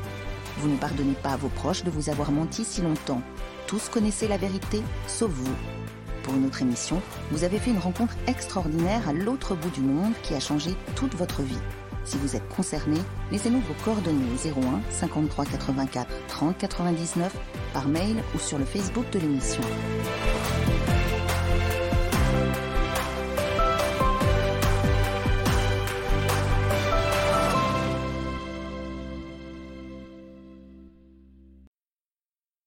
Vous 0.61 0.69
ne 0.69 0.77
pardonnez 0.77 1.15
pas 1.15 1.31
à 1.31 1.37
vos 1.37 1.49
proches 1.49 1.83
de 1.83 1.89
vous 1.89 2.11
avoir 2.11 2.31
menti 2.31 2.63
si 2.63 2.83
longtemps. 2.83 3.23
Tous 3.65 3.89
connaissaient 3.89 4.27
la 4.27 4.37
vérité, 4.37 4.83
sauf 5.07 5.31
vous. 5.31 5.51
Pour 6.21 6.35
une 6.35 6.45
autre 6.45 6.61
émission, 6.61 7.01
vous 7.31 7.43
avez 7.43 7.57
fait 7.57 7.71
une 7.71 7.79
rencontre 7.79 8.13
extraordinaire 8.27 9.09
à 9.09 9.13
l'autre 9.13 9.55
bout 9.55 9.71
du 9.71 9.81
monde 9.81 10.13
qui 10.21 10.35
a 10.35 10.39
changé 10.39 10.75
toute 10.95 11.15
votre 11.15 11.41
vie. 11.41 11.57
Si 12.05 12.15
vous 12.17 12.35
êtes 12.35 12.47
concerné, 12.47 12.97
laissez-nous 13.31 13.61
vos 13.61 13.73
coordonnées 13.83 14.19
au 14.35 14.61
01 14.61 14.81
53 14.91 15.45
84 15.45 16.07
30 16.27 16.57
99 16.59 17.35
par 17.73 17.87
mail 17.87 18.17
ou 18.35 18.37
sur 18.37 18.59
le 18.59 18.65
Facebook 18.65 19.09
de 19.09 19.17
l'émission. 19.17 19.63